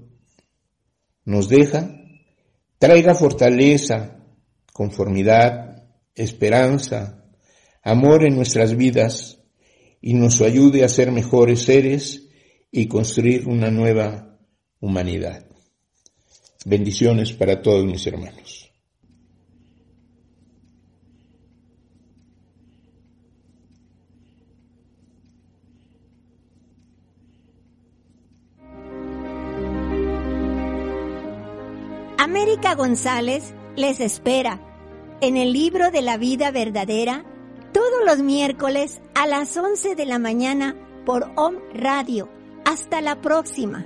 nos 1.26 1.48
deja 1.48 1.96
traiga 2.80 3.14
fortaleza, 3.14 4.19
conformidad, 4.80 5.84
esperanza, 6.16 7.22
amor 7.84 8.24
en 8.24 8.38
nuestras 8.38 8.78
vidas 8.78 9.44
y 10.00 10.14
nos 10.14 10.40
ayude 10.40 10.86
a 10.86 10.88
ser 10.88 11.12
mejores 11.12 11.64
seres 11.64 12.30
y 12.72 12.88
construir 12.88 13.46
una 13.50 13.70
nueva 13.72 14.40
humanidad. 14.80 15.46
Bendiciones 16.64 17.34
para 17.34 17.62
todos 17.62 17.84
mis 17.84 18.08
hermanos. 18.08 18.72
América 32.18 32.76
González 32.76 33.54
les 33.76 34.00
espera 34.00 34.69
en 35.22 35.38
el 35.38 35.54
libro 35.54 35.92
de 35.92 36.02
la 36.02 36.18
vida 36.18 36.52
verdadera 36.52 37.24
todos 37.74 38.06
los 38.06 38.20
miércoles 38.20 39.02
a 39.16 39.28
las 39.28 39.56
11 39.56 39.96
de 39.96 40.06
la 40.06 40.20
mañana 40.20 40.76
por 41.06 41.32
OM 41.36 41.56
Radio. 41.74 42.30
Hasta 42.66 43.02
la 43.02 43.22
próxima. 43.22 43.86